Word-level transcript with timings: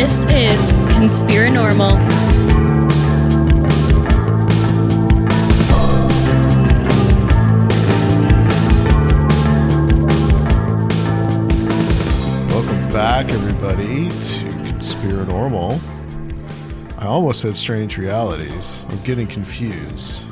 This 0.00 0.22
is 0.30 0.72
Conspiranormal. 0.94 1.98
Welcome 12.48 12.88
back, 12.88 13.28
everybody, 13.28 14.08
to 14.08 14.59
Conspiranormal. 14.80 15.78
I 16.98 17.04
almost 17.04 17.42
said 17.42 17.54
Strange 17.54 17.98
Realities. 17.98 18.86
I'm 18.88 18.98
getting 19.02 19.26
confused 19.26 20.24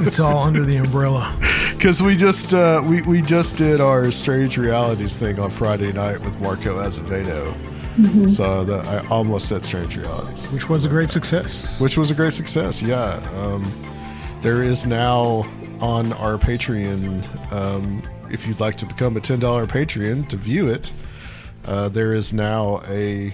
It's 0.00 0.18
all 0.18 0.38
under 0.42 0.64
the 0.64 0.76
umbrella. 0.78 1.32
because 1.76 2.02
we 2.02 2.16
just 2.16 2.52
uh, 2.52 2.82
we 2.84 3.02
we 3.02 3.22
just 3.22 3.56
did 3.56 3.80
our 3.80 4.10
Strange 4.10 4.58
Realities 4.58 5.16
thing 5.16 5.38
on 5.38 5.50
Friday 5.50 5.92
night 5.92 6.20
with 6.20 6.36
Marco 6.40 6.80
Azevedo. 6.80 7.54
So 8.28 8.64
the, 8.64 8.78
I 8.78 9.06
almost 9.08 9.48
said 9.48 9.64
Strange 9.64 9.96
Realities, 9.96 10.50
Which 10.50 10.68
was 10.68 10.84
a 10.84 10.88
great 10.88 11.10
success. 11.10 11.80
which 11.80 11.96
was 11.96 12.10
a 12.10 12.14
great 12.14 12.34
success. 12.34 12.82
Yeah, 12.82 13.22
um, 13.36 13.62
there 14.40 14.64
is 14.64 14.84
now 14.84 15.46
on 15.80 16.12
our 16.14 16.38
Patreon. 16.38 17.52
Um, 17.52 18.02
if 18.32 18.48
you'd 18.48 18.58
like 18.58 18.74
to 18.78 18.86
become 18.86 19.16
a 19.16 19.20
ten 19.20 19.38
dollar 19.38 19.66
Patreon 19.66 20.28
to 20.30 20.36
view 20.36 20.68
it, 20.68 20.92
uh, 21.66 21.88
there 21.88 22.14
is 22.14 22.32
now 22.32 22.82
a 22.88 23.32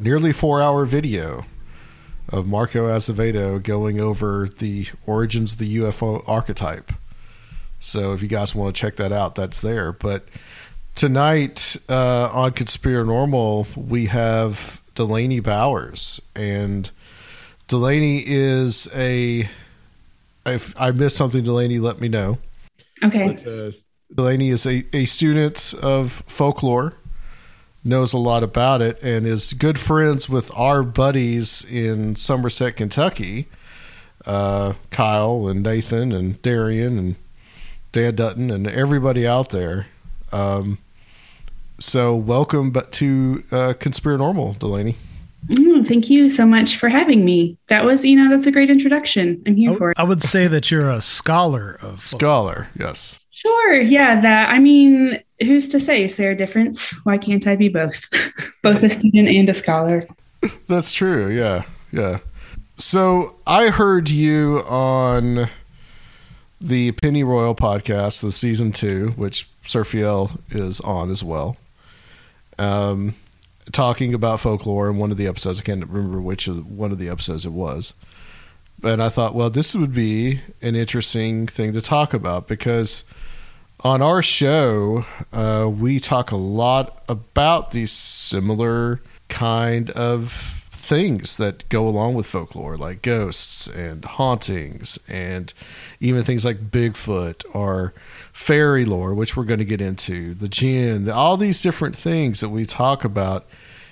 nearly 0.00 0.32
four 0.32 0.62
hour 0.62 0.84
video 0.84 1.44
of 2.28 2.46
Marco 2.46 2.86
Azevedo 2.86 3.58
going 3.58 4.00
over 4.00 4.48
the 4.58 4.86
origins 5.06 5.52
of 5.52 5.58
the 5.58 5.78
UFO 5.78 6.22
archetype. 6.28 6.92
So 7.78 8.12
if 8.12 8.22
you 8.22 8.28
guys 8.28 8.54
want 8.54 8.74
to 8.74 8.80
check 8.80 8.96
that 8.96 9.12
out, 9.12 9.34
that's 9.34 9.60
there. 9.60 9.92
But 9.92 10.28
tonight 10.94 11.76
uh, 11.88 12.28
on 12.32 12.52
Conspiranormal, 12.52 13.76
we 13.76 14.06
have 14.06 14.82
Delaney 14.94 15.40
Bowers. 15.40 16.20
And 16.34 16.90
Delaney 17.68 18.22
is 18.26 18.88
a. 18.94 19.48
If 20.44 20.80
I 20.80 20.90
missed 20.90 21.16
something, 21.16 21.44
Delaney, 21.44 21.78
let 21.78 22.00
me 22.00 22.08
know. 22.08 22.38
Okay. 23.02 23.28
But, 23.28 23.46
uh, 23.46 23.70
Delaney 24.14 24.48
is 24.48 24.66
a, 24.66 24.84
a 24.94 25.04
student 25.04 25.74
of 25.82 26.24
folklore, 26.26 26.94
knows 27.88 28.12
a 28.12 28.18
lot 28.18 28.42
about 28.42 28.82
it, 28.82 28.98
and 29.02 29.26
is 29.26 29.52
good 29.54 29.78
friends 29.78 30.28
with 30.28 30.50
our 30.56 30.82
buddies 30.82 31.64
in 31.64 32.14
Somerset, 32.14 32.76
Kentucky, 32.76 33.48
uh, 34.26 34.74
Kyle 34.90 35.48
and 35.48 35.62
Nathan 35.62 36.12
and 36.12 36.40
Darian 36.42 36.98
and 36.98 37.16
Dan 37.92 38.14
Dutton 38.14 38.50
and 38.50 38.68
everybody 38.68 39.26
out 39.26 39.50
there. 39.50 39.86
Um, 40.32 40.78
so 41.78 42.14
welcome 42.14 42.70
but 42.70 42.92
to 42.92 43.42
uh, 43.50 43.72
Conspiranormal, 43.74 44.58
Delaney. 44.58 44.96
Mm, 45.46 45.86
thank 45.86 46.10
you 46.10 46.28
so 46.28 46.44
much 46.44 46.76
for 46.76 46.88
having 46.88 47.24
me. 47.24 47.56
That 47.68 47.84
was, 47.84 48.04
you 48.04 48.16
know, 48.16 48.28
that's 48.28 48.46
a 48.46 48.52
great 48.52 48.70
introduction. 48.70 49.42
I'm 49.46 49.56
here 49.56 49.72
I, 49.72 49.76
for 49.76 49.90
it. 49.92 49.98
I 49.98 50.02
would 50.02 50.22
say 50.22 50.48
that 50.48 50.70
you're 50.70 50.90
a 50.90 51.00
scholar 51.00 51.78
of 51.80 52.02
Scholar, 52.02 52.68
yes. 52.78 53.24
Sure. 53.30 53.80
Yeah. 53.80 54.20
That, 54.20 54.50
I 54.50 54.58
mean, 54.58 55.22
who's 55.40 55.68
to 55.68 55.80
say? 55.80 56.04
Is 56.04 56.16
there 56.16 56.30
a 56.30 56.36
difference? 56.36 56.92
Why 57.04 57.18
can't 57.18 57.46
I 57.46 57.56
be 57.56 57.68
both? 57.68 58.04
both 58.62 58.82
a 58.82 58.90
student 58.90 59.28
and 59.28 59.48
a 59.48 59.54
scholar. 59.54 60.02
That's 60.66 60.92
true. 60.92 61.28
Yeah. 61.28 61.62
Yeah. 61.92 62.18
So 62.76 63.36
I 63.46 63.68
heard 63.68 64.08
you 64.10 64.58
on 64.68 65.48
the 66.60 66.92
Penny 66.92 67.24
Royal 67.24 67.54
podcast, 67.54 68.22
the 68.22 68.32
season 68.32 68.72
two, 68.72 69.10
which 69.16 69.48
Surfiel 69.64 70.38
is 70.50 70.80
on 70.80 71.10
as 71.10 71.22
well. 71.22 71.56
Um, 72.58 73.14
talking 73.72 74.14
about 74.14 74.40
folklore 74.40 74.88
in 74.90 74.96
one 74.96 75.10
of 75.10 75.16
the 75.16 75.26
episodes. 75.26 75.60
I 75.60 75.62
can't 75.62 75.86
remember 75.86 76.20
which 76.20 76.48
of 76.48 76.70
one 76.70 76.92
of 76.92 76.98
the 76.98 77.08
episodes 77.08 77.44
it 77.44 77.52
was. 77.52 77.94
And 78.82 79.02
I 79.02 79.08
thought, 79.08 79.34
well, 79.34 79.50
this 79.50 79.74
would 79.74 79.94
be 79.94 80.40
an 80.62 80.76
interesting 80.76 81.46
thing 81.46 81.72
to 81.72 81.80
talk 81.80 82.14
about 82.14 82.46
because 82.46 83.04
on 83.84 84.02
our 84.02 84.22
show, 84.22 85.06
uh, 85.32 85.70
we 85.72 86.00
talk 86.00 86.30
a 86.30 86.36
lot 86.36 87.02
about 87.08 87.70
these 87.70 87.92
similar 87.92 89.00
kind 89.28 89.90
of 89.90 90.32
things 90.88 91.36
that 91.36 91.68
go 91.68 91.86
along 91.86 92.14
with 92.14 92.26
folklore, 92.26 92.76
like 92.76 93.02
ghosts 93.02 93.66
and 93.68 94.04
hauntings, 94.04 94.98
and 95.06 95.52
even 96.00 96.22
things 96.22 96.44
like 96.44 96.70
Bigfoot 96.70 97.44
or 97.54 97.92
fairy 98.32 98.84
lore, 98.84 99.14
which 99.14 99.36
we're 99.36 99.44
going 99.44 99.58
to 99.58 99.64
get 99.64 99.80
into, 99.80 100.34
the 100.34 100.48
jinn, 100.48 101.08
all 101.10 101.36
these 101.36 101.60
different 101.60 101.94
things 101.94 102.40
that 102.40 102.48
we 102.48 102.64
talk 102.64 103.04
about. 103.04 103.46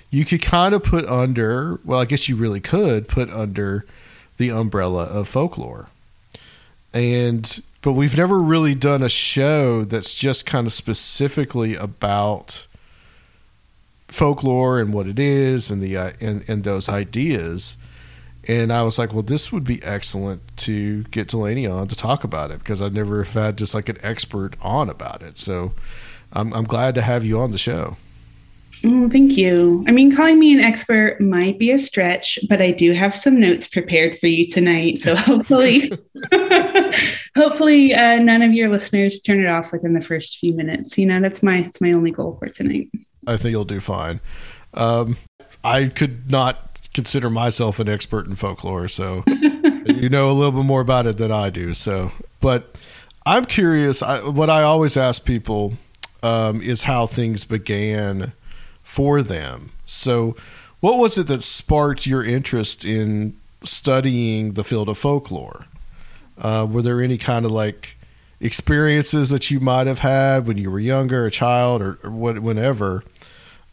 You 0.09 0.25
could 0.25 0.41
kind 0.41 0.73
of 0.73 0.83
put 0.83 1.05
under, 1.05 1.79
well, 1.83 1.99
I 1.99 2.05
guess 2.05 2.27
you 2.27 2.35
really 2.35 2.61
could 2.61 3.07
put 3.07 3.29
under 3.29 3.85
the 4.37 4.49
umbrella 4.49 5.03
of 5.03 5.27
folklore. 5.27 5.89
And 6.93 7.61
but 7.87 7.93
we've 7.93 8.17
never 8.17 8.37
really 8.37 8.75
done 8.75 9.01
a 9.01 9.07
show 9.07 9.85
that's 9.85 10.13
just 10.13 10.45
kind 10.45 10.67
of 10.67 10.73
specifically 10.73 11.73
about 11.73 12.67
folklore 14.09 14.81
and 14.81 14.93
what 14.93 15.07
it 15.07 15.17
is 15.17 15.71
and 15.71 15.81
the 15.81 15.95
uh, 15.95 16.11
and, 16.19 16.43
and 16.49 16.65
those 16.65 16.89
ideas. 16.89 17.77
And 18.45 18.73
I 18.73 18.83
was 18.83 18.99
like, 18.99 19.13
well, 19.13 19.23
this 19.23 19.53
would 19.53 19.63
be 19.63 19.81
excellent 19.83 20.41
to 20.57 21.03
get 21.03 21.29
Delaney 21.29 21.65
on 21.65 21.87
to 21.87 21.95
talk 21.95 22.25
about 22.25 22.51
it 22.51 22.59
because 22.59 22.81
I've 22.81 22.91
never 22.91 23.23
had 23.23 23.57
just 23.57 23.73
like 23.73 23.87
an 23.87 23.99
expert 24.01 24.57
on 24.61 24.89
about 24.89 25.21
it. 25.21 25.37
So 25.37 25.71
I'm, 26.33 26.51
I'm 26.51 26.65
glad 26.65 26.93
to 26.95 27.01
have 27.01 27.23
you 27.23 27.39
on 27.39 27.51
the 27.51 27.57
show. 27.57 27.95
Mm, 28.81 29.11
thank 29.11 29.37
you. 29.37 29.83
I 29.87 29.91
mean, 29.91 30.15
calling 30.15 30.39
me 30.39 30.53
an 30.53 30.59
expert 30.59 31.19
might 31.19 31.57
be 31.57 31.71
a 31.71 31.79
stretch, 31.79 32.37
but 32.47 32.61
I 32.61 32.71
do 32.71 32.91
have 32.91 33.15
some 33.15 33.39
notes 33.39 33.67
prepared 33.67 34.19
for 34.19 34.27
you 34.27 34.45
tonight. 34.47 34.99
So 34.99 35.15
hopefully, 35.15 35.91
hopefully, 37.35 37.93
uh, 37.93 38.19
none 38.19 38.41
of 38.41 38.53
your 38.53 38.69
listeners 38.69 39.19
turn 39.19 39.39
it 39.39 39.47
off 39.47 39.71
within 39.71 39.93
the 39.93 40.01
first 40.01 40.37
few 40.37 40.53
minutes. 40.53 40.97
You 40.97 41.05
know, 41.05 41.19
that's 41.19 41.43
my 41.43 41.61
that's 41.61 41.81
my 41.81 41.91
only 41.91 42.11
goal 42.11 42.37
for 42.39 42.49
tonight. 42.49 42.89
I 43.25 43.37
think 43.37 43.51
you'll 43.51 43.65
do 43.65 43.79
fine. 43.79 44.19
Um, 44.73 45.17
I 45.63 45.87
could 45.87 46.31
not 46.31 46.89
consider 46.93 47.29
myself 47.29 47.79
an 47.79 47.89
expert 47.89 48.27
in 48.27 48.35
folklore, 48.35 48.87
so 48.87 49.23
you 49.85 50.09
know 50.09 50.29
a 50.29 50.33
little 50.33 50.51
bit 50.51 50.65
more 50.65 50.81
about 50.81 51.05
it 51.05 51.17
than 51.17 51.31
I 51.31 51.49
do. 51.49 51.73
So, 51.73 52.11
but 52.41 52.77
I'm 53.25 53.45
curious. 53.45 54.01
I, 54.01 54.21
what 54.27 54.49
I 54.49 54.63
always 54.63 54.95
ask 54.95 55.25
people 55.25 55.73
um, 56.23 56.61
is 56.61 56.83
how 56.83 57.05
things 57.05 57.45
began 57.45 58.33
for 58.83 59.21
them. 59.21 59.71
So, 59.85 60.35
what 60.79 60.97
was 60.97 61.17
it 61.17 61.27
that 61.27 61.43
sparked 61.43 62.07
your 62.07 62.23
interest 62.23 62.85
in 62.85 63.35
studying 63.63 64.53
the 64.53 64.63
field 64.63 64.89
of 64.89 64.97
folklore? 64.97 65.65
Uh, 66.39 66.67
were 66.69 66.81
there 66.81 67.01
any 67.01 67.17
kind 67.17 67.45
of 67.45 67.51
like 67.51 67.97
experiences 68.39 69.29
that 69.29 69.49
you 69.49 69.59
might 69.59 69.87
have 69.87 69.99
had 69.99 70.47
when 70.47 70.57
you 70.57 70.69
were 70.69 70.79
younger, 70.79 71.25
a 71.25 71.31
child, 71.31 71.81
or, 71.81 71.97
or 72.03 72.11
what, 72.11 72.39
whenever. 72.39 73.03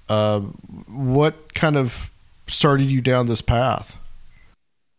Uh, 0.08 0.40
what 0.40 1.54
kind 1.54 1.76
of 1.76 2.10
started 2.46 2.90
you 2.90 3.00
down 3.00 3.26
this 3.26 3.40
path? 3.40 3.98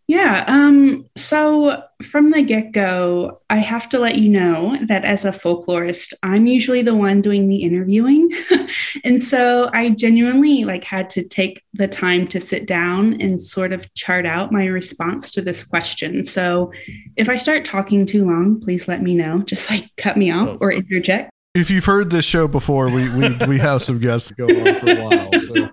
Yeah. 0.08 0.46
Um, 0.48 1.10
so 1.16 1.82
from 2.04 2.30
the 2.30 2.44
get 2.44 2.72
go, 2.72 3.42
I 3.50 3.58
have 3.58 3.90
to 3.90 4.00
let 4.00 4.20
you 4.20 4.30
know 4.30 4.78
that 4.84 5.04
as 5.04 5.26
a 5.26 5.32
folklorist, 5.32 6.14
I'm 6.22 6.46
usually 6.46 6.84
the 6.84 6.94
one 6.94 7.24
doing 7.24 7.48
the 7.48 7.64
interviewing. 7.64 8.30
and 9.04 9.20
so 9.20 9.72
I 9.74 9.90
genuinely 9.90 10.64
like 10.64 10.84
had 10.84 11.10
to 11.12 11.24
take 11.24 11.64
the 11.74 11.88
time 11.88 12.28
to 12.28 12.40
sit 12.40 12.68
down 12.68 13.20
and 13.20 13.42
sort 13.42 13.74
of 13.74 13.92
chart 13.96 14.28
out 14.28 14.52
my 14.52 14.66
response 14.66 15.32
to 15.32 15.42
this 15.42 15.64
question. 15.64 16.24
So 16.24 16.72
if 17.16 17.28
I 17.28 17.38
start 17.38 17.66
talking 17.66 18.06
too 18.06 18.28
long, 18.28 18.62
please 18.62 18.88
let 18.88 19.02
me 19.02 19.16
know. 19.16 19.40
Just 19.46 19.72
like 19.72 19.90
cut 19.98 20.18
me 20.18 20.30
off 20.30 20.58
or 20.62 20.72
interject. 20.72 21.32
If 21.56 21.72
you've 21.72 21.86
heard 21.86 22.12
this 22.12 22.26
show 22.26 22.48
before, 22.48 22.88
we 22.88 23.10
we, 23.10 23.38
we 23.48 23.58
have 23.60 23.82
some 23.82 24.00
guests 24.00 24.30
that 24.30 24.38
go 24.38 24.46
on 24.46 24.76
for 24.80 24.90
a 24.92 25.02
while. 25.02 25.40
So. 25.40 25.70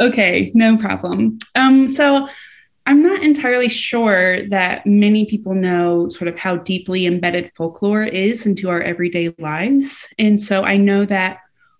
okay, 0.08 0.50
no 0.54 0.76
problem. 0.76 1.38
Um, 1.54 1.86
so 1.86 2.28
I'm 2.86 3.02
not 3.02 3.22
entirely 3.22 3.68
sure 3.68 4.46
that 4.48 4.86
many 4.86 5.24
people 5.24 5.54
know 5.54 6.08
sort 6.10 6.28
of 6.28 6.38
how 6.38 6.56
deeply 6.56 7.06
embedded 7.06 7.50
folklore 7.54 8.02
is 8.04 8.44
into 8.44 8.68
our 8.68 8.82
everyday 8.82 9.34
lives. 9.38 10.06
And 10.18 10.38
so 10.38 10.64
I 10.64 10.76
know 10.76 11.06
that 11.06 11.38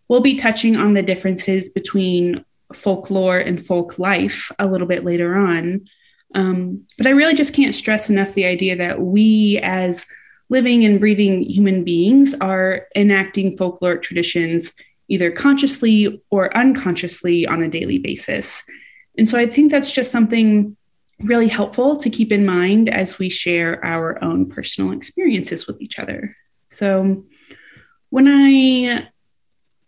we'll 0.09 0.21
be 0.21 0.35
touching 0.35 0.77
on 0.77 0.95
the 0.95 1.03
differences 1.03 1.69
between 1.69 2.45
folklore 2.73 3.39
and 3.39 3.65
folk 3.65 3.99
life 3.99 4.51
a 4.59 4.67
little 4.67 4.87
bit 4.87 5.05
later 5.05 5.37
on. 5.37 5.87
Um, 6.35 6.85
but 6.97 7.07
I 7.07 7.11
really 7.11 7.35
just 7.35 7.55
can't 7.55 7.75
stress 7.75 8.09
enough 8.09 8.33
the 8.35 8.47
idea 8.47 8.75
that 8.77 9.01
we, 9.01 9.61
as 9.63 10.07
living 10.49 10.85
and 10.85 10.99
breathing 10.99 11.43
human 11.43 11.85
beings, 11.85 12.35
are 12.41 12.87
enacting 12.97 13.57
folkloric 13.57 14.03
traditions 14.03 14.73
either 15.09 15.31
consciously 15.31 16.23
or 16.31 16.57
unconsciously 16.57 17.47
on 17.47 17.63
a 17.63 17.69
daily 17.69 17.99
basis. 17.99 18.63
And 19.19 19.29
so 19.29 19.39
I 19.39 19.47
think 19.47 19.71
that's 19.71 19.93
just 19.93 20.11
something 20.11 20.77
really 21.21 21.49
helpful 21.49 21.97
to 21.97 22.11
keep 22.11 22.33
in 22.33 22.45
mind 22.45 22.89
as 22.89 23.19
we 23.19 23.29
share 23.29 23.85
our 23.85 24.23
own 24.23 24.47
personal 24.47 24.93
experiences 24.93 25.67
with 25.67 25.81
each 25.81 25.99
other. 25.99 26.37
So, 26.69 27.25
when 28.11 28.29
I 28.29 29.09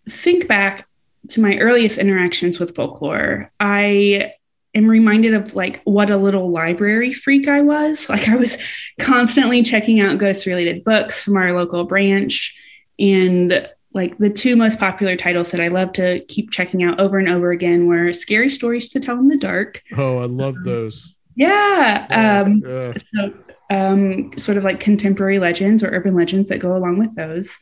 think 0.08 0.48
back 0.48 0.88
to 1.28 1.40
my 1.40 1.58
earliest 1.58 1.98
interactions 1.98 2.58
with 2.58 2.74
folklore, 2.74 3.52
I 3.60 4.32
am 4.74 4.88
reminded 4.88 5.34
of 5.34 5.54
like 5.54 5.82
what 5.84 6.10
a 6.10 6.16
little 6.16 6.50
library 6.50 7.12
freak 7.12 7.48
I 7.48 7.62
was. 7.62 8.08
Like 8.16 8.28
I 8.28 8.36
was 8.36 8.56
constantly 9.00 9.62
checking 9.62 10.00
out 10.00 10.18
ghost 10.18 10.46
related 10.46 10.84
books 10.84 11.24
from 11.24 11.36
our 11.36 11.52
local 11.52 11.84
branch 11.84 12.56
and 12.98 13.68
like 13.92 14.18
the 14.18 14.30
two 14.30 14.56
most 14.56 14.78
popular 14.78 15.16
titles 15.16 15.50
that 15.50 15.60
I 15.60 15.68
love 15.68 15.92
to 15.94 16.20
keep 16.26 16.50
checking 16.50 16.84
out 16.84 17.00
over 17.00 17.18
and 17.18 17.28
over 17.28 17.50
again 17.50 17.86
were 17.86 18.12
Scary 18.12 18.50
Stories 18.50 18.90
to 18.90 19.00
Tell 19.00 19.18
in 19.18 19.28
the 19.28 19.38
Dark. 19.38 19.82
Oh, 19.96 20.18
I 20.18 20.26
love 20.26 20.56
those. 20.64 21.15
Yeah. 21.36 22.06
Um, 22.44 22.62
yeah. 22.66 22.92
So, 23.14 23.34
um, 23.70 24.36
sort 24.38 24.58
of 24.58 24.64
like 24.64 24.80
contemporary 24.80 25.38
legends 25.38 25.82
or 25.82 25.88
urban 25.88 26.14
legends 26.14 26.50
that 26.50 26.58
go 26.58 26.76
along 26.76 26.98
with 26.98 27.14
those. 27.14 27.58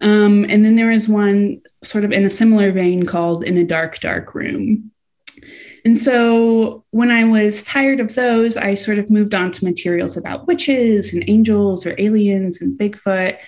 Um, 0.00 0.44
and 0.48 0.64
then 0.64 0.76
there 0.76 0.90
is 0.90 1.08
one 1.08 1.62
sort 1.82 2.04
of 2.04 2.12
in 2.12 2.24
a 2.24 2.30
similar 2.30 2.72
vein 2.72 3.06
called 3.06 3.44
In 3.44 3.56
a 3.56 3.64
Dark, 3.64 4.00
Dark 4.00 4.34
Room. 4.34 4.90
And 5.84 5.98
so 5.98 6.84
when 6.90 7.10
I 7.10 7.24
was 7.24 7.62
tired 7.62 8.00
of 8.00 8.14
those, 8.14 8.56
I 8.56 8.74
sort 8.74 8.98
of 8.98 9.10
moved 9.10 9.34
on 9.34 9.52
to 9.52 9.64
materials 9.64 10.16
about 10.16 10.46
witches 10.46 11.12
and 11.12 11.24
angels 11.28 11.84
or 11.84 11.94
aliens 11.98 12.60
and 12.60 12.78
Bigfoot. 12.78 13.38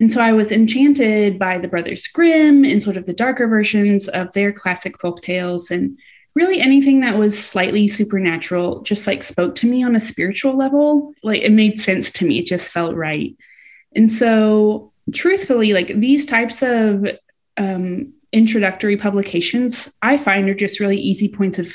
And 0.00 0.12
so 0.12 0.20
I 0.20 0.32
was 0.32 0.52
enchanted 0.52 1.38
by 1.38 1.58
the 1.58 1.66
Brothers 1.66 2.06
Grimm 2.06 2.64
and 2.64 2.80
sort 2.80 2.96
of 2.96 3.06
the 3.06 3.12
darker 3.12 3.48
versions 3.48 4.06
of 4.08 4.32
their 4.32 4.52
classic 4.52 4.98
folk 5.00 5.20
tales 5.22 5.70
and 5.70 5.98
really 6.34 6.60
anything 6.60 7.00
that 7.00 7.18
was 7.18 7.38
slightly 7.38 7.88
supernatural 7.88 8.82
just 8.82 9.06
like 9.06 9.22
spoke 9.22 9.54
to 9.56 9.66
me 9.66 9.82
on 9.82 9.96
a 9.96 10.00
spiritual 10.00 10.56
level. 10.56 11.14
Like 11.22 11.42
it 11.42 11.52
made 11.52 11.78
sense 11.78 12.12
to 12.12 12.24
me. 12.24 12.38
It 12.38 12.46
just 12.46 12.70
felt 12.70 12.94
right. 12.94 13.36
And 13.96 14.10
so 14.10 14.92
truthfully 15.12 15.72
like 15.72 15.88
these 15.98 16.26
types 16.26 16.62
of 16.62 17.06
um, 17.56 18.12
introductory 18.32 18.96
publications 18.96 19.90
i 20.02 20.16
find 20.16 20.48
are 20.48 20.54
just 20.54 20.80
really 20.80 20.98
easy 20.98 21.28
points 21.28 21.58
of 21.58 21.72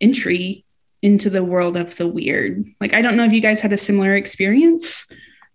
entry 0.00 0.64
into 1.02 1.28
the 1.28 1.44
world 1.44 1.76
of 1.76 1.96
the 1.96 2.08
weird. 2.08 2.64
Like 2.80 2.92
i 2.92 3.02
don't 3.02 3.16
know 3.16 3.24
if 3.24 3.32
you 3.32 3.40
guys 3.40 3.60
had 3.60 3.72
a 3.72 3.78
similar 3.78 4.14
experience 4.14 5.06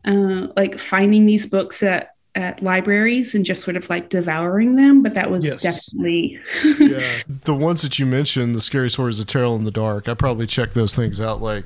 uh, 0.05 0.47
like 0.55 0.79
finding 0.79 1.25
these 1.25 1.45
books 1.45 1.81
that 1.81 2.15
at 2.35 2.61
libraries 2.61 3.33
and 3.33 3.43
just 3.43 3.63
sort 3.63 3.75
of 3.75 3.89
like 3.89 4.09
devouring 4.09 4.75
them, 4.75 5.01
but 5.01 5.13
that 5.15 5.31
was 5.31 5.43
yes. 5.43 5.61
definitely 5.61 6.39
yeah. 6.79 7.01
The 7.43 7.55
ones 7.55 7.81
that 7.81 7.99
you 7.99 8.05
mentioned, 8.05 8.55
the 8.55 8.61
scary 8.61 8.89
stories 8.89 9.19
of 9.19 9.27
Tale 9.27 9.55
in 9.55 9.63
the 9.63 9.71
Dark, 9.71 10.07
I 10.07 10.13
probably 10.13 10.45
checked 10.45 10.73
those 10.73 10.95
things 10.95 11.19
out 11.19 11.41
like 11.41 11.65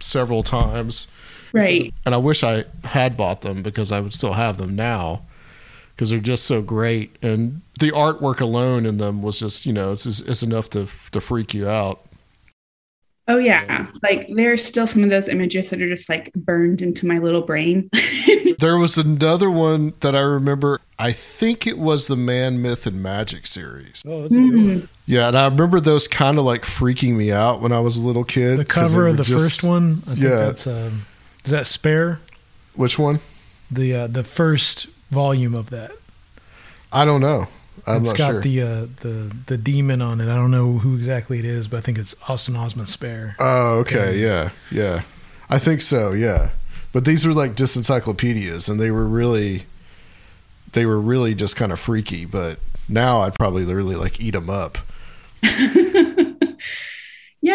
several 0.00 0.42
times. 0.42 1.08
Right. 1.52 1.92
So, 1.92 1.98
and 2.06 2.14
I 2.14 2.18
wish 2.18 2.42
I 2.42 2.64
had 2.84 3.16
bought 3.16 3.42
them 3.42 3.62
because 3.62 3.92
I 3.92 4.00
would 4.00 4.12
still 4.12 4.32
have 4.32 4.58
them 4.58 4.74
now 4.74 5.22
because 5.94 6.10
they're 6.10 6.18
just 6.18 6.44
so 6.44 6.62
great. 6.62 7.16
And 7.22 7.60
the 7.78 7.90
artwork 7.92 8.40
alone 8.40 8.86
in 8.86 8.98
them 8.98 9.22
was 9.22 9.38
just, 9.38 9.66
you 9.66 9.72
know, 9.72 9.92
it's 9.92 10.06
it's 10.06 10.42
enough 10.42 10.70
to 10.70 10.88
to 11.12 11.20
freak 11.20 11.54
you 11.54 11.68
out. 11.68 12.04
Oh 13.28 13.38
yeah, 13.38 13.86
like 14.02 14.28
there's 14.34 14.64
still 14.64 14.86
some 14.86 15.04
of 15.04 15.10
those 15.10 15.28
images 15.28 15.70
that 15.70 15.80
are 15.80 15.88
just 15.88 16.08
like 16.08 16.32
burned 16.34 16.82
into 16.82 17.06
my 17.06 17.18
little 17.18 17.42
brain. 17.42 17.88
there 18.58 18.76
was 18.76 18.98
another 18.98 19.48
one 19.48 19.92
that 20.00 20.16
I 20.16 20.20
remember. 20.20 20.80
I 20.98 21.12
think 21.12 21.64
it 21.64 21.78
was 21.78 22.08
the 22.08 22.16
Man, 22.16 22.60
Myth, 22.60 22.84
and 22.84 23.00
Magic 23.00 23.46
series. 23.46 24.02
Oh, 24.06 24.22
that's 24.22 24.34
a 24.34 24.38
good 24.38 24.54
one. 24.54 24.88
Yeah, 25.06 25.28
and 25.28 25.38
I 25.38 25.46
remember 25.46 25.78
those 25.78 26.08
kind 26.08 26.36
of 26.36 26.44
like 26.44 26.62
freaking 26.62 27.14
me 27.14 27.30
out 27.30 27.60
when 27.60 27.70
I 27.70 27.78
was 27.78 27.96
a 27.96 28.04
little 28.04 28.24
kid. 28.24 28.58
The 28.58 28.64
cover 28.64 29.06
of 29.06 29.16
the 29.16 29.24
just, 29.24 29.62
first 29.62 29.70
one, 29.70 29.98
I 30.08 30.14
yeah, 30.14 30.28
that's 30.30 30.66
um, 30.66 31.06
is 31.44 31.52
that 31.52 31.68
Spare? 31.68 32.18
Which 32.74 32.98
one? 32.98 33.20
The 33.70 33.94
uh, 33.94 34.06
the 34.08 34.24
first 34.24 34.86
volume 35.10 35.54
of 35.54 35.70
that. 35.70 35.92
I 36.92 37.04
don't 37.04 37.20
know. 37.20 37.46
I'm 37.86 38.02
it's 38.02 38.12
got 38.12 38.30
sure. 38.30 38.40
the 38.40 38.62
uh, 38.62 38.86
the 39.00 39.34
the 39.46 39.58
demon 39.58 40.02
on 40.02 40.20
it. 40.20 40.28
I 40.28 40.36
don't 40.36 40.50
know 40.50 40.78
who 40.78 40.96
exactly 40.96 41.38
it 41.38 41.44
is, 41.44 41.66
but 41.66 41.78
I 41.78 41.80
think 41.80 41.98
it's 41.98 42.14
Austin 42.28 42.54
Osman 42.54 42.86
Spare. 42.86 43.34
Oh, 43.40 43.78
okay, 43.80 44.18
yeah, 44.18 44.50
yeah. 44.70 45.02
I 45.50 45.58
think 45.58 45.80
so, 45.80 46.12
yeah. 46.12 46.50
But 46.92 47.04
these 47.04 47.26
were 47.26 47.32
like 47.32 47.56
just 47.56 47.76
encyclopedias, 47.76 48.68
and 48.68 48.78
they 48.78 48.90
were 48.90 49.06
really, 49.06 49.64
they 50.72 50.86
were 50.86 51.00
really 51.00 51.34
just 51.34 51.56
kind 51.56 51.72
of 51.72 51.80
freaky. 51.80 52.24
But 52.24 52.58
now 52.88 53.22
I'd 53.22 53.34
probably 53.34 53.64
literally 53.64 53.96
like 53.96 54.20
eat 54.20 54.32
them 54.32 54.48
up. 54.48 54.78
yeah, 55.42 56.34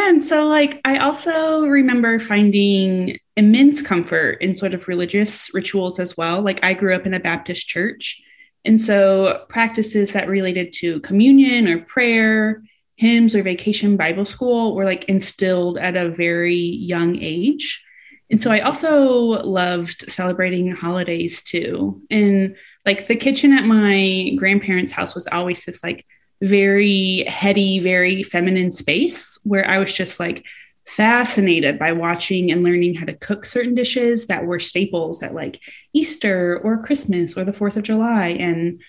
and 0.10 0.22
so 0.22 0.46
like 0.46 0.82
I 0.84 0.98
also 0.98 1.66
remember 1.66 2.20
finding 2.20 3.18
immense 3.38 3.82
comfort 3.82 4.42
in 4.42 4.56
sort 4.56 4.74
of 4.74 4.90
religious 4.90 5.54
rituals 5.54 6.00
as 6.00 6.18
well. 6.18 6.42
Like 6.42 6.62
I 6.64 6.74
grew 6.74 6.94
up 6.94 7.06
in 7.06 7.14
a 7.14 7.20
Baptist 7.20 7.68
church. 7.68 8.22
And 8.66 8.80
so 8.80 9.46
practices 9.50 10.14
that 10.14 10.28
related 10.28 10.74
to 10.74 11.00
communion 11.02 11.68
or 11.68 11.80
prayer, 11.80 12.64
hymns 12.98 13.36
or 13.36 13.44
vacation 13.44 13.96
Bible 13.96 14.26
school 14.26 14.76
were 14.76 14.86
like 14.86 15.06
instilled 15.06 15.78
at 15.78 15.96
a 15.96 16.10
very 16.10 16.56
young 16.56 17.18
age. 17.22 17.84
And 18.30 18.42
so 18.42 18.52
I 18.52 18.60
also 18.60 19.42
loved 19.44 20.12
celebrating 20.12 20.72
holidays 20.72 21.42
too. 21.42 22.02
And 22.10 22.56
like 22.86 23.08
the 23.08 23.16
kitchen 23.16 23.54
at 23.54 23.66
my 23.66 24.32
grandparents' 24.36 24.92
house 24.92 25.16
was 25.16 25.28
always 25.28 25.64
this 25.64 25.84
like 25.84 26.06
very 26.42 27.24
heady, 27.28 27.80
very 27.80 28.24
feminine 28.24 28.72
space 28.72 29.40
where 29.44 29.68
I 29.68 29.78
was 29.78 29.94
just 29.94 30.20
like 30.20 30.44
fascinated 30.88 31.78
by 31.78 31.92
watching 31.92 32.52
and 32.52 32.64
learning 32.64 32.96
how 32.96 33.06
to 33.06 33.14
cook 33.14 33.46
certain 33.46 33.76
dishes 33.76 34.28
that 34.28 34.46
were 34.46 34.60
staples 34.60 35.22
at 35.22 35.36
like 35.36 35.60
Easter 35.94 36.60
or 36.64 36.82
Christmas 36.82 37.38
or 37.38 37.44
the 37.44 37.52
4th 37.52 37.76
of 37.76 37.84
July. 37.84 38.30
And, 38.30 38.82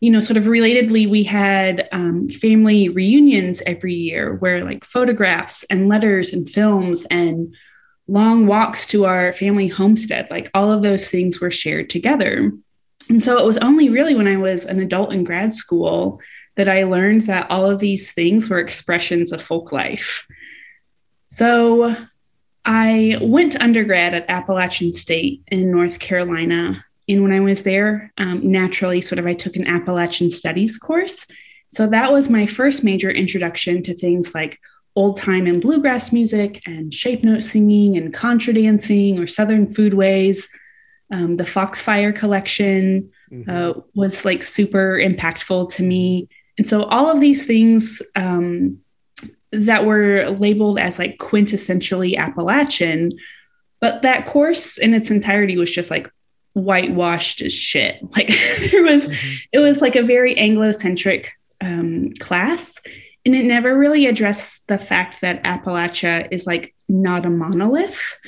you 0.00 0.10
know, 0.10 0.20
sort 0.20 0.38
of 0.38 0.44
relatedly, 0.44 1.08
we 1.08 1.24
had 1.24 1.88
um, 1.92 2.28
family 2.28 2.88
reunions 2.88 3.62
every 3.66 3.94
year 3.94 4.36
where 4.36 4.64
like 4.64 4.84
photographs 4.84 5.62
and 5.64 5.88
letters 5.88 6.32
and 6.32 6.48
films 6.48 7.04
and 7.10 7.54
long 8.08 8.46
walks 8.46 8.86
to 8.88 9.04
our 9.04 9.32
family 9.34 9.68
homestead, 9.68 10.28
like 10.30 10.50
all 10.54 10.72
of 10.72 10.82
those 10.82 11.10
things 11.10 11.38
were 11.38 11.50
shared 11.50 11.90
together. 11.90 12.50
And 13.08 13.22
so 13.22 13.38
it 13.38 13.46
was 13.46 13.58
only 13.58 13.90
really 13.90 14.14
when 14.14 14.28
I 14.28 14.38
was 14.38 14.64
an 14.64 14.80
adult 14.80 15.12
in 15.12 15.22
grad 15.22 15.52
school 15.52 16.20
that 16.56 16.68
I 16.68 16.84
learned 16.84 17.22
that 17.22 17.50
all 17.50 17.66
of 17.70 17.78
these 17.78 18.12
things 18.12 18.48
were 18.48 18.58
expressions 18.58 19.32
of 19.32 19.42
folk 19.42 19.70
life. 19.70 20.26
So 21.32 21.96
I 22.66 23.16
went 23.22 23.52
to 23.52 23.64
undergrad 23.64 24.12
at 24.12 24.28
Appalachian 24.28 24.92
State 24.92 25.42
in 25.50 25.70
North 25.70 25.98
Carolina. 25.98 26.84
And 27.08 27.22
when 27.22 27.32
I 27.32 27.40
was 27.40 27.62
there, 27.62 28.12
um, 28.18 28.52
naturally, 28.52 29.00
sort 29.00 29.18
of, 29.18 29.24
I 29.24 29.32
took 29.32 29.56
an 29.56 29.66
Appalachian 29.66 30.28
Studies 30.28 30.76
course. 30.76 31.24
So 31.70 31.86
that 31.86 32.12
was 32.12 32.28
my 32.28 32.44
first 32.44 32.84
major 32.84 33.10
introduction 33.10 33.82
to 33.84 33.94
things 33.94 34.34
like 34.34 34.60
old 34.94 35.16
time 35.16 35.46
and 35.46 35.62
bluegrass 35.62 36.12
music 36.12 36.60
and 36.66 36.92
shape 36.92 37.24
note 37.24 37.44
singing 37.44 37.96
and 37.96 38.12
contra 38.12 38.52
dancing 38.52 39.18
or 39.18 39.26
Southern 39.26 39.66
foodways. 39.66 40.50
Um, 41.10 41.38
the 41.38 41.44
Foxfire 41.44 42.12
collection 42.12 43.10
uh, 43.48 43.72
was 43.94 44.26
like 44.26 44.42
super 44.42 45.00
impactful 45.02 45.72
to 45.72 45.82
me. 45.82 46.28
And 46.58 46.68
so 46.68 46.82
all 46.84 47.10
of 47.10 47.22
these 47.22 47.46
things 47.46 48.02
um, 48.16 48.82
that 49.52 49.84
were 49.84 50.30
labeled 50.30 50.78
as 50.78 50.98
like 50.98 51.18
quintessentially 51.18 52.16
Appalachian, 52.16 53.12
but 53.80 54.02
that 54.02 54.26
course 54.26 54.78
in 54.78 54.94
its 54.94 55.10
entirety 55.10 55.56
was 55.56 55.70
just 55.70 55.90
like 55.90 56.10
whitewashed 56.54 57.42
as 57.42 57.52
shit. 57.52 57.96
Like 58.16 58.30
there 58.70 58.82
was, 58.82 59.08
it 59.52 59.58
was 59.58 59.80
like 59.80 59.96
a 59.96 60.02
very 60.02 60.36
Anglo-centric 60.36 61.32
um, 61.60 62.12
class, 62.18 62.78
and 63.24 63.34
it 63.34 63.44
never 63.44 63.76
really 63.76 64.06
addressed 64.06 64.66
the 64.66 64.78
fact 64.78 65.20
that 65.20 65.44
Appalachia 65.44 66.28
is 66.30 66.46
like 66.46 66.74
not 66.88 67.26
a 67.26 67.30
monolith, 67.30 68.18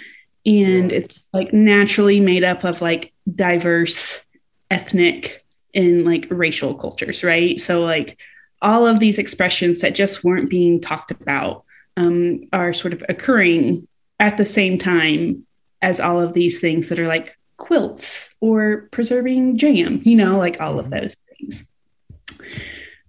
and 0.46 0.92
it's 0.92 1.20
like 1.32 1.52
naturally 1.52 2.20
made 2.20 2.44
up 2.44 2.64
of 2.64 2.82
like 2.82 3.12
diverse 3.34 4.24
ethnic 4.70 5.44
and 5.74 6.04
like 6.04 6.26
racial 6.30 6.74
cultures, 6.74 7.24
right? 7.24 7.60
So 7.60 7.80
like 7.80 8.18
all 8.64 8.86
of 8.86 8.98
these 8.98 9.18
expressions 9.18 9.82
that 9.82 9.94
just 9.94 10.24
weren't 10.24 10.50
being 10.50 10.80
talked 10.80 11.10
about 11.10 11.64
um, 11.96 12.48
are 12.52 12.72
sort 12.72 12.94
of 12.94 13.04
occurring 13.08 13.86
at 14.18 14.36
the 14.38 14.44
same 14.44 14.78
time 14.78 15.46
as 15.82 16.00
all 16.00 16.20
of 16.20 16.32
these 16.32 16.60
things 16.60 16.88
that 16.88 16.98
are 16.98 17.06
like 17.06 17.38
quilts 17.58 18.34
or 18.40 18.88
preserving 18.90 19.58
jam, 19.58 20.00
you 20.02 20.16
know, 20.16 20.38
like 20.38 20.60
all 20.60 20.78
of 20.78 20.90
those 20.90 21.14
things. 21.28 21.64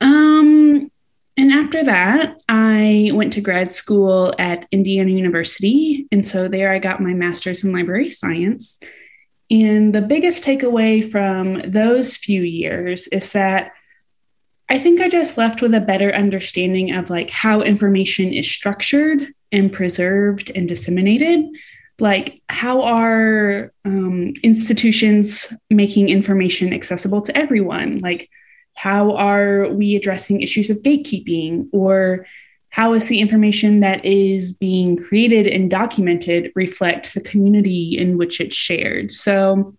Um, 0.02 0.92
and 1.38 1.52
after 1.52 1.86
that, 1.86 2.36
I 2.50 3.12
went 3.14 3.34
to 3.34 3.42
grad 3.42 3.72
school 3.72 4.34
at 4.38 4.68
Indiana 4.72 5.12
University. 5.12 6.06
And 6.12 6.26
so 6.26 6.50
there 6.50 6.72
I 6.72 6.80
got 6.80 7.02
my 7.02 7.14
master's 7.14 7.64
in 7.64 7.72
library 7.72 8.10
science. 8.10 8.78
And 9.50 9.96
the 9.96 10.02
biggest 10.02 10.44
takeaway 10.44 11.10
from 11.10 11.62
those 11.70 12.18
few 12.18 12.42
years 12.42 13.08
is 13.08 13.32
that 13.34 13.72
I 14.70 14.80
think 14.80 15.00
I 15.00 15.10
just 15.10 15.38
left 15.38 15.62
with 15.62 15.76
a 15.76 15.82
better 15.82 16.14
understanding 16.14 16.92
of 16.92 17.10
like 17.10 17.30
how 17.30 17.62
information 17.62 18.34
is 18.34 18.50
structured 18.50 19.34
and 19.52 19.72
preserved 19.72 20.52
and 20.56 20.68
disseminated. 20.68 21.46
Like, 22.00 22.42
how 22.50 22.82
are 22.82 23.72
um, 23.86 24.34
institutions 24.44 25.54
making 25.70 26.10
information 26.10 26.74
accessible 26.74 27.22
to 27.22 27.38
everyone? 27.38 28.00
Like, 28.00 28.30
how 28.74 29.16
are 29.16 29.70
we 29.70 29.96
addressing 29.96 30.42
issues 30.42 30.70
of 30.70 30.80
gatekeeping? 30.80 31.70
Or 31.72 32.28
how 32.70 32.94
is 32.94 33.06
the 33.06 33.22
information 33.22 33.80
that 33.80 34.04
is 34.04 34.52
being 34.52 34.98
created 34.98 35.48
and 35.48 35.72
documented 35.72 36.52
reflect 36.56 37.14
the 37.14 37.22
community 37.22 37.98
in 37.98 38.18
which 38.18 38.42
it's 38.42 38.56
shared? 38.56 39.14
So, 39.14 39.78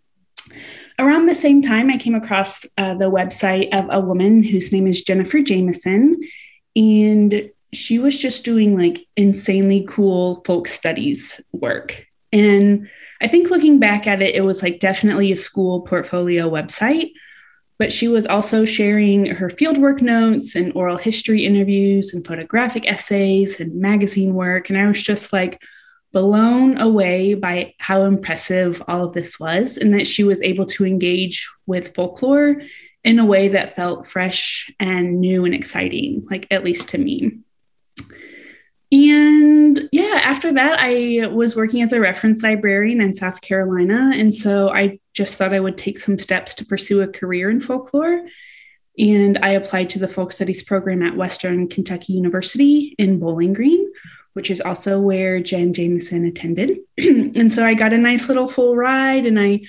around 0.99 1.27
the 1.27 1.35
same 1.35 1.63
time, 1.63 1.91
I 1.91 1.99
came 1.99 2.15
across 2.15 2.65
uh, 2.79 2.95
the 2.95 3.11
website 3.11 3.69
of 3.73 3.87
a 3.91 4.01
woman 4.01 4.43
whose 4.43 4.73
name 4.73 4.87
is 4.87 5.03
Jennifer 5.03 5.41
Jameson. 5.41 6.21
And 6.75 7.51
she 7.73 7.99
was 7.99 8.21
just 8.21 8.45
doing 8.45 8.79
like 8.79 9.07
insanely 9.17 9.87
cool 9.89 10.43
folk 10.45 10.69
studies 10.69 11.41
work. 11.53 12.07
And 12.33 12.89
I 13.21 13.29
think 13.29 13.51
looking 13.51 13.79
back 13.79 14.07
at 14.07 14.23
it, 14.23 14.35
it 14.35 14.43
was 14.43 14.63
like 14.63 14.81
definitely 14.81 15.33
a 15.33 15.37
school 15.37 15.83
portfolio 15.83 16.49
website. 16.49 17.13
But 17.79 17.93
she 17.93 18.09
was 18.09 18.27
also 18.27 18.65
sharing 18.65 19.27
her 19.27 19.51
fieldwork 19.51 20.01
notes 20.01 20.55
and 20.55 20.73
oral 20.75 20.97
history 20.97 21.45
interviews 21.45 22.15
and 22.15 22.27
photographic 22.27 22.87
essays 22.87 23.61
and 23.61 23.75
magazine 23.75 24.33
work. 24.33 24.71
And 24.71 24.79
I 24.79 24.87
was 24.87 25.03
just 25.03 25.31
like, 25.31 25.61
blown 26.13 26.79
away 26.79 27.35
by 27.35 27.75
how 27.79 28.05
impressive 28.05 28.83
all 28.89 29.05
of 29.05 29.13
this 29.13 29.39
was 29.39 29.77
and 29.77 29.95
that 29.95 30.07
she 30.07 30.25
was 30.25 30.41
able 30.43 30.67
to 30.67 30.87
engage 30.87 31.49
with 31.67 31.95
folklore 31.95 32.63
in 33.05 33.19
a 33.19 33.25
way 33.25 33.49
that 33.49 33.77
felt 33.77 34.07
fresh 34.07 34.71
and 34.81 35.21
new 35.21 35.45
and 35.45 35.55
exciting, 35.55 36.27
like 36.31 36.47
at 36.51 36.65
least 36.65 36.89
to 36.89 36.99
me. 36.99 37.39
And 38.93 39.89
yeah, 39.93 40.21
after 40.25 40.53
that, 40.53 40.79
I 40.79 41.27
was 41.27 41.57
working 41.57 41.83
as 41.83 41.93
a 41.93 42.01
reference 42.01 42.43
librarian 42.43 43.01
in 43.01 43.15
South 43.15 43.41
Carolina. 43.41 44.13
And 44.15 44.33
so 44.33 44.71
I 44.71 45.01
just 45.13 45.37
thought 45.37 45.53
I 45.53 45.61
would 45.61 45.77
take 45.77 45.99
some 45.99 46.19
steps 46.19 46.55
to 46.57 46.65
pursue 46.65 47.03
a 47.03 47.09
career 47.09 47.51
in 47.51 47.61
folklore. 47.61 48.23
And 48.99 49.39
I 49.39 49.51
applied 49.51 49.91
to 49.91 49.99
the 49.99 50.09
folk 50.09 50.33
studies 50.33 50.63
program 50.63 51.03
at 51.03 51.17
Western 51.17 51.69
Kentucky 51.69 52.15
University 52.15 52.95
in 52.99 53.19
Bowling 53.19 53.53
Green, 53.53 53.93
which 54.37 54.51
is 54.51 54.61
also 54.61 55.01
where 55.01 55.41
Jen 55.41 55.73
Jameson 55.73 56.27
attended. 56.27 56.81
and 56.99 57.51
so 57.51 57.65
I 57.65 57.73
got 57.73 57.95
a 57.95 57.99
nice 57.99 58.29
little 58.29 58.49
full 58.49 58.77
ride 58.77 59.25
and 59.25 59.41
I 59.41 59.61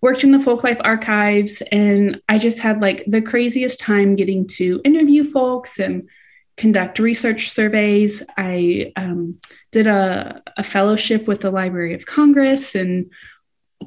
worked 0.00 0.24
in 0.24 0.32
the 0.32 0.38
Folklife 0.38 0.80
archives. 0.82 1.62
And 1.70 2.20
I 2.28 2.38
just 2.38 2.58
had 2.58 2.82
like 2.82 3.04
the 3.06 3.22
craziest 3.22 3.78
time 3.78 4.16
getting 4.16 4.44
to 4.48 4.80
interview 4.84 5.30
folks 5.30 5.78
and 5.78 6.08
conduct 6.56 6.98
research 6.98 7.50
surveys. 7.50 8.20
I 8.36 8.92
um, 8.96 9.38
did 9.70 9.86
a, 9.86 10.42
a 10.56 10.64
fellowship 10.64 11.28
with 11.28 11.42
the 11.42 11.52
Library 11.52 11.94
of 11.94 12.04
Congress 12.04 12.74
and 12.74 13.12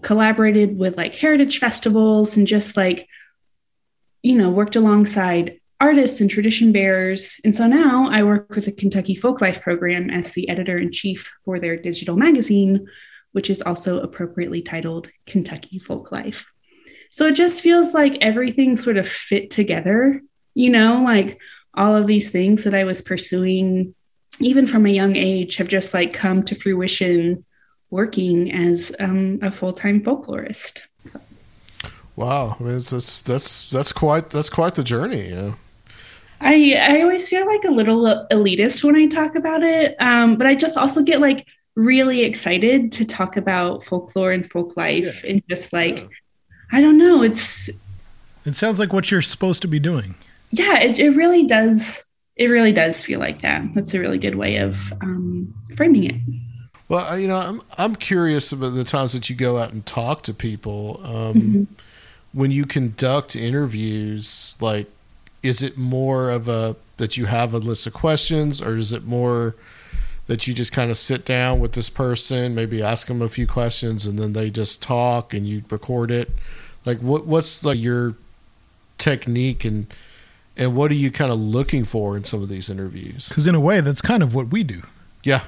collaborated 0.01 0.77
with 0.77 0.95
like 0.95 1.15
heritage 1.15 1.59
festivals 1.59 2.37
and 2.37 2.47
just 2.47 2.77
like, 2.77 3.09
you 4.23 4.37
know, 4.37 4.49
worked 4.49 4.77
alongside 4.77 5.58
artists 5.79 6.19
and 6.19 6.29
tradition 6.29 6.71
bearers. 6.71 7.39
And 7.43 7.55
so 7.55 7.67
now 7.67 8.09
I 8.09 8.23
work 8.23 8.49
with 8.49 8.65
the 8.65 8.71
Kentucky 8.71 9.15
Folklife 9.15 9.61
program 9.61 10.09
as 10.09 10.33
the 10.33 10.49
editor 10.49 10.77
in 10.77 10.91
chief 10.91 11.31
for 11.45 11.59
their 11.59 11.77
digital 11.77 12.17
magazine, 12.17 12.87
which 13.31 13.49
is 13.49 13.61
also 13.61 13.99
appropriately 14.01 14.61
titled 14.61 15.09
Kentucky 15.25 15.79
Folklife. 15.79 16.45
So 17.11 17.27
it 17.27 17.35
just 17.35 17.63
feels 17.63 17.93
like 17.93 18.17
everything 18.21 18.75
sort 18.75 18.97
of 18.97 19.07
fit 19.07 19.49
together, 19.49 20.21
you 20.53 20.69
know, 20.69 21.01
like 21.03 21.39
all 21.73 21.95
of 21.95 22.07
these 22.07 22.29
things 22.29 22.65
that 22.65 22.75
I 22.75 22.83
was 22.83 23.01
pursuing, 23.01 23.95
even 24.39 24.67
from 24.67 24.85
a 24.85 24.89
young 24.91 25.15
age, 25.15 25.55
have 25.55 25.67
just 25.67 25.93
like 25.93 26.13
come 26.13 26.43
to 26.43 26.55
fruition 26.55 27.45
working 27.89 28.51
as 28.51 28.95
um, 28.99 29.39
a 29.41 29.51
full 29.51 29.73
time 29.73 30.03
folklorist. 30.03 30.81
Wow, 32.15 32.57
I 32.59 32.63
mean, 32.63 32.73
that's 32.73 33.21
that's 33.21 33.71
that's 33.71 33.93
quite 33.93 34.29
that's 34.29 34.49
quite 34.49 34.75
the 34.75 34.83
journey. 34.83 35.29
Yeah. 35.29 35.53
I 36.41 36.75
I 36.79 37.01
always 37.01 37.29
feel 37.29 37.45
like 37.45 37.63
a 37.63 37.71
little 37.71 38.27
elitist 38.31 38.83
when 38.83 38.95
I 38.95 39.07
talk 39.07 39.35
about 39.35 39.63
it, 39.63 39.95
um, 39.99 40.37
but 40.37 40.47
I 40.47 40.55
just 40.55 40.77
also 40.77 41.01
get 41.03 41.21
like 41.21 41.47
really 41.75 42.23
excited 42.23 42.91
to 42.93 43.05
talk 43.05 43.37
about 43.37 43.83
folklore 43.83 44.31
and 44.31 44.49
folk 44.49 44.75
life 44.75 45.23
yeah. 45.23 45.31
and 45.31 45.43
just 45.49 45.73
like 45.73 45.99
yeah. 45.99 46.07
I 46.71 46.81
don't 46.81 46.97
know, 46.97 47.23
it's. 47.23 47.69
It 48.45 48.55
sounds 48.55 48.79
like 48.79 48.93
what 48.93 49.11
you're 49.11 49.21
supposed 49.21 49.61
to 49.63 49.67
be 49.67 49.79
doing 49.79 50.15
yeah, 50.51 50.79
it, 50.79 50.99
it 50.99 51.11
really 51.11 51.45
does. 51.45 52.05
It 52.35 52.47
really 52.47 52.71
does 52.71 53.01
feel 53.03 53.19
like 53.19 53.41
that. 53.41 53.73
That's 53.73 53.93
a 53.93 53.99
really 53.99 54.17
good 54.17 54.35
way 54.35 54.57
of 54.57 54.93
um, 55.01 55.53
framing 55.75 56.05
it. 56.05 56.15
Well, 56.87 57.19
you 57.19 57.27
know, 57.27 57.37
I'm 57.37 57.61
I'm 57.77 57.95
curious 57.95 58.51
about 58.51 58.71
the 58.71 58.83
times 58.83 59.13
that 59.13 59.29
you 59.29 59.35
go 59.35 59.57
out 59.57 59.73
and 59.73 59.85
talk 59.85 60.23
to 60.23 60.33
people. 60.33 61.01
Um, 61.03 61.33
mm-hmm. 61.33 61.63
When 62.31 62.51
you 62.51 62.65
conduct 62.65 63.35
interviews, 63.35 64.55
like, 64.61 64.87
is 65.41 65.61
it 65.61 65.77
more 65.77 66.29
of 66.29 66.47
a 66.47 66.75
that 66.97 67.17
you 67.17 67.25
have 67.25 67.53
a 67.53 67.57
list 67.57 67.87
of 67.87 67.93
questions, 67.93 68.61
or 68.61 68.77
is 68.77 68.91
it 68.91 69.05
more 69.05 69.55
that 70.27 70.45
you 70.45 70.53
just 70.53 70.71
kind 70.71 70.91
of 70.91 70.97
sit 70.97 71.25
down 71.25 71.59
with 71.59 71.73
this 71.73 71.89
person, 71.89 72.53
maybe 72.53 72.83
ask 72.83 73.07
them 73.07 73.21
a 73.21 73.29
few 73.29 73.47
questions, 73.47 74.05
and 74.05 74.19
then 74.19 74.33
they 74.33 74.49
just 74.49 74.83
talk 74.83 75.33
and 75.33 75.47
you 75.47 75.63
record 75.69 76.11
it? 76.11 76.29
Like, 76.85 76.99
what 76.99 77.25
what's 77.25 77.63
like 77.65 77.79
your 77.79 78.15
technique 78.97 79.65
and 79.65 79.87
and 80.57 80.75
what 80.75 80.91
are 80.91 80.95
you 80.95 81.09
kind 81.09 81.31
of 81.31 81.39
looking 81.39 81.85
for 81.85 82.17
in 82.17 82.25
some 82.25 82.43
of 82.43 82.49
these 82.49 82.69
interviews? 82.69 83.29
Because 83.29 83.47
in 83.47 83.55
a 83.55 83.59
way, 83.59 83.81
that's 83.81 84.01
kind 84.01 84.21
of 84.21 84.35
what 84.35 84.47
we 84.47 84.63
do. 84.63 84.81
Yeah. 85.23 85.43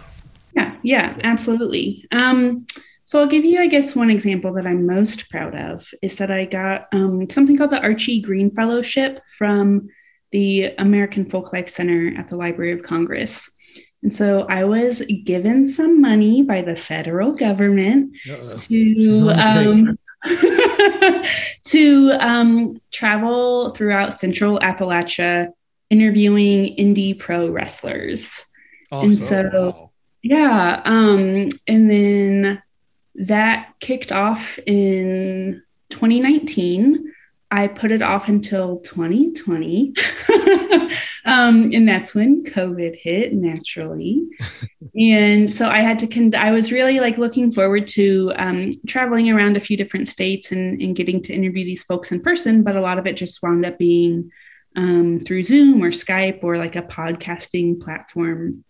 Yeah. 0.56 0.76
Yeah. 0.84 1.18
Absolutely. 1.24 2.08
Um, 2.12 2.66
so 3.12 3.20
I'll 3.20 3.28
give 3.28 3.44
you, 3.44 3.60
I 3.60 3.68
guess, 3.68 3.94
one 3.94 4.10
example 4.10 4.54
that 4.54 4.66
I'm 4.66 4.86
most 4.86 5.30
proud 5.30 5.54
of 5.54 5.86
is 6.02 6.16
that 6.20 6.32
I 6.32 6.46
got 6.46 6.88
um, 6.94 7.30
something 7.30 7.58
called 7.58 7.72
the 7.72 7.82
Archie 7.82 8.22
Green 8.22 8.52
Fellowship 8.52 9.20
from 9.38 9.90
the 10.32 10.74
American 10.78 11.26
Folklife 11.26 11.68
Center 11.68 12.14
at 12.18 12.30
the 12.30 12.38
Library 12.38 12.72
of 12.72 12.84
Congress. 12.84 13.52
And 14.02 14.16
so 14.16 14.44
I 14.44 14.64
was 14.64 15.02
given 15.26 15.66
some 15.66 16.00
money 16.00 16.42
by 16.42 16.62
the 16.62 16.78
federal 16.78 17.34
government 17.34 18.16
Uh-oh. 18.30 18.56
to 18.56 19.30
um, 19.32 20.00
to 21.66 22.12
um, 22.18 22.82
travel 22.92 23.72
throughout 23.72 24.14
Central 24.14 24.58
Appalachia 24.60 25.50
interviewing 25.90 26.78
indie 26.78 27.20
pro 27.20 27.50
wrestlers. 27.52 28.46
Awesome. 28.90 29.10
And 29.10 29.18
so, 29.18 29.92
yeah. 30.22 30.82
Um, 30.86 31.50
and 31.68 31.92
then 31.92 32.64
that 33.16 33.74
kicked 33.80 34.12
off 34.12 34.60
in 34.66 35.62
2019 35.90 37.12
I 37.52 37.68
put 37.68 37.92
it 37.92 38.02
off 38.02 38.30
until 38.30 38.80
2020. 38.80 39.94
um, 41.26 41.72
and 41.74 41.88
that's 41.88 42.16
when 42.16 42.46
COVID 42.46 42.96
hit 42.96 43.34
naturally. 43.34 44.26
and 44.98 45.52
so 45.52 45.68
I 45.68 45.82
had 45.82 46.00
to, 46.00 46.08
con- 46.08 46.34
I 46.34 46.52
was 46.52 46.72
really 46.72 47.02
like 47.02 47.18
looking 47.18 47.52
forward 47.52 47.88
to 47.88 48.32
um, 48.38 48.80
traveling 48.88 49.30
around 49.30 49.58
a 49.58 49.62
few 49.62 49.76
different 49.76 50.08
states 50.08 50.54
and, 50.54 50.82
and 50.82 50.96
getting 50.96 51.22
to 51.24 51.34
interview 51.34 51.66
these 51.66 51.84
folks 51.84 52.14
in 52.14 52.22
person. 52.22 52.64
But 52.64 52.78
a 52.78 52.82
lot 52.82 52.98
of 52.98 53.06
it 53.06 53.18
just 53.18 53.44
wound 53.44 53.66
up 53.66 53.78
being 53.78 54.32
um, 54.78 55.20
through 55.20 55.44
Zoom 55.44 55.84
or 55.84 55.92
Skype 55.92 56.46
or 56.46 56.56
like 56.56 56.78
a 56.78 56.82
podcasting 56.82 57.82
platform. 57.82 58.64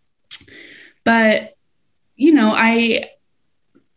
But, 1.03 1.53
you 2.15 2.33
know, 2.33 2.51
I, 2.55 3.11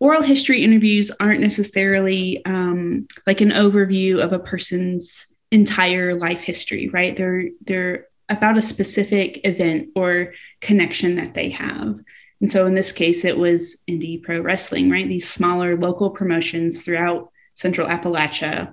oral 0.01 0.23
history 0.23 0.63
interviews 0.63 1.11
aren't 1.21 1.41
necessarily 1.41 2.45
um, 2.45 3.07
like 3.27 3.41
an 3.41 3.51
overview 3.51 4.23
of 4.23 4.33
a 4.33 4.39
person's 4.39 5.27
entire 5.51 6.15
life 6.15 6.43
history, 6.43 6.89
right? 6.89 7.17
They're 7.17 7.51
they're 7.63 8.09
about 8.29 8.59
a 8.59 8.63
specific 8.63 9.41
event 9.45 9.89
or 9.95 10.33
connection 10.61 11.17
that 11.17 11.35
they 11.35 11.51
have. 11.51 12.01
And 12.41 12.51
so 12.51 12.67
in 12.67 12.75
this 12.75 12.93
case, 12.93 13.25
it 13.25 13.39
was 13.39 13.77
indie 13.89 14.23
pro 14.23 14.41
wrestling, 14.41 14.91
right? 14.91 15.09
These 15.09 15.29
smaller 15.29 15.77
local 15.77 16.11
promotions 16.11 16.83
throughout 16.83 17.31
Central 17.55 17.87
Appalachia 17.87 18.73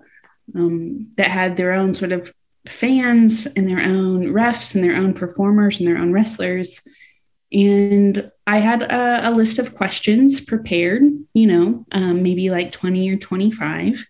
um, 0.55 1.11
that 1.17 1.29
had 1.29 1.57
their 1.57 1.73
own 1.73 1.93
sort 1.93 2.11
of 2.11 2.33
fans 2.67 3.45
and 3.55 3.69
their 3.69 3.81
own 3.81 4.27
refs 4.27 4.75
and 4.75 4.83
their 4.83 4.95
own 4.95 5.13
performers 5.13 5.79
and 5.79 5.87
their 5.87 5.97
own 5.97 6.11
wrestlers. 6.11 6.81
And 7.53 8.31
I 8.47 8.59
had 8.59 8.81
a, 8.83 9.29
a 9.29 9.31
list 9.31 9.59
of 9.59 9.75
questions 9.75 10.39
prepared, 10.39 11.03
you 11.33 11.47
know, 11.47 11.85
um, 11.91 12.23
maybe 12.23 12.49
like 12.49 12.71
20 12.71 13.09
or 13.09 13.17
25. 13.17 14.05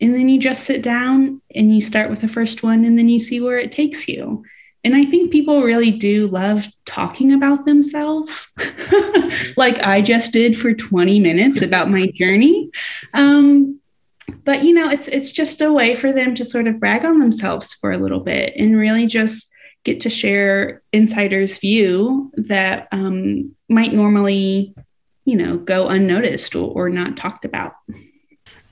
And 0.00 0.14
then 0.14 0.28
you 0.28 0.38
just 0.38 0.64
sit 0.64 0.82
down 0.82 1.40
and 1.54 1.74
you 1.74 1.80
start 1.80 2.10
with 2.10 2.20
the 2.20 2.28
first 2.28 2.62
one 2.62 2.84
and 2.84 2.98
then 2.98 3.08
you 3.08 3.18
see 3.18 3.40
where 3.40 3.58
it 3.58 3.72
takes 3.72 4.08
you. 4.08 4.44
And 4.84 4.94
I 4.94 5.04
think 5.04 5.32
people 5.32 5.62
really 5.62 5.90
do 5.90 6.28
love 6.28 6.68
talking 6.84 7.32
about 7.32 7.64
themselves, 7.64 8.46
like 9.56 9.80
I 9.80 10.00
just 10.00 10.32
did 10.32 10.56
for 10.56 10.72
20 10.72 11.18
minutes 11.18 11.60
about 11.60 11.90
my 11.90 12.06
journey. 12.14 12.70
Um, 13.12 13.80
but 14.44 14.62
you 14.62 14.72
know, 14.72 14.88
it's 14.88 15.08
it's 15.08 15.32
just 15.32 15.60
a 15.60 15.72
way 15.72 15.96
for 15.96 16.12
them 16.12 16.36
to 16.36 16.44
sort 16.44 16.68
of 16.68 16.78
brag 16.78 17.04
on 17.04 17.18
themselves 17.18 17.74
for 17.74 17.90
a 17.90 17.98
little 17.98 18.20
bit 18.20 18.54
and 18.56 18.76
really 18.76 19.06
just 19.06 19.50
get 19.86 20.00
to 20.00 20.10
share 20.10 20.82
insiders' 20.92 21.58
view 21.58 22.30
that 22.36 22.88
um, 22.90 23.54
might 23.68 23.94
normally, 23.94 24.74
you 25.24 25.36
know, 25.36 25.56
go 25.56 25.88
unnoticed 25.88 26.56
or, 26.56 26.70
or 26.74 26.90
not 26.90 27.16
talked 27.16 27.44
about. 27.44 27.76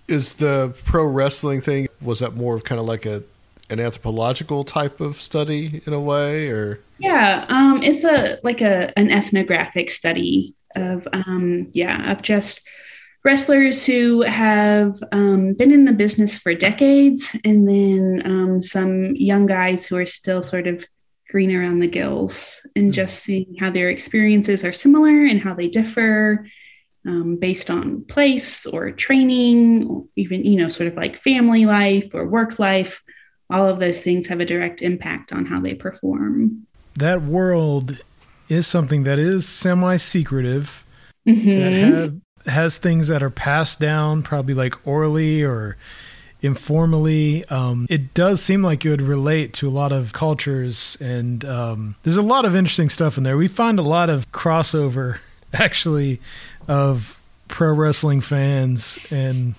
Is 0.08 0.34
the 0.34 0.76
pro 0.84 1.06
wrestling 1.06 1.60
thing 1.60 1.88
was 2.02 2.18
that 2.18 2.34
more 2.34 2.56
of 2.56 2.64
kind 2.64 2.80
of 2.80 2.86
like 2.86 3.06
a 3.06 3.22
an 3.70 3.80
anthropological 3.80 4.62
type 4.62 5.00
of 5.00 5.18
study 5.18 5.80
in 5.86 5.94
a 5.94 6.00
way, 6.00 6.48
or 6.48 6.80
yeah, 6.98 7.46
um, 7.48 7.82
it's 7.82 8.04
a 8.04 8.38
like 8.42 8.60
a 8.60 8.92
an 8.98 9.10
ethnographic 9.10 9.90
study 9.90 10.54
of 10.76 11.08
um, 11.14 11.68
yeah 11.72 12.12
of 12.12 12.20
just 12.20 12.60
wrestlers 13.24 13.86
who 13.86 14.20
have 14.20 15.02
um, 15.12 15.54
been 15.54 15.72
in 15.72 15.86
the 15.86 15.92
business 15.92 16.36
for 16.36 16.52
decades, 16.54 17.34
and 17.42 17.66
then 17.66 18.22
um, 18.26 18.60
some 18.60 19.16
young 19.16 19.46
guys 19.46 19.86
who 19.86 19.96
are 19.96 20.04
still 20.04 20.42
sort 20.42 20.66
of 20.66 20.84
green 21.34 21.52
around 21.52 21.80
the 21.80 21.88
gills 21.88 22.60
and 22.76 22.84
mm-hmm. 22.84 22.92
just 22.92 23.24
seeing 23.24 23.56
how 23.58 23.68
their 23.68 23.90
experiences 23.90 24.64
are 24.64 24.72
similar 24.72 25.24
and 25.24 25.40
how 25.40 25.52
they 25.52 25.66
differ 25.66 26.46
um, 27.08 27.34
based 27.34 27.70
on 27.70 28.04
place 28.04 28.64
or 28.64 28.92
training, 28.92 29.84
or 29.88 30.04
even, 30.14 30.44
you 30.44 30.54
know, 30.54 30.68
sort 30.68 30.86
of 30.86 30.94
like 30.94 31.16
family 31.16 31.66
life 31.66 32.08
or 32.14 32.24
work 32.24 32.60
life. 32.60 33.02
All 33.50 33.68
of 33.68 33.80
those 33.80 34.00
things 34.00 34.28
have 34.28 34.38
a 34.38 34.44
direct 34.44 34.80
impact 34.80 35.32
on 35.32 35.44
how 35.44 35.60
they 35.60 35.74
perform. 35.74 36.68
That 36.94 37.22
world 37.22 37.98
is 38.48 38.68
something 38.68 39.02
that 39.02 39.18
is 39.18 39.48
semi 39.48 39.96
secretive, 39.96 40.84
mm-hmm. 41.26 41.58
that 41.58 41.72
have, 41.72 42.14
has 42.46 42.78
things 42.78 43.08
that 43.08 43.24
are 43.24 43.28
passed 43.28 43.80
down, 43.80 44.22
probably 44.22 44.54
like 44.54 44.86
orally 44.86 45.42
or 45.42 45.76
informally. 46.44 47.44
Um, 47.46 47.86
it 47.88 48.12
does 48.12 48.42
seem 48.42 48.62
like 48.62 48.84
it 48.84 48.90
would 48.90 49.02
relate 49.02 49.54
to 49.54 49.68
a 49.68 49.70
lot 49.70 49.92
of 49.92 50.12
cultures, 50.12 50.96
and 51.00 51.44
um, 51.44 51.96
there's 52.02 52.18
a 52.18 52.22
lot 52.22 52.44
of 52.44 52.54
interesting 52.54 52.90
stuff 52.90 53.16
in 53.16 53.24
there. 53.24 53.36
We 53.36 53.48
find 53.48 53.78
a 53.78 53.82
lot 53.82 54.10
of 54.10 54.30
crossover, 54.30 55.18
actually, 55.54 56.20
of 56.68 57.18
pro 57.48 57.72
wrestling 57.72 58.20
fans 58.20 58.98
and 59.10 59.54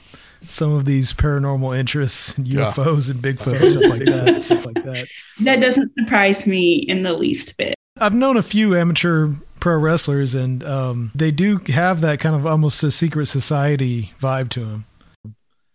some 0.47 0.73
of 0.73 0.85
these 0.85 1.11
paranormal 1.11 1.77
interests 1.77 2.37
and 2.37 2.45
UFOs 2.45 3.07
yeah. 3.07 3.15
and 3.15 3.23
Bigfoot 3.23 3.65
stuff 3.65 3.83
like 3.89 4.05
that. 4.05 4.41
Stuff 4.41 4.65
like 4.67 4.83
that. 4.83 5.07
That 5.41 5.59
doesn't 5.59 5.91
surprise 5.99 6.45
me 6.45 6.75
in 6.75 7.01
the 7.01 7.13
least 7.13 7.57
bit. 7.57 7.73
I've 7.99 8.13
known 8.13 8.37
a 8.37 8.43
few 8.43 8.75
amateur 8.75 9.29
pro 9.59 9.77
wrestlers, 9.77 10.35
and 10.35 10.63
um, 10.63 11.11
they 11.15 11.31
do 11.31 11.57
have 11.67 12.01
that 12.01 12.19
kind 12.19 12.35
of 12.35 12.45
almost 12.45 12.83
a 12.83 12.91
secret 12.91 13.25
society 13.25 14.13
vibe 14.19 14.49
to 14.49 14.65
them. 14.65 14.85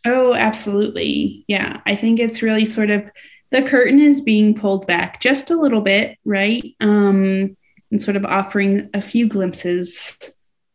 Oh, 0.04 0.34
absolutely. 0.34 1.44
Yeah. 1.46 1.80
I 1.86 1.94
think 1.94 2.20
it's 2.20 2.42
really 2.42 2.64
sort 2.64 2.90
of 2.90 3.04
the 3.50 3.62
curtain 3.62 4.00
is 4.00 4.20
being 4.20 4.54
pulled 4.54 4.86
back 4.86 5.20
just 5.20 5.50
a 5.50 5.60
little 5.60 5.80
bit, 5.80 6.18
right? 6.24 6.74
Um, 6.80 7.56
and 7.90 8.00
sort 8.00 8.16
of 8.16 8.24
offering 8.24 8.88
a 8.94 9.02
few 9.02 9.26
glimpses 9.26 10.18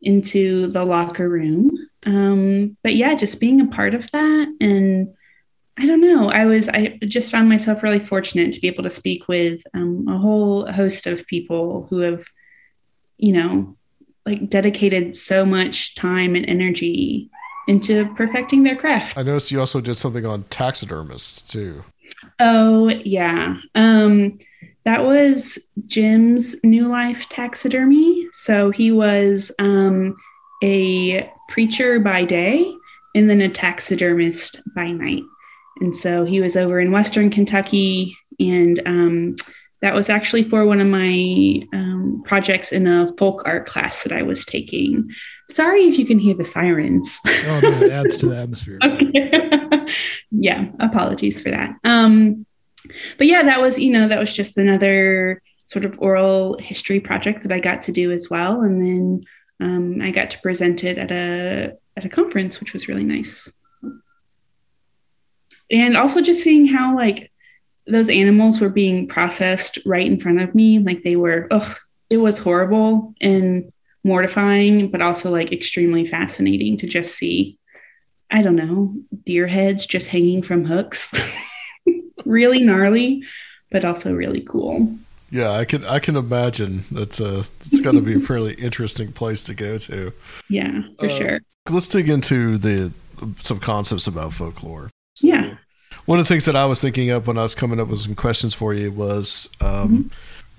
into 0.02 0.68
the 0.68 0.84
locker 0.84 1.28
room. 1.28 1.70
Um, 2.04 2.76
but 2.82 2.94
yeah, 2.94 3.14
just 3.14 3.40
being 3.40 3.60
a 3.60 3.66
part 3.66 3.94
of 3.94 4.10
that. 4.12 4.56
And 4.60 5.14
I 5.78 5.86
don't 5.86 6.00
know, 6.00 6.30
I 6.30 6.44
was, 6.44 6.68
I 6.68 6.98
just 7.02 7.30
found 7.30 7.48
myself 7.48 7.82
really 7.82 7.98
fortunate 7.98 8.52
to 8.52 8.60
be 8.60 8.68
able 8.68 8.84
to 8.84 8.90
speak 8.90 9.28
with 9.28 9.62
um, 9.74 10.06
a 10.08 10.16
whole 10.16 10.70
host 10.70 11.06
of 11.06 11.26
people 11.26 11.86
who 11.90 11.98
have, 12.00 12.26
you 13.18 13.32
know, 13.32 13.76
like 14.24 14.48
dedicated 14.48 15.16
so 15.16 15.44
much 15.44 15.94
time 15.94 16.34
and 16.34 16.46
energy 16.46 17.30
into 17.68 18.06
perfecting 18.14 18.62
their 18.62 18.76
craft. 18.76 19.16
I 19.18 19.22
noticed 19.22 19.50
you 19.50 19.60
also 19.60 19.80
did 19.80 19.96
something 19.96 20.24
on 20.24 20.44
taxidermists 20.44 21.42
too. 21.42 21.84
Oh 22.38 22.88
yeah. 22.88 23.56
Um 23.74 24.38
that 24.86 25.04
was 25.04 25.58
Jim's 25.88 26.54
New 26.62 26.86
Life 26.86 27.28
Taxidermy. 27.28 28.28
So 28.30 28.70
he 28.70 28.92
was 28.92 29.50
um, 29.58 30.16
a 30.62 31.28
preacher 31.48 31.98
by 31.98 32.24
day 32.24 32.72
and 33.12 33.28
then 33.28 33.40
a 33.40 33.48
taxidermist 33.48 34.60
by 34.76 34.92
night. 34.92 35.24
And 35.80 35.94
so 35.94 36.24
he 36.24 36.40
was 36.40 36.56
over 36.56 36.78
in 36.78 36.92
Western 36.92 37.30
Kentucky, 37.30 38.16
and 38.38 38.80
um, 38.86 39.36
that 39.82 39.92
was 39.92 40.08
actually 40.08 40.44
for 40.44 40.64
one 40.64 40.80
of 40.80 40.86
my 40.86 41.62
um, 41.72 42.22
projects 42.24 42.70
in 42.70 42.86
a 42.86 43.12
folk 43.18 43.42
art 43.44 43.66
class 43.66 44.04
that 44.04 44.12
I 44.12 44.22
was 44.22 44.44
taking. 44.44 45.10
Sorry 45.48 45.82
if 45.84 45.98
you 45.98 46.06
can 46.06 46.18
hear 46.18 46.34
the 46.34 46.44
sirens. 46.44 47.18
oh 47.24 47.60
no, 47.62 47.70
it 47.82 47.90
adds 47.92 48.18
to 48.18 48.26
the 48.26 48.36
atmosphere. 48.42 48.78
okay. 48.82 49.86
yeah, 50.30 50.66
apologies 50.80 51.40
for 51.40 51.50
that. 51.50 51.76
Um, 51.84 52.46
but 53.18 53.26
yeah, 53.26 53.44
that 53.44 53.60
was 53.60 53.78
you 53.78 53.90
know 53.90 54.08
that 54.08 54.18
was 54.18 54.32
just 54.32 54.58
another 54.58 55.42
sort 55.66 55.84
of 55.84 55.98
oral 55.98 56.58
history 56.58 57.00
project 57.00 57.42
that 57.42 57.52
I 57.52 57.60
got 57.60 57.82
to 57.82 57.92
do 57.92 58.12
as 58.12 58.28
well, 58.28 58.62
and 58.62 58.80
then 58.80 59.24
um, 59.60 60.00
I 60.02 60.10
got 60.10 60.30
to 60.30 60.40
present 60.40 60.84
it 60.84 60.98
at 60.98 61.12
a 61.12 61.76
at 61.96 62.04
a 62.04 62.08
conference, 62.08 62.60
which 62.60 62.72
was 62.72 62.88
really 62.88 63.04
nice. 63.04 63.50
And 65.70 65.96
also 65.96 66.20
just 66.20 66.42
seeing 66.42 66.66
how 66.66 66.96
like 66.96 67.32
those 67.86 68.08
animals 68.08 68.60
were 68.60 68.68
being 68.68 69.08
processed 69.08 69.78
right 69.86 70.06
in 70.06 70.18
front 70.18 70.40
of 70.40 70.54
me, 70.54 70.80
like 70.80 71.04
they 71.04 71.16
were. 71.16 71.46
Oh, 71.50 71.76
it 72.08 72.18
was 72.18 72.38
horrible 72.38 73.14
and 73.20 73.72
mortifying, 74.06 74.90
but 74.90 75.02
also 75.02 75.30
like 75.30 75.52
extremely 75.52 76.06
fascinating 76.06 76.78
to 76.78 76.86
just 76.86 77.14
see, 77.14 77.58
I 78.30 78.42
don't 78.42 78.56
know, 78.56 78.94
deer 79.26 79.46
heads 79.46 79.84
just 79.84 80.08
hanging 80.08 80.42
from 80.42 80.64
hooks. 80.64 81.12
really 82.24 82.60
gnarly, 82.60 83.22
but 83.70 83.84
also 83.84 84.14
really 84.14 84.40
cool. 84.40 84.96
Yeah, 85.30 85.52
I 85.52 85.64
can 85.64 85.84
I 85.84 85.98
can 85.98 86.16
imagine 86.16 86.84
that's 86.90 87.20
a 87.20 87.40
it's 87.40 87.80
got 87.80 87.92
to 87.92 88.00
be 88.00 88.14
a 88.14 88.20
fairly 88.20 88.54
interesting 88.58 89.12
place 89.12 89.42
to 89.44 89.54
go 89.54 89.76
to. 89.78 90.12
Yeah, 90.48 90.82
for 90.98 91.06
uh, 91.06 91.08
sure. 91.08 91.40
Let's 91.68 91.88
dig 91.88 92.08
into 92.08 92.58
the 92.58 92.92
some 93.40 93.58
concepts 93.58 94.06
about 94.06 94.32
folklore. 94.32 94.90
Yeah. 95.20 95.56
One 96.04 96.20
of 96.20 96.24
the 96.24 96.28
things 96.28 96.44
that 96.44 96.54
I 96.54 96.66
was 96.66 96.80
thinking 96.80 97.10
of 97.10 97.26
when 97.26 97.38
I 97.38 97.42
was 97.42 97.56
coming 97.56 97.80
up 97.80 97.88
with 97.88 98.00
some 98.00 98.14
questions 98.14 98.54
for 98.54 98.72
you 98.72 98.92
was 98.92 99.48
um, 99.60 99.68
mm-hmm. 99.68 100.08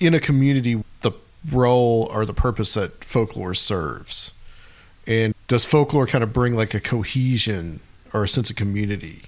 in 0.05 0.13
a 0.13 0.19
community, 0.19 0.83
the 1.01 1.11
role 1.51 2.09
or 2.11 2.25
the 2.25 2.33
purpose 2.33 2.73
that 2.73 3.03
folklore 3.03 3.53
serves? 3.53 4.33
And 5.05 5.33
does 5.47 5.65
folklore 5.65 6.07
kind 6.07 6.23
of 6.23 6.33
bring 6.33 6.55
like 6.55 6.73
a 6.73 6.79
cohesion 6.79 7.79
or 8.13 8.23
a 8.23 8.27
sense 8.27 8.49
of 8.49 8.55
community? 8.55 9.23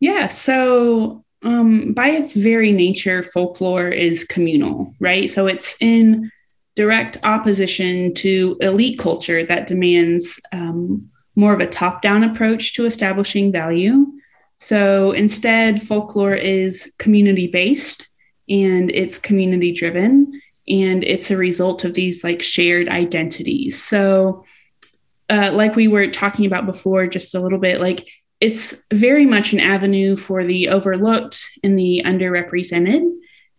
Yeah. 0.00 0.26
So, 0.26 1.24
um, 1.44 1.92
by 1.92 2.08
its 2.08 2.34
very 2.34 2.72
nature, 2.72 3.22
folklore 3.22 3.88
is 3.88 4.24
communal, 4.24 4.94
right? 5.00 5.28
So 5.28 5.46
it's 5.46 5.76
in 5.80 6.30
direct 6.76 7.18
opposition 7.24 8.14
to 8.14 8.56
elite 8.60 8.98
culture 8.98 9.44
that 9.44 9.66
demands 9.66 10.40
um, 10.52 11.10
more 11.34 11.52
of 11.52 11.60
a 11.60 11.66
top 11.66 12.02
down 12.02 12.22
approach 12.22 12.74
to 12.74 12.86
establishing 12.86 13.50
value. 13.50 14.06
So 14.58 15.12
instead, 15.12 15.82
folklore 15.82 16.34
is 16.34 16.92
community 16.98 17.48
based 17.48 18.08
and 18.48 18.90
it's 18.92 19.18
community 19.18 19.72
driven 19.72 20.40
and 20.68 21.02
it's 21.04 21.30
a 21.30 21.36
result 21.36 21.84
of 21.84 21.94
these 21.94 22.22
like 22.22 22.42
shared 22.42 22.88
identities. 22.88 23.82
So, 23.82 24.44
uh, 25.28 25.50
like 25.52 25.76
we 25.76 25.88
were 25.88 26.08
talking 26.08 26.46
about 26.46 26.66
before, 26.66 27.06
just 27.06 27.34
a 27.34 27.40
little 27.40 27.58
bit, 27.58 27.80
like 27.80 28.06
it's 28.40 28.74
very 28.92 29.24
much 29.24 29.52
an 29.52 29.60
avenue 29.60 30.16
for 30.16 30.44
the 30.44 30.68
overlooked 30.68 31.48
and 31.62 31.78
the 31.78 32.02
underrepresented. 32.04 33.08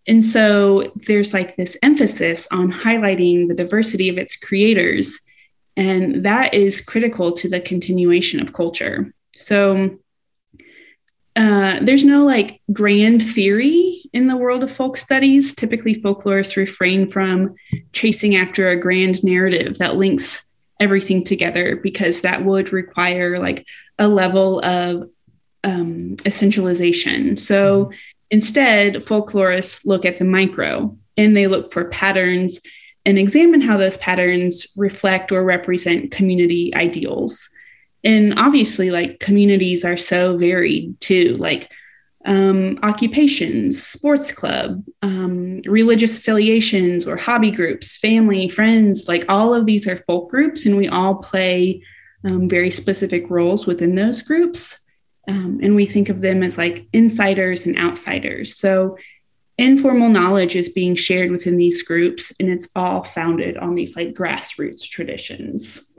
And 0.08 0.24
so 0.24 0.92
there's 1.08 1.34
like 1.34 1.56
this 1.56 1.78
emphasis 1.82 2.48
on 2.52 2.72
highlighting 2.72 3.48
the 3.48 3.56
diversity 3.56 4.10
of 4.10 4.18
its 4.18 4.36
creators. 4.36 5.20
And 5.78 6.26
that 6.26 6.54
is 6.54 6.82
critical 6.82 7.32
to 7.32 7.50
the 7.50 7.62
continuation 7.62 8.42
of 8.42 8.54
culture. 8.54 9.14
So 9.36 10.00
uh, 11.36 11.80
there's 11.82 12.06
no 12.06 12.26
like 12.26 12.62
grand 12.72 13.24
theory 13.24 13.93
in 14.14 14.28
the 14.28 14.38
world 14.38 14.64
of 14.64 14.72
folk 14.72 14.98
studies. 14.98 15.54
Typically, 15.54 16.02
folklorists 16.02 16.56
refrain 16.56 17.10
from 17.10 17.56
chasing 17.92 18.36
after 18.36 18.70
a 18.70 18.80
grand 18.80 19.24
narrative 19.24 19.78
that 19.80 19.98
links 19.98 20.44
everything 20.80 21.24
together 21.24 21.76
because 21.78 22.22
that 22.22 22.46
would 22.46 22.72
require 22.72 23.38
like 23.38 23.66
a 24.00 24.08
level 24.08 24.64
of 24.64 25.10
um, 25.64 26.16
essentialization. 26.18 27.38
So 27.38 27.92
instead, 28.30 28.96
folklorists 28.96 29.86
look 29.86 30.06
at 30.06 30.20
the 30.20 30.26
micro 30.26 30.98
and 31.18 31.36
they 31.36 31.48
look 31.48 31.72
for 31.72 31.86
patterns 31.86 32.60
and 33.06 33.18
examine 33.18 33.62
how 33.62 33.78
those 33.78 33.98
patterns 33.98 34.68
reflect 34.76 35.32
or 35.32 35.44
represent 35.44 36.12
community 36.12 36.74
ideals 36.76 37.50
and 38.04 38.38
obviously 38.38 38.92
like 38.92 39.20
communities 39.20 39.86
are 39.86 39.98
so 39.98 40.38
varied 40.38 41.00
too 41.00 41.36
like 41.38 41.70
um, 42.26 42.80
occupations 42.84 43.84
sports 43.84 44.32
club 44.32 44.84
um, 45.02 45.62
religious 45.66 46.18
affiliations 46.18 47.06
or 47.06 47.18
hobby 47.18 47.52
groups 47.52 47.98
family 47.98 48.48
friends 48.48 49.08
like 49.08 49.26
all 49.28 49.54
of 49.54 49.66
these 49.66 49.88
are 49.88 49.98
folk 50.08 50.30
groups 50.30 50.66
and 50.66 50.78
we 50.78 50.88
all 50.88 51.16
play 51.16 51.82
um, 52.26 52.48
very 52.48 52.72
specific 52.72 53.30
roles 53.30 53.66
within 53.66 53.96
those 53.96 54.22
groups. 54.22 54.80
Um, 55.28 55.60
and 55.62 55.76
we 55.76 55.86
think 55.86 56.10
of 56.10 56.22
them 56.22 56.44
as 56.44 56.58
like 56.58 56.88
insiders 56.94 57.66
and 57.66 57.78
outsiders. 57.78 58.58
So 58.58 58.98
informal 59.58 60.10
knowledge 60.10 60.56
is 60.56 60.70
being 60.70 60.96
shared 60.96 61.32
within 61.32 61.58
these 61.58 61.84
groups 61.84 62.34
and 62.40 62.50
it's 62.50 62.68
all 62.76 63.04
founded 63.04 63.58
on 63.58 63.76
these 63.76 63.96
like 63.96 64.14
grassroots 64.14 64.84
traditions. 64.84 65.92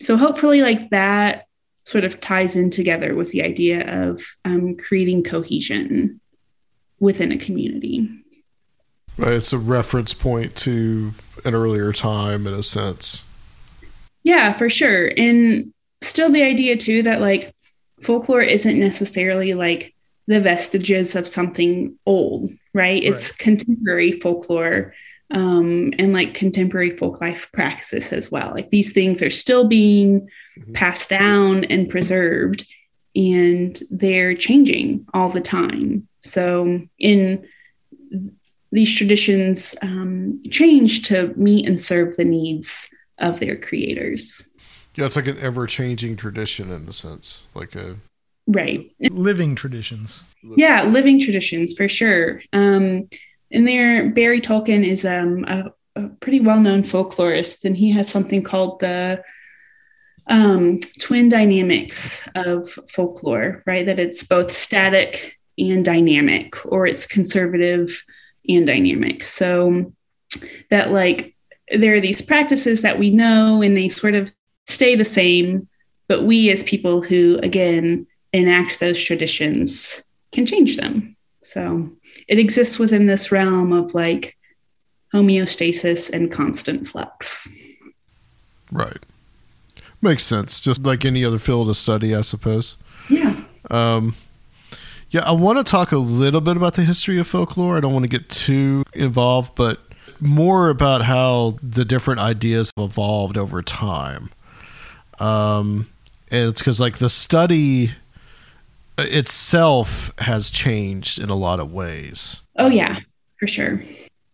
So 0.00 0.16
hopefully 0.16 0.62
like 0.62 0.90
that 0.90 1.46
sort 1.88 2.04
of 2.04 2.20
ties 2.20 2.54
in 2.54 2.68
together 2.68 3.14
with 3.14 3.30
the 3.30 3.42
idea 3.42 4.04
of 4.04 4.22
um, 4.44 4.76
creating 4.76 5.22
cohesion 5.22 6.20
within 7.00 7.32
a 7.32 7.38
community 7.38 8.06
right 9.16 9.32
it's 9.32 9.54
a 9.54 9.58
reference 9.58 10.12
point 10.12 10.54
to 10.54 11.12
an 11.46 11.54
earlier 11.54 11.90
time 11.90 12.46
in 12.46 12.52
a 12.52 12.62
sense 12.62 13.26
yeah 14.22 14.52
for 14.52 14.68
sure 14.68 15.10
and 15.16 15.72
still 16.02 16.30
the 16.30 16.42
idea 16.42 16.76
too 16.76 17.02
that 17.02 17.22
like 17.22 17.54
folklore 18.02 18.42
isn't 18.42 18.78
necessarily 18.78 19.54
like 19.54 19.94
the 20.26 20.40
vestiges 20.42 21.14
of 21.14 21.26
something 21.26 21.96
old 22.04 22.50
right, 22.74 23.02
right. 23.02 23.04
it's 23.04 23.32
contemporary 23.32 24.12
folklore 24.12 24.92
um, 25.30 25.92
and 25.98 26.12
like 26.12 26.34
contemporary 26.34 26.96
folk 26.96 27.20
life 27.20 27.48
practices 27.52 28.12
as 28.12 28.30
well. 28.30 28.50
Like 28.54 28.70
these 28.70 28.92
things 28.92 29.22
are 29.22 29.30
still 29.30 29.66
being 29.66 30.28
mm-hmm. 30.58 30.72
passed 30.72 31.10
down 31.10 31.64
and 31.64 31.88
preserved, 31.88 32.66
and 33.14 33.82
they're 33.90 34.34
changing 34.34 35.06
all 35.14 35.30
the 35.30 35.40
time. 35.40 36.08
So, 36.22 36.80
in 36.98 37.46
these 38.70 38.96
traditions 38.96 39.74
um, 39.82 40.42
change 40.50 41.02
to 41.04 41.32
meet 41.36 41.66
and 41.66 41.80
serve 41.80 42.16
the 42.16 42.24
needs 42.24 42.88
of 43.18 43.40
their 43.40 43.56
creators. 43.56 44.48
Yeah, 44.94 45.06
it's 45.06 45.16
like 45.16 45.26
an 45.26 45.38
ever 45.38 45.66
changing 45.66 46.16
tradition 46.16 46.70
in 46.70 46.88
a 46.88 46.92
sense, 46.92 47.48
like 47.54 47.74
a 47.76 47.96
right 48.46 48.90
living 49.10 49.54
traditions. 49.54 50.24
Yeah, 50.42 50.82
living 50.84 51.20
traditions 51.20 51.72
for 51.72 51.88
sure. 51.88 52.42
Um, 52.52 53.08
and 53.50 53.66
there, 53.66 54.10
Barry 54.10 54.40
Toelken 54.40 54.84
is 54.84 55.04
um, 55.04 55.44
a, 55.44 55.72
a 55.96 56.08
pretty 56.20 56.40
well 56.40 56.60
known 56.60 56.82
folklorist, 56.82 57.64
and 57.64 57.76
he 57.76 57.90
has 57.92 58.08
something 58.08 58.42
called 58.42 58.80
the 58.80 59.22
um, 60.28 60.80
twin 60.98 61.28
dynamics 61.28 62.26
of 62.34 62.70
folklore, 62.90 63.62
right? 63.66 63.86
That 63.86 64.00
it's 64.00 64.22
both 64.22 64.56
static 64.56 65.38
and 65.58 65.84
dynamic, 65.84 66.64
or 66.66 66.86
it's 66.86 67.06
conservative 67.06 68.04
and 68.48 68.66
dynamic. 68.66 69.22
So 69.22 69.92
that, 70.70 70.90
like, 70.90 71.34
there 71.70 71.94
are 71.94 72.00
these 72.00 72.22
practices 72.22 72.82
that 72.82 72.98
we 72.98 73.10
know 73.10 73.62
and 73.62 73.76
they 73.76 73.88
sort 73.88 74.14
of 74.14 74.32
stay 74.66 74.94
the 74.94 75.04
same, 75.04 75.68
but 76.06 76.24
we 76.24 76.50
as 76.50 76.62
people 76.62 77.02
who, 77.02 77.38
again, 77.42 78.06
enact 78.32 78.80
those 78.80 79.02
traditions 79.02 80.02
can 80.32 80.46
change 80.46 80.76
them. 80.76 81.16
So 81.42 81.90
it 82.26 82.38
exists 82.38 82.78
within 82.78 83.06
this 83.06 83.32
realm 83.32 83.72
of 83.72 83.94
like 83.94 84.36
homeostasis 85.14 86.10
and 86.10 86.30
constant 86.30 86.86
flux. 86.86 87.48
Right. 88.70 89.02
Makes 90.00 90.24
sense. 90.24 90.60
Just 90.60 90.84
like 90.84 91.04
any 91.04 91.24
other 91.24 91.38
field 91.38 91.68
of 91.68 91.76
study, 91.76 92.14
I 92.14 92.20
suppose. 92.20 92.76
Yeah. 93.08 93.42
Um, 93.70 94.14
yeah, 95.10 95.22
I 95.24 95.32
want 95.32 95.58
to 95.58 95.64
talk 95.64 95.92
a 95.92 95.98
little 95.98 96.40
bit 96.40 96.56
about 96.56 96.74
the 96.74 96.84
history 96.84 97.18
of 97.18 97.26
folklore. 97.26 97.76
I 97.76 97.80
don't 97.80 97.92
want 97.92 98.04
to 98.04 98.08
get 98.08 98.28
too 98.28 98.84
involved, 98.92 99.54
but 99.54 99.80
more 100.20 100.68
about 100.68 101.02
how 101.02 101.56
the 101.62 101.84
different 101.84 102.20
ideas 102.20 102.70
have 102.76 102.90
evolved 102.90 103.38
over 103.38 103.62
time. 103.62 104.30
Um, 105.18 105.88
and 106.30 106.50
it's 106.50 106.60
because, 106.60 106.80
like, 106.80 106.98
the 106.98 107.08
study 107.08 107.92
itself 108.98 110.12
has 110.18 110.50
changed 110.50 111.18
in 111.18 111.30
a 111.30 111.34
lot 111.34 111.58
of 111.58 111.72
ways. 111.72 112.42
Oh, 112.56 112.68
yeah, 112.68 113.00
for 113.38 113.46
sure. 113.46 113.80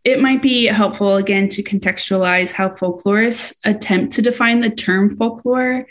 It 0.05 0.21
might 0.21 0.43
be 0.43 0.67
helpful 0.67 1.17
again 1.17 1.49
to 1.49 1.63
contextualize 1.63 2.53
how 2.53 2.71
folklorists 2.71 3.55
attempt 3.65 4.13
to 4.15 4.23
define 4.23 4.59
the 4.59 4.71
term 4.71 5.17
folklore 5.17 5.87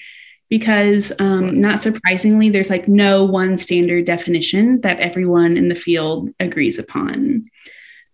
because, 0.49 1.11
um, 1.19 1.53
not 1.55 1.79
surprisingly, 1.79 2.49
there's 2.49 2.69
like 2.69 2.87
no 2.87 3.25
one 3.25 3.57
standard 3.57 4.05
definition 4.05 4.81
that 4.81 4.99
everyone 4.99 5.57
in 5.57 5.67
the 5.67 5.75
field 5.75 6.29
agrees 6.39 6.77
upon. 6.77 7.49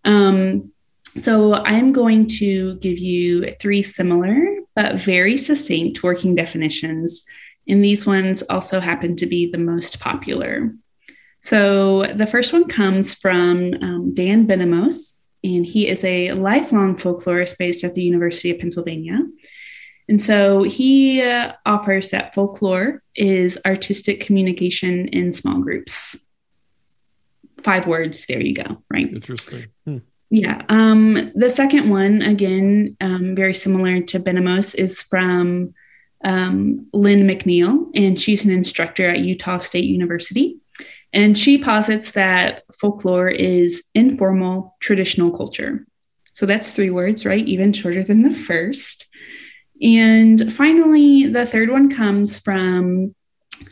Um, 0.04 0.72
so 1.18 1.54
I'm 1.54 1.92
going 1.92 2.26
to 2.38 2.76
give 2.76 2.98
you 2.98 3.54
three 3.60 3.82
similar 3.82 4.56
but 4.74 5.00
very 5.00 5.36
succinct 5.36 6.02
working 6.02 6.34
definitions 6.34 7.24
and 7.68 7.84
these 7.84 8.04
ones 8.06 8.42
also 8.42 8.80
happen 8.80 9.16
to 9.16 9.26
be 9.26 9.50
the 9.50 9.58
most 9.58 10.00
popular. 10.00 10.74
So 11.40 12.06
the 12.14 12.26
first 12.26 12.52
one 12.52 12.68
comes 12.68 13.14
from 13.14 13.74
um, 13.80 14.14
Dan 14.14 14.46
Ben-Amos, 14.46 15.18
and 15.42 15.64
he 15.64 15.88
is 15.88 16.04
a 16.04 16.32
lifelong 16.32 16.96
folklorist 16.96 17.58
based 17.58 17.84
at 17.84 17.94
the 17.94 18.02
University 18.02 18.50
of 18.50 18.58
Pennsylvania. 18.58 19.20
And 20.08 20.20
so 20.20 20.64
he 20.64 21.22
uh, 21.22 21.52
offers 21.64 22.10
that 22.10 22.34
folklore 22.34 23.02
is 23.14 23.58
artistic 23.64 24.20
communication 24.20 25.08
in 25.08 25.32
small 25.32 25.60
groups. 25.60 26.16
Five 27.62 27.86
words, 27.86 28.26
there 28.26 28.40
you 28.40 28.54
go, 28.54 28.82
right? 28.90 29.08
Interesting. 29.08 29.66
Hmm. 29.84 29.98
Yeah. 30.30 30.62
Um, 30.68 31.32
the 31.34 31.50
second 31.50 31.90
one, 31.90 32.22
again, 32.22 32.96
um, 33.00 33.34
very 33.34 33.54
similar 33.54 34.00
to 34.00 34.18
Ben-Amos, 34.18 34.74
is 34.74 35.02
from 35.02 35.74
um, 36.24 36.86
Lynne 36.92 37.28
McNeill, 37.28 37.90
and 37.94 38.18
she's 38.18 38.44
an 38.44 38.50
instructor 38.50 39.08
at 39.08 39.20
Utah 39.20 39.58
State 39.58 39.84
University. 39.84 40.58
And 41.12 41.36
she 41.36 41.58
posits 41.58 42.12
that 42.12 42.62
folklore 42.78 43.28
is 43.28 43.84
informal 43.94 44.76
traditional 44.80 45.30
culture. 45.36 45.86
So 46.32 46.46
that's 46.46 46.70
three 46.70 46.90
words, 46.90 47.26
right? 47.26 47.46
Even 47.46 47.72
shorter 47.72 48.02
than 48.02 48.22
the 48.22 48.34
first. 48.34 49.06
And 49.82 50.52
finally, 50.52 51.26
the 51.26 51.46
third 51.46 51.70
one 51.70 51.90
comes 51.90 52.38
from 52.38 53.14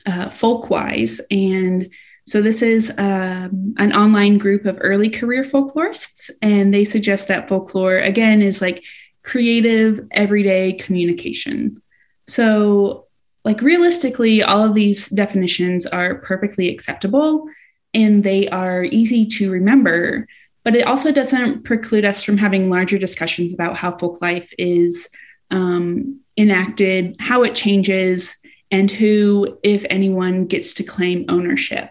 uh, 0.07 0.31
Folkwise. 0.31 1.21
And 1.31 1.91
so 2.27 2.43
this 2.43 2.61
is 2.61 2.91
um, 2.99 3.75
an 3.79 3.93
online 3.95 4.39
group 4.39 4.67
of 4.67 4.79
early 4.81 5.09
career 5.09 5.45
folklorists. 5.45 6.31
And 6.43 6.75
they 6.75 6.85
suggest 6.85 7.29
that 7.29 7.49
folklore, 7.49 7.99
again, 7.99 8.43
is 8.43 8.61
like 8.61 8.85
creative, 9.23 10.07
everyday 10.11 10.75
communication. 10.75 11.81
So, 12.27 13.08
like 13.45 13.61
realistically, 13.61 14.43
all 14.43 14.65
of 14.65 14.75
these 14.75 15.09
definitions 15.09 15.87
are 15.87 16.17
perfectly 16.17 16.69
acceptable 16.69 17.47
and 17.95 18.23
they 18.23 18.49
are 18.49 18.85
easy 18.85 19.25
to 19.25 19.51
remember, 19.51 20.27
but 20.65 20.77
it 20.77 20.87
also 20.87 21.13
doesn't 21.13 21.65
preclude 21.65 22.05
us 22.05 22.23
from 22.23 22.37
having 22.37 22.69
larger 22.69 22.99
discussions 22.99 23.55
about 23.55 23.77
how 23.77 23.97
folk 23.97 24.21
life 24.21 24.53
is 24.59 25.09
um, 25.51 26.21
enacted, 26.37 27.17
how 27.19 27.43
it 27.43 27.55
changes, 27.55 28.37
and 28.71 28.91
who, 28.91 29.59
if 29.63 29.87
anyone, 29.89 30.47
gets 30.47 30.75
to 30.75 30.85
claim 30.85 31.25
ownership. 31.29 31.91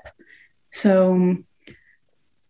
So 0.72 1.38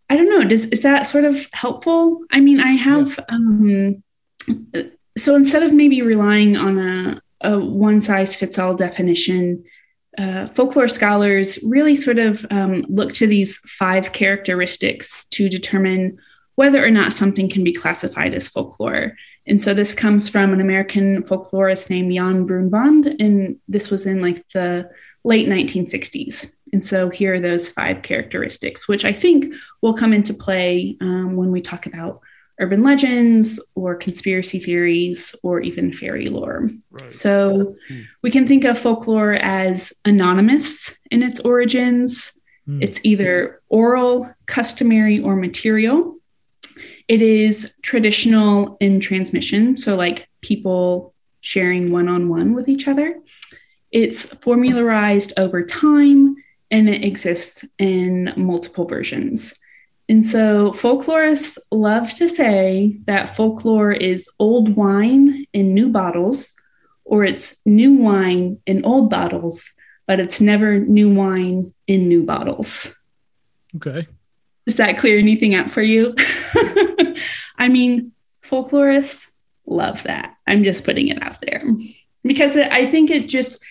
I 0.10 0.18
don't 0.18 0.30
know. 0.30 0.44
Does 0.44 0.66
is 0.66 0.82
that 0.82 1.06
sort 1.06 1.26
of 1.26 1.48
helpful? 1.54 2.24
I 2.32 2.42
mean, 2.42 2.60
I 2.60 2.72
have 2.72 3.20
um, 3.30 4.04
so 5.18 5.36
instead 5.36 5.64
of 5.64 5.74
maybe 5.74 6.02
relying 6.02 6.58
on 6.58 6.78
a, 6.78 7.22
a 7.42 7.58
one 7.60 8.02
size 8.02 8.36
fits 8.36 8.58
all 8.58 8.74
definition, 8.74 9.64
uh, 10.18 10.48
folklore 10.50 10.88
scholars 10.88 11.60
really 11.64 11.96
sort 11.96 12.18
of 12.18 12.46
um, 12.50 12.86
look 12.90 13.14
to 13.14 13.28
these 13.28 13.58
five 13.58 14.14
characteristics 14.14 15.26
to 15.26 15.48
determine 15.48 16.18
whether 16.56 16.84
or 16.84 16.90
not 16.90 17.14
something 17.14 17.48
can 17.48 17.64
be 17.64 17.72
classified 17.72 18.34
as 18.34 18.50
folklore. 18.50 19.16
And 19.46 19.62
so 19.62 19.74
this 19.74 19.94
comes 19.94 20.28
from 20.28 20.54
an 20.54 20.60
American 20.60 21.24
folklorist 21.24 21.90
named 21.90 22.12
Jan 22.12 22.46
Brunvand, 22.46 23.16
and 23.20 23.58
this 23.68 23.92
was 23.92 24.06
in 24.08 24.22
like 24.22 24.44
the 24.54 24.90
late 25.24 25.48
1960s. 25.48 26.52
And 26.74 26.84
so 26.84 27.10
here 27.10 27.36
are 27.36 27.40
those 27.40 27.70
five 27.70 28.02
characteristics, 28.02 28.88
which 28.88 29.06
I 29.06 29.14
think 29.14 29.54
will 29.82 29.94
come 29.94 30.14
into 30.14 30.34
play 30.34 30.98
um, 31.00 31.36
when 31.36 31.52
we 31.52 31.62
talk 31.62 31.86
about 31.86 32.22
urban 32.60 32.84
legends 32.84 33.60
or 33.76 33.96
conspiracy 33.96 34.60
theories 34.60 35.36
or 35.44 35.62
even 35.62 35.94
fairy 35.94 36.28
lore. 36.28 36.70
Right. 36.90 37.14
So 37.14 37.76
hmm. 37.88 38.02
we 38.24 38.32
can 38.32 38.48
think 38.48 38.64
of 38.64 38.80
folklore 38.80 39.34
as 39.34 39.94
anonymous 40.06 40.96
in 41.12 41.24
its 41.24 41.40
origins. 41.40 42.34
Hmm. 42.66 42.82
It's 42.82 43.00
either 43.04 43.62
oral, 43.70 44.34
customary, 44.48 45.20
or 45.20 45.36
material. 45.36 46.16
It 47.08 47.22
is 47.22 47.74
traditional 47.82 48.78
in 48.80 49.00
transmission, 49.00 49.78
so 49.78 49.96
like 49.96 50.28
people 50.42 51.14
sharing 51.42 51.92
one 51.92 52.10
on 52.10 52.28
one 52.28 52.54
with 52.54 52.68
each 52.68 52.88
other. 52.88 53.20
It's 53.92 54.26
formularized 54.26 55.34
over 55.38 55.64
time 55.64 56.36
and 56.70 56.90
it 56.90 57.06
exists 57.06 57.64
in 57.80 58.34
multiple 58.36 58.86
versions. 58.86 59.58
And 60.10 60.26
so 60.26 60.72
folklorists 60.72 61.58
love 61.70 62.14
to 62.16 62.30
say 62.30 62.98
that 63.06 63.36
folklore 63.36 63.92
is 63.92 64.30
old 64.40 64.76
wine 64.76 65.46
in 65.52 65.74
new 65.74 65.90
bottles, 65.90 66.56
or 67.04 67.26
it's 67.26 67.58
new 67.66 67.94
wine 67.94 68.60
in 68.66 68.86
old 68.86 69.10
bottles, 69.10 69.74
but 70.06 70.20
it's 70.20 70.40
never 70.40 70.80
new 70.80 71.14
wine 71.14 71.74
in 71.88 72.08
new 72.08 72.24
bottles. 72.24 72.94
Okay. 73.76 74.08
Does 74.66 74.78
that 74.78 74.98
clear 74.98 75.18
anything 75.18 75.56
up 75.56 75.72
for 75.72 75.82
you? 75.82 76.14
I 77.58 77.68
mean, 77.70 78.14
folklorists 78.46 79.26
love 79.66 80.04
that. 80.04 80.36
I'm 80.46 80.64
just 80.64 80.86
putting 80.86 81.10
it 81.10 81.22
out 81.22 81.42
there 81.42 81.64
because 82.24 82.56
it, 82.56 82.72
I 82.72 82.90
think 82.90 83.10
it 83.10 83.28
just, 83.28 83.64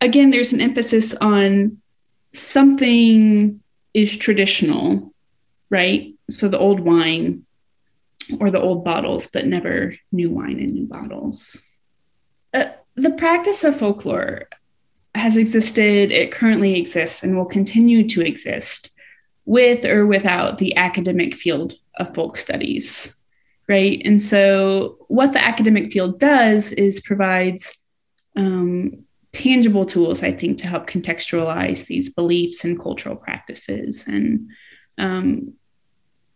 again, 0.00 0.30
there's 0.30 0.52
an 0.52 0.60
emphasis 0.60 1.14
on 1.14 1.78
something 2.34 3.60
is 3.94 4.16
traditional, 4.16 5.11
right? 5.72 6.14
So 6.30 6.46
the 6.48 6.58
old 6.58 6.80
wine 6.80 7.46
or 8.38 8.50
the 8.50 8.60
old 8.60 8.84
bottles, 8.84 9.26
but 9.26 9.46
never 9.46 9.94
new 10.12 10.30
wine 10.30 10.60
in 10.60 10.74
new 10.74 10.86
bottles. 10.86 11.60
Uh, 12.54 12.66
the 12.94 13.10
practice 13.10 13.64
of 13.64 13.76
folklore 13.76 14.48
has 15.14 15.36
existed, 15.36 16.12
it 16.12 16.30
currently 16.30 16.78
exists, 16.78 17.22
and 17.22 17.36
will 17.36 17.46
continue 17.46 18.08
to 18.10 18.20
exist 18.20 18.90
with 19.44 19.84
or 19.84 20.06
without 20.06 20.58
the 20.58 20.76
academic 20.76 21.34
field 21.36 21.74
of 21.96 22.14
folk 22.14 22.36
studies, 22.36 23.14
right? 23.68 24.00
And 24.04 24.20
so, 24.20 24.98
what 25.08 25.32
the 25.32 25.42
academic 25.42 25.90
field 25.90 26.20
does 26.20 26.70
is 26.70 27.00
provides 27.00 27.82
um, 28.36 29.04
tangible 29.32 29.86
tools, 29.86 30.22
I 30.22 30.32
think, 30.32 30.58
to 30.58 30.66
help 30.66 30.86
contextualize 30.86 31.86
these 31.86 32.10
beliefs 32.10 32.64
and 32.64 32.78
cultural 32.78 33.16
practices, 33.16 34.04
and 34.06 34.50
um, 34.98 35.54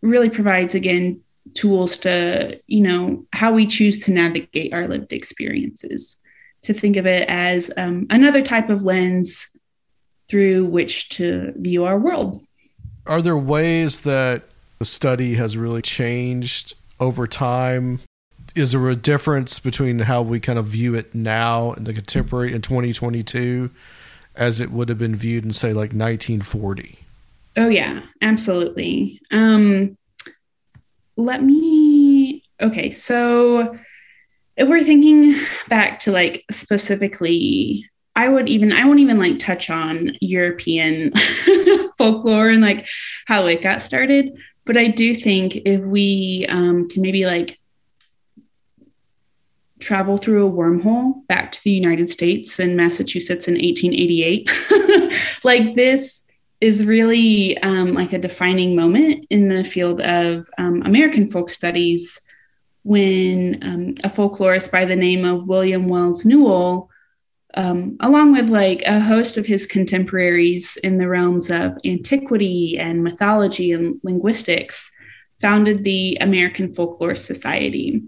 really 0.02 0.30
provides 0.30 0.74
again 0.74 1.20
tools 1.54 1.98
to 1.98 2.60
you 2.66 2.80
know 2.80 3.24
how 3.32 3.52
we 3.52 3.66
choose 3.66 4.04
to 4.04 4.10
navigate 4.10 4.72
our 4.72 4.86
lived 4.86 5.12
experiences. 5.12 6.16
To 6.64 6.74
think 6.74 6.96
of 6.96 7.06
it 7.06 7.28
as 7.28 7.70
um, 7.76 8.06
another 8.10 8.42
type 8.42 8.70
of 8.70 8.82
lens 8.82 9.46
through 10.28 10.64
which 10.64 11.08
to 11.10 11.52
view 11.56 11.84
our 11.84 11.98
world. 11.98 12.44
Are 13.06 13.22
there 13.22 13.36
ways 13.36 14.00
that 14.00 14.42
the 14.80 14.84
study 14.84 15.34
has 15.34 15.56
really 15.56 15.82
changed 15.82 16.74
over 16.98 17.26
time 17.26 18.00
is 18.56 18.72
there 18.72 18.88
a 18.88 18.96
difference 18.96 19.58
between 19.58 19.98
how 20.00 20.22
we 20.22 20.40
kind 20.40 20.58
of 20.58 20.64
view 20.64 20.94
it 20.94 21.14
now 21.14 21.72
in 21.74 21.84
the 21.84 21.92
contemporary 21.92 22.54
in 22.54 22.62
2022 22.62 23.70
as 24.34 24.60
it 24.60 24.70
would 24.70 24.88
have 24.88 24.98
been 24.98 25.14
viewed 25.14 25.44
in 25.44 25.52
say 25.52 25.68
like 25.68 25.92
1940 25.92 26.98
oh 27.56 27.68
yeah 27.68 28.02
absolutely 28.20 29.20
um 29.30 29.96
let 31.16 31.42
me 31.42 32.42
okay 32.60 32.90
so 32.90 33.76
if 34.56 34.68
we're 34.68 34.82
thinking 34.82 35.34
back 35.68 36.00
to 36.00 36.12
like 36.12 36.44
specifically 36.50 37.84
i 38.14 38.28
would 38.28 38.48
even 38.48 38.72
i 38.72 38.84
won't 38.84 39.00
even 39.00 39.18
like 39.18 39.38
touch 39.38 39.70
on 39.70 40.12
european 40.20 41.12
folklore 41.98 42.50
and 42.50 42.62
like 42.62 42.86
how 43.26 43.46
it 43.46 43.62
got 43.62 43.82
started 43.82 44.36
but 44.64 44.76
i 44.76 44.86
do 44.86 45.14
think 45.14 45.56
if 45.56 45.80
we 45.82 46.46
um, 46.48 46.88
can 46.88 47.02
maybe 47.02 47.24
like 47.26 47.58
travel 49.78 50.16
through 50.16 50.46
a 50.46 50.50
wormhole 50.50 51.26
back 51.26 51.52
to 51.52 51.62
the 51.62 51.70
United 51.70 52.08
States 52.08 52.58
and 52.58 52.76
Massachusetts 52.78 53.46
in 53.46 53.54
1888. 53.54 54.50
like 55.44 55.74
this 55.74 56.25
is 56.60 56.86
really 56.86 57.58
um, 57.58 57.92
like 57.92 58.12
a 58.12 58.18
defining 58.18 58.74
moment 58.74 59.26
in 59.30 59.48
the 59.48 59.64
field 59.64 60.00
of 60.00 60.48
um, 60.58 60.82
American 60.82 61.30
folk 61.30 61.50
studies 61.50 62.20
when 62.82 63.58
um, 63.62 63.94
a 64.04 64.08
folklorist 64.08 64.70
by 64.70 64.84
the 64.84 64.96
name 64.96 65.24
of 65.24 65.46
William 65.46 65.88
Wells 65.88 66.24
Newell, 66.24 66.88
um, 67.54 67.96
along 68.00 68.32
with 68.32 68.48
like 68.48 68.82
a 68.82 69.00
host 69.00 69.36
of 69.36 69.44
his 69.44 69.66
contemporaries 69.66 70.76
in 70.78 70.98
the 70.98 71.08
realms 71.08 71.50
of 71.50 71.76
antiquity 71.84 72.78
and 72.78 73.02
mythology 73.02 73.72
and 73.72 74.00
linguistics, 74.02 74.90
founded 75.40 75.84
the 75.84 76.16
American 76.20 76.74
Folklore 76.74 77.14
Society. 77.14 78.02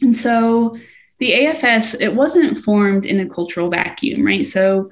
And 0.00 0.16
so 0.16 0.76
the 1.18 1.32
AFS, 1.32 2.00
it 2.00 2.14
wasn't 2.14 2.58
formed 2.58 3.04
in 3.04 3.20
a 3.20 3.28
cultural 3.28 3.70
vacuum, 3.70 4.24
right? 4.24 4.44
So 4.44 4.90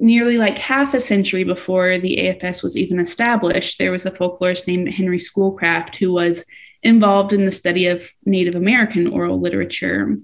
nearly 0.00 0.38
like 0.38 0.58
half 0.58 0.94
a 0.94 1.00
century 1.00 1.44
before 1.44 1.98
the 1.98 2.16
AFS 2.16 2.62
was 2.62 2.76
even 2.76 2.98
established, 2.98 3.78
there 3.78 3.92
was 3.92 4.06
a 4.06 4.10
folklorist 4.10 4.66
named 4.66 4.92
Henry 4.92 5.18
Schoolcraft 5.18 5.96
who 5.96 6.12
was 6.12 6.44
involved 6.82 7.32
in 7.32 7.44
the 7.44 7.52
study 7.52 7.86
of 7.86 8.10
Native 8.24 8.54
American 8.54 9.06
oral 9.06 9.40
literature. 9.40 10.16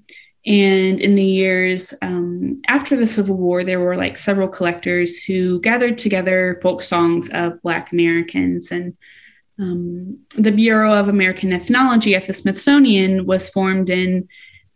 And 0.46 1.00
in 1.00 1.14
the 1.16 1.24
years 1.24 1.92
um, 2.02 2.62
after 2.68 2.96
the 2.96 3.06
Civil 3.06 3.36
War, 3.36 3.64
there 3.64 3.80
were 3.80 3.96
like 3.96 4.16
several 4.16 4.48
collectors 4.48 5.22
who 5.22 5.60
gathered 5.60 5.98
together 5.98 6.58
folk 6.62 6.82
songs 6.82 7.28
of 7.30 7.60
Black 7.62 7.92
Americans. 7.92 8.70
And 8.70 8.96
um, 9.58 10.20
the 10.36 10.52
Bureau 10.52 10.94
of 10.94 11.08
American 11.08 11.52
Ethnology 11.52 12.14
at 12.14 12.26
the 12.26 12.34
Smithsonian 12.34 13.26
was 13.26 13.48
formed 13.48 13.90
in 13.90 14.28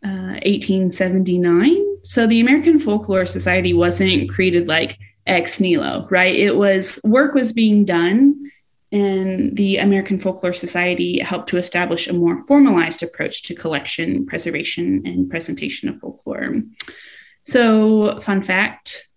1879. 0.03 1.90
So 2.03 2.27
the 2.27 2.41
American 2.41 2.79
Folklore 2.79 3.27
Society 3.27 3.75
wasn't 3.75 4.31
created 4.31 4.69
like 4.69 4.99
ex 5.27 5.61
nihilo, 5.61 6.09
right? 6.11 6.35
It 6.35 6.57
was 6.57 6.99
work 7.05 7.35
was 7.35 7.53
being 7.53 7.85
done, 7.85 8.51
and 8.93 9.57
the 9.57 9.77
American 9.77 10.19
Folklore 10.19 10.55
Society 10.55 11.21
helped 11.21 11.49
to 11.51 11.59
establish 11.59 12.09
a 12.09 12.13
more 12.13 12.45
formalized 12.47 13.03
approach 13.03 13.43
to 13.45 13.55
collection, 13.55 14.27
preservation, 14.27 15.03
and 15.05 15.31
presentation 15.31 15.89
of 15.89 16.01
folklore. 16.01 16.63
So, 17.45 18.21
fun 18.21 18.43
fact 18.43 19.09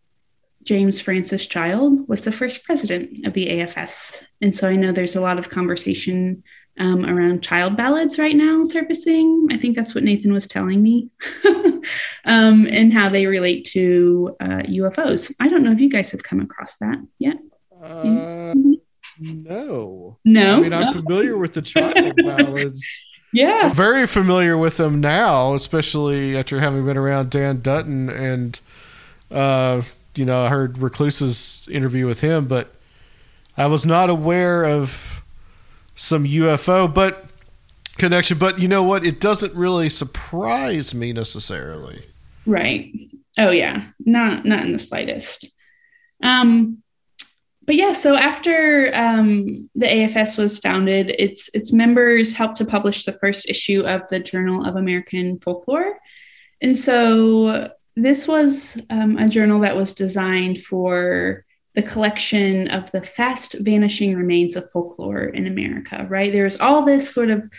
James 0.63 0.99
Francis 0.99 1.45
Child 1.47 2.07
was 2.07 2.23
the 2.23 2.31
first 2.31 2.63
president 2.63 3.25
of 3.25 3.33
the 3.33 3.47
AFS. 3.47 4.23
And 4.41 4.55
so 4.55 4.69
I 4.69 4.75
know 4.75 4.91
there's 4.91 5.15
a 5.15 5.21
lot 5.21 5.37
of 5.37 5.49
conversation 5.49 6.43
um, 6.79 7.05
around 7.05 7.43
child 7.43 7.77
ballads 7.77 8.17
right 8.17 8.35
now 8.35 8.63
surfacing. 8.63 9.47
I 9.51 9.57
think 9.57 9.75
that's 9.75 9.93
what 9.93 10.03
Nathan 10.03 10.33
was 10.33 10.47
telling 10.47 10.81
me, 10.81 11.09
um, 12.25 12.65
and 12.67 12.93
how 12.93 13.09
they 13.09 13.25
relate 13.25 13.65
to 13.65 14.35
uh, 14.39 14.63
UFOs. 14.65 15.33
I 15.39 15.49
don't 15.49 15.63
know 15.63 15.71
if 15.71 15.79
you 15.79 15.89
guys 15.89 16.11
have 16.11 16.23
come 16.23 16.39
across 16.39 16.77
that 16.77 16.97
yet. 17.19 17.37
Uh, 17.81 18.53
no. 19.19 20.17
No. 20.25 20.57
I 20.57 20.59
mean, 20.61 20.73
I'm 20.73 20.93
familiar 20.93 21.37
with 21.37 21.53
the 21.53 21.61
child 21.61 22.15
ballads. 22.15 23.09
Yeah. 23.33 23.61
I'm 23.63 23.73
very 23.73 24.05
familiar 24.05 24.57
with 24.57 24.77
them 24.77 25.01
now, 25.01 25.55
especially 25.55 26.37
after 26.37 26.59
having 26.59 26.85
been 26.85 26.97
around 26.97 27.31
Dan 27.31 27.61
Dutton 27.61 28.09
and, 28.09 28.59
uh, 29.31 29.81
you 30.15 30.25
know, 30.25 30.45
I 30.45 30.49
heard 30.49 30.77
Recluse's 30.77 31.67
interview 31.71 32.05
with 32.05 32.21
him, 32.21 32.47
but 32.47 32.75
I 33.57 33.65
was 33.65 33.85
not 33.85 34.11
aware 34.11 34.63
of 34.63 35.22
some 35.95 36.25
UFO, 36.25 36.91
but 36.91 37.25
connection. 37.97 38.37
But 38.37 38.59
you 38.59 38.67
know 38.67 38.83
what? 38.83 39.05
It 39.05 39.19
doesn't 39.19 39.53
really 39.53 39.89
surprise 39.89 40.93
me 40.93 41.13
necessarily. 41.13 42.05
Right. 42.45 42.91
Oh 43.37 43.51
yeah, 43.51 43.85
not 43.99 44.45
not 44.45 44.63
in 44.63 44.73
the 44.73 44.79
slightest. 44.79 45.49
Um, 46.21 46.83
but 47.65 47.75
yeah, 47.75 47.93
so 47.93 48.15
after 48.15 48.91
um, 48.93 49.69
the 49.75 49.85
AFS 49.85 50.37
was 50.37 50.59
founded, 50.59 51.15
its 51.17 51.49
its 51.53 51.71
members 51.71 52.33
helped 52.33 52.57
to 52.57 52.65
publish 52.65 53.05
the 53.05 53.13
first 53.13 53.49
issue 53.49 53.81
of 53.87 54.01
the 54.09 54.19
Journal 54.19 54.65
of 54.65 54.75
American 54.75 55.39
Folklore, 55.39 55.97
and 56.61 56.77
so 56.77 57.71
this 57.95 58.27
was 58.27 58.79
um, 58.89 59.17
a 59.17 59.29
journal 59.29 59.61
that 59.61 59.77
was 59.77 59.93
designed 59.93 60.61
for 60.61 61.45
the 61.75 61.83
collection 61.83 62.69
of 62.69 62.91
the 62.91 63.01
fast 63.01 63.55
vanishing 63.59 64.15
remains 64.15 64.55
of 64.55 64.69
folklore 64.71 65.23
in 65.23 65.47
America. 65.47 66.05
Right, 66.09 66.31
there's 66.31 66.59
all 66.59 66.83
this 66.83 67.11
sort 67.11 67.29
of 67.29 67.49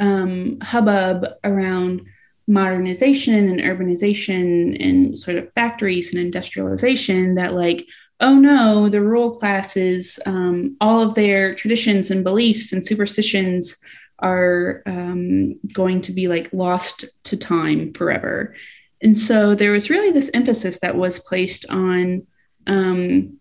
um, 0.00 0.58
hubbub 0.60 1.26
around 1.44 2.06
modernization 2.46 3.48
and 3.48 3.60
urbanization 3.60 4.76
and 4.84 5.18
sort 5.18 5.36
of 5.36 5.52
factories 5.54 6.12
and 6.12 6.20
industrialization 6.20 7.36
that 7.36 7.54
like 7.54 7.86
oh 8.20 8.34
no 8.34 8.88
the 8.88 9.00
rural 9.00 9.30
classes 9.30 10.18
um, 10.26 10.76
all 10.80 11.00
of 11.00 11.14
their 11.14 11.54
traditions 11.54 12.10
and 12.10 12.22
beliefs 12.22 12.72
and 12.72 12.84
superstitions 12.84 13.78
are 14.18 14.82
um, 14.86 15.54
going 15.72 16.00
to 16.02 16.12
be 16.12 16.28
like 16.28 16.52
lost 16.52 17.06
to 17.22 17.36
time 17.36 17.92
forever 17.94 18.54
and 19.00 19.16
so 19.16 19.54
there 19.54 19.72
was 19.72 19.88
really 19.88 20.10
this 20.10 20.30
emphasis 20.34 20.78
that 20.80 20.96
was 20.96 21.18
placed 21.18 21.64
on 21.70 22.26
um, 22.66 23.38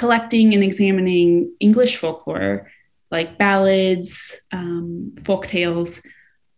collecting 0.00 0.54
and 0.54 0.62
examining 0.62 1.52
english 1.60 1.94
folklore 1.98 2.70
like 3.10 3.36
ballads 3.38 4.40
um, 4.52 5.12
folk 5.24 5.46
tales 5.46 6.00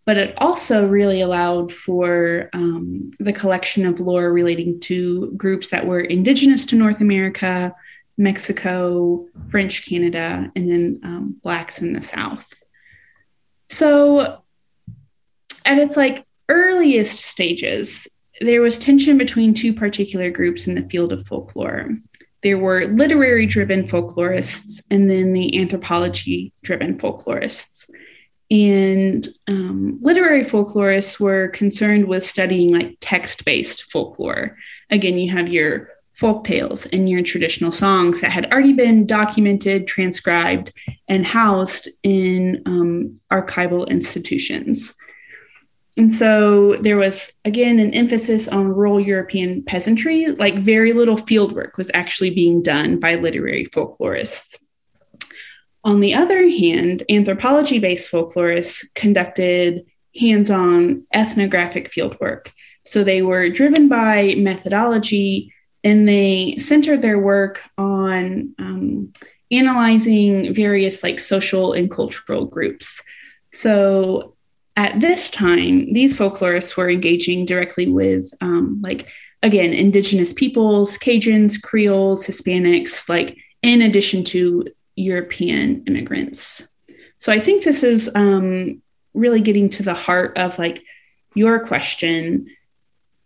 but 0.05 0.16
it 0.16 0.35
also 0.38 0.87
really 0.88 1.20
allowed 1.20 1.72
for 1.72 2.50
um, 2.52 3.11
the 3.18 3.33
collection 3.33 3.87
of 3.87 4.00
lore 4.00 4.33
relating 4.33 4.81
to 4.81 5.33
groups 5.37 5.68
that 5.68 5.87
were 5.87 6.00
indigenous 6.00 6.66
to 6.66 6.76
North 6.76 7.00
America, 7.00 7.74
Mexico, 8.18 9.26
French 9.50 9.87
Canada, 9.87 10.50
and 10.57 10.68
then 10.68 11.00
um, 11.05 11.37
Blacks 11.42 11.81
in 11.81 11.92
the 11.92 12.02
South. 12.02 12.52
So, 13.70 14.42
at 15.64 15.78
its 15.78 15.96
like 15.96 16.26
earliest 16.48 17.20
stages, 17.20 18.09
there 18.40 18.61
was 18.61 18.78
tension 18.78 19.16
between 19.16 19.55
two 19.55 19.72
particular 19.72 20.31
groups 20.31 20.66
in 20.66 20.74
the 20.74 20.88
field 20.88 21.12
of 21.12 21.24
folklore. 21.26 21.90
There 22.42 22.59
were 22.59 22.87
literary 22.87 23.46
driven 23.46 23.87
folklorists 23.87 24.83
and 24.90 25.11
then 25.11 25.33
the 25.33 25.61
anthropology 25.61 26.52
driven 26.62 26.98
folklorists. 26.98 27.88
And 28.50 29.26
um, 29.48 29.98
literary 30.02 30.44
folklorists 30.44 31.18
were 31.18 31.48
concerned 31.48 32.07
with 32.07 32.24
studying 32.24 32.72
like 32.72 32.96
text 33.00 33.44
based 33.44 33.85
folklore. 33.85 34.59
Again, 34.90 35.18
you 35.18 35.31
have 35.33 35.48
your 35.48 35.88
folk 36.14 36.44
tales 36.44 36.87
and 36.87 37.09
your 37.09 37.22
traditional 37.22 37.72
songs 37.72 38.20
that 38.20 38.31
had 38.31 38.52
already 38.52 38.74
been 38.74 39.07
documented, 39.07 39.87
transcribed, 39.87 40.72
and 41.09 41.24
housed 41.24 41.88
in 42.02 42.62
um, 42.66 43.18
archival 43.33 43.88
institutions. 43.88 44.94
And 45.96 46.12
so 46.12 46.76
there 46.76 46.96
was, 46.96 47.33
again, 47.44 47.78
an 47.78 47.92
emphasis 47.92 48.48
on 48.48 48.68
rural 48.68 48.98
European 48.98 49.62
peasantry, 49.62 50.28
like 50.28 50.59
very 50.59 50.92
little 50.94 51.16
fieldwork 51.16 51.76
was 51.76 51.90
actually 51.92 52.31
being 52.31 52.62
done 52.62 52.98
by 52.98 53.16
literary 53.16 53.66
folklorists. 53.66 54.57
On 55.85 56.00
the 56.00 56.14
other 56.14 56.48
hand, 56.48 57.02
anthropology 57.11 57.78
based 57.78 58.11
folklorists 58.11 58.85
conducted 58.94 59.85
hands 60.18 60.50
on 60.50 61.07
ethnographic 61.12 61.92
fieldwork. 61.92 62.48
So 62.85 63.05
they 63.05 63.22
were 63.22 63.48
driven 63.48 63.88
by 63.88 64.35
methodology 64.38 65.52
and 65.85 66.09
they 66.09 66.57
centered 66.59 67.02
their 67.02 67.18
work 67.18 67.62
on 67.76 68.55
um, 68.59 69.12
analyzing 69.50 70.55
various 70.55 71.02
like 71.02 71.20
social 71.20 71.72
and 71.72 71.90
cultural 71.90 72.46
groups. 72.46 73.02
So 73.52 74.32
at 74.77 75.01
this 75.01 75.31
time, 75.31 75.93
these 75.93 76.17
folklorists 76.17 76.77
were 76.77 76.89
engaging 76.89 77.45
directly 77.45 77.89
with 77.89 78.33
um, 78.41 78.81
like 78.83 79.09
again 79.43 79.73
indigenous 79.73 80.33
peoples, 80.33 80.97
Cajuns, 80.99 81.61
Creoles, 81.61 82.27
Hispanics, 82.27 83.09
like 83.09 83.37
in 83.63 83.83
addition 83.83 84.25
to 84.25 84.65
European 84.97 85.85
immigrants. 85.87 86.67
So 87.19 87.33
I 87.33 87.39
think 87.39 87.65
this 87.65 87.83
is 87.83 88.11
um, 88.15 88.83
really 89.15 89.41
getting 89.41 89.69
to 89.71 89.83
the 89.83 89.95
heart 89.95 90.37
of 90.39 90.59
like 90.59 90.83
your 91.35 91.67
question 91.67 92.47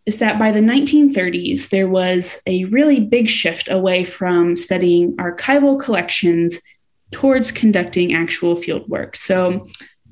is 0.04 0.18
that 0.18 0.38
by 0.38 0.52
the 0.52 0.60
1930s, 0.60 1.70
there 1.70 1.88
was 1.88 2.40
a 2.46 2.64
really 2.66 3.00
big 3.00 3.28
shift 3.28 3.68
away 3.68 4.04
from 4.04 4.54
studying 4.54 5.16
archival 5.16 5.80
collections 5.80 6.58
towards 7.10 7.50
conducting 7.50 8.14
actual 8.14 8.56
field 8.56 8.88
work. 8.88 9.16
So 9.16 9.68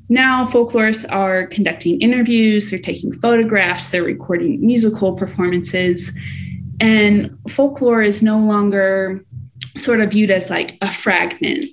now 0.08 0.44
folklorists 0.44 1.04
are 1.10 1.46
conducting 1.46 2.00
interviews, 2.00 2.70
they're 2.70 2.78
taking 2.78 3.18
photographs, 3.20 3.90
they're 3.90 4.02
recording 4.02 4.64
musical 4.64 5.14
performances, 5.14 6.12
and 6.80 7.36
folklore 7.48 8.02
is 8.02 8.22
no 8.22 8.38
longer 8.38 9.24
sort 9.76 10.00
of 10.00 10.10
viewed 10.10 10.30
as 10.30 10.50
like 10.50 10.76
a 10.82 10.90
fragment, 10.90 11.70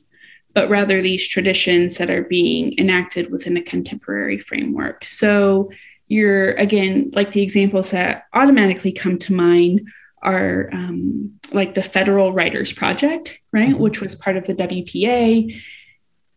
but 0.53 0.69
rather 0.69 1.01
these 1.01 1.27
traditions 1.27 1.97
that 1.97 2.09
are 2.09 2.23
being 2.23 2.77
enacted 2.77 3.31
within 3.31 3.57
a 3.57 3.61
contemporary 3.61 4.39
framework. 4.39 5.05
So 5.05 5.71
you're, 6.07 6.51
again, 6.53 7.11
like 7.13 7.31
the 7.31 7.41
examples 7.41 7.91
that 7.91 8.25
automatically 8.33 8.91
come 8.91 9.17
to 9.19 9.33
mind 9.33 9.87
are 10.21 10.69
um, 10.71 11.39
like 11.51 11.73
the 11.73 11.83
Federal 11.83 12.33
Writers 12.33 12.71
Project, 12.71 13.39
right, 13.51 13.69
mm-hmm. 13.69 13.79
which 13.79 14.01
was 14.01 14.15
part 14.15 14.37
of 14.37 14.45
the 14.45 14.53
WPA. 14.53 15.61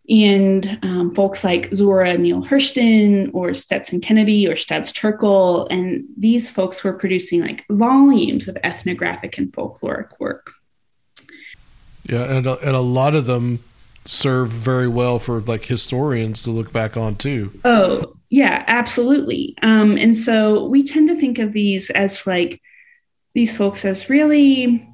And 0.09 0.79
um, 0.83 1.15
folks 1.15 1.45
like 1.45 1.73
Zora 1.75 2.19
Neale 2.19 2.45
Hurston 2.45 3.31
or 3.33 3.55
Stetson 3.55 4.01
Kennedy 4.01 4.47
or 4.47 4.55
Studs 4.55 4.93
Terkel, 4.93 5.67
and 5.71 6.05
these 6.19 6.51
folks 6.51 6.85
were 6.85 6.93
producing 6.93 7.41
like 7.41 7.65
volumes 7.71 8.47
of 8.47 8.59
ethnographic 8.63 9.39
and 9.39 9.51
folkloric 9.53 10.11
work. 10.21 10.53
Yeah, 12.05 12.25
and 12.25 12.47
a, 12.47 12.59
and 12.59 12.77
a 12.77 12.81
lot 12.81 13.15
of 13.15 13.25
them 13.25 13.61
serve 14.05 14.51
very 14.51 14.89
well 14.89 15.19
for 15.19 15.41
like 15.41 15.65
historians 15.65 16.43
to 16.43 16.51
look 16.51 16.73
back 16.73 16.97
on 16.97 17.17
too. 17.17 17.51
Oh, 17.65 18.13
yeah, 18.29 18.65
absolutely. 18.67 19.55
Um, 19.63 19.97
and 19.97 20.17
so 20.17 20.67
we 20.67 20.83
tend 20.83 21.09
to 21.09 21.17
think 21.17 21.39
of 21.39 21.53
these 21.53 21.89
as 21.91 22.27
like 22.27 22.61
these 23.35 23.57
folks 23.57 23.85
as 23.85 24.11
really 24.11 24.87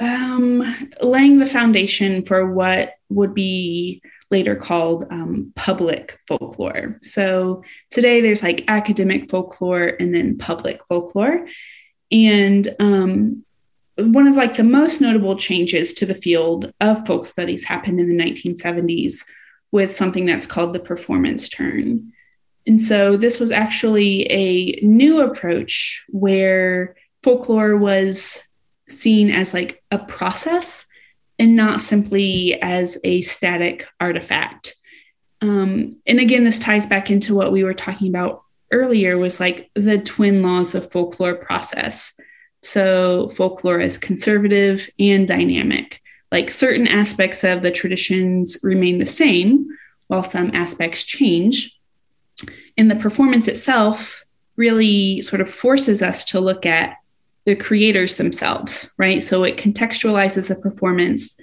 um, 0.00 0.62
laying 1.00 1.38
the 1.38 1.46
foundation 1.46 2.24
for 2.24 2.52
what 2.52 2.94
would 3.08 3.34
be 3.34 4.02
later 4.30 4.56
called 4.56 5.06
um, 5.10 5.52
public 5.54 6.18
folklore. 6.26 6.98
So 7.02 7.62
today 7.90 8.20
there's 8.20 8.42
like 8.42 8.64
academic 8.68 9.30
folklore 9.30 9.94
and 10.00 10.14
then 10.14 10.38
public 10.38 10.80
folklore. 10.88 11.46
And 12.10 12.74
um, 12.80 13.44
one 13.96 14.26
of 14.26 14.34
like 14.34 14.56
the 14.56 14.64
most 14.64 15.00
notable 15.00 15.36
changes 15.36 15.92
to 15.94 16.06
the 16.06 16.14
field 16.14 16.72
of 16.80 17.06
folk 17.06 17.26
studies 17.26 17.64
happened 17.64 18.00
in 18.00 18.08
the 18.08 18.24
1970s 18.24 19.24
with 19.70 19.94
something 19.94 20.26
that's 20.26 20.46
called 20.46 20.72
the 20.72 20.80
performance 20.80 21.48
turn. 21.48 22.12
And 22.66 22.80
so 22.80 23.16
this 23.16 23.38
was 23.38 23.50
actually 23.50 24.26
a 24.30 24.80
new 24.84 25.20
approach 25.20 26.04
where 26.08 26.96
folklore 27.22 27.76
was 27.76 28.40
seen 28.88 29.30
as 29.30 29.54
like 29.54 29.82
a 29.90 29.98
process 29.98 30.84
and 31.38 31.56
not 31.56 31.80
simply 31.80 32.60
as 32.62 32.98
a 33.04 33.22
static 33.22 33.86
artifact. 34.00 34.74
Um, 35.40 36.00
and 36.06 36.20
again, 36.20 36.44
this 36.44 36.58
ties 36.58 36.86
back 36.86 37.10
into 37.10 37.34
what 37.34 37.52
we 37.52 37.64
were 37.64 37.74
talking 37.74 38.08
about 38.08 38.42
earlier 38.70 39.18
was 39.18 39.40
like 39.40 39.70
the 39.74 39.98
twin 39.98 40.42
laws 40.42 40.74
of 40.74 40.90
folklore 40.90 41.34
process 41.34 42.12
so 42.64 43.28
folklore 43.36 43.78
is 43.78 43.98
conservative 43.98 44.88
and 44.98 45.28
dynamic. 45.28 46.00
Like 46.32 46.50
certain 46.50 46.88
aspects 46.88 47.44
of 47.44 47.62
the 47.62 47.70
traditions 47.70 48.56
remain 48.62 48.98
the 48.98 49.06
same, 49.06 49.68
while 50.06 50.24
some 50.24 50.50
aspects 50.54 51.04
change. 51.04 51.78
And 52.78 52.90
the 52.90 52.96
performance 52.96 53.48
itself 53.48 54.24
really 54.56 55.20
sort 55.20 55.42
of 55.42 55.50
forces 55.50 56.00
us 56.00 56.24
to 56.26 56.40
look 56.40 56.64
at 56.64 56.96
the 57.44 57.56
creators 57.56 58.16
themselves, 58.16 58.92
right? 58.96 59.22
So 59.22 59.44
it 59.44 59.56
contextualizes 59.56 60.48
the 60.48 60.56
performance, 60.56 61.38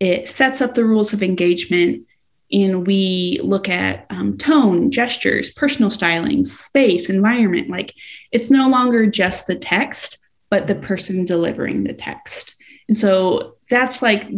it 0.00 0.28
sets 0.28 0.60
up 0.60 0.74
the 0.74 0.84
rules 0.84 1.12
of 1.12 1.22
engagement, 1.22 2.06
and 2.52 2.86
we 2.86 3.40
look 3.42 3.68
at 3.68 4.06
um, 4.10 4.38
tone, 4.38 4.90
gestures, 4.90 5.50
personal 5.50 5.90
styling, 5.90 6.44
space, 6.44 7.08
environment. 7.08 7.70
Like 7.70 7.94
it's 8.30 8.50
no 8.50 8.68
longer 8.68 9.06
just 9.06 9.46
the 9.46 9.56
text, 9.56 10.18
but 10.50 10.66
the 10.66 10.76
person 10.76 11.24
delivering 11.24 11.84
the 11.84 11.94
text. 11.94 12.54
And 12.88 12.98
so 12.98 13.56
that's 13.68 14.00
like 14.00 14.28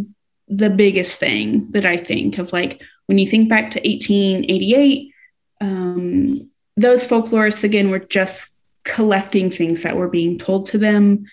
the 0.47 0.69
biggest 0.69 1.19
thing 1.19 1.69
that 1.71 1.85
I 1.85 1.97
think 1.97 2.39
of 2.39 2.51
like 2.51 2.81
when 3.05 3.19
you 3.19 3.27
think 3.27 3.49
back 3.49 3.71
to 3.71 3.79
1888, 3.79 5.11
um, 5.61 6.49
those 6.77 7.05
folklorists 7.05 7.63
again 7.63 7.91
were 7.91 7.99
just 7.99 8.47
collecting 8.89 9.51
things 9.51 9.83
that 9.83 9.95
were 9.95 10.09
being 10.09 10.37
told 10.37 10.65
to 10.67 10.77
them. 10.77 11.25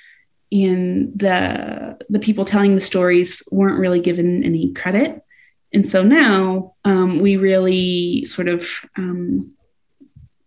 And 0.53 1.19
the 1.19 1.99
the 2.09 2.21
people 2.21 2.45
telling 2.45 2.75
the 2.75 2.81
stories 2.81 3.43
weren't 3.51 3.79
really 3.79 4.01
given 4.01 4.45
any 4.45 4.73
credit. 4.73 5.23
And 5.73 5.89
so 5.89 6.03
now 6.03 6.75
um, 6.85 7.19
we 7.21 7.37
really 7.37 8.25
sort 8.25 8.49
of 8.49 8.69
um, 8.97 9.53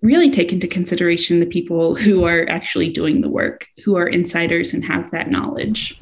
really 0.02 0.30
take 0.30 0.54
into 0.54 0.68
consideration 0.68 1.42
the 1.42 1.46
people 1.46 1.96
who 1.96 2.24
are 2.24 2.48
actually 2.48 2.90
doing 2.90 3.22
the 3.22 3.30
work 3.30 3.68
who 3.84 3.98
are 3.98 4.08
insiders 4.08 4.74
and 4.74 4.84
have 4.86 5.12
that 5.12 5.30
knowledge. 5.30 6.00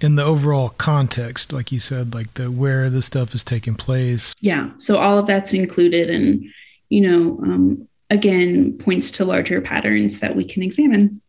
In 0.00 0.16
the 0.16 0.24
overall 0.24 0.70
context 0.70 1.52
like 1.52 1.70
you 1.72 1.78
said 1.78 2.14
like 2.14 2.34
the 2.34 2.50
where 2.50 2.90
the 2.90 3.02
stuff 3.02 3.34
is 3.34 3.44
taking 3.44 3.74
place. 3.74 4.34
Yeah. 4.40 4.70
So 4.78 4.98
all 4.98 5.18
of 5.18 5.26
that's 5.26 5.52
included 5.52 6.10
and 6.10 6.44
you 6.88 7.00
know 7.02 7.38
um, 7.42 7.87
again 8.10 8.72
points 8.78 9.10
to 9.12 9.24
larger 9.24 9.60
patterns 9.60 10.20
that 10.20 10.36
we 10.36 10.44
can 10.44 10.62
examine. 10.62 11.20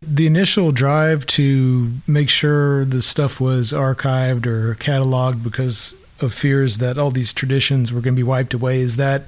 The 0.00 0.26
initial 0.26 0.72
drive 0.72 1.26
to 1.26 1.92
make 2.08 2.28
sure 2.28 2.84
the 2.84 3.02
stuff 3.02 3.40
was 3.40 3.72
archived 3.72 4.46
or 4.46 4.74
cataloged 4.74 5.44
because 5.44 5.94
of 6.20 6.34
fears 6.34 6.78
that 6.78 6.98
all 6.98 7.10
these 7.10 7.32
traditions 7.32 7.92
were 7.92 8.00
going 8.00 8.14
to 8.14 8.18
be 8.18 8.22
wiped 8.24 8.54
away 8.54 8.80
is 8.80 8.96
that 8.96 9.24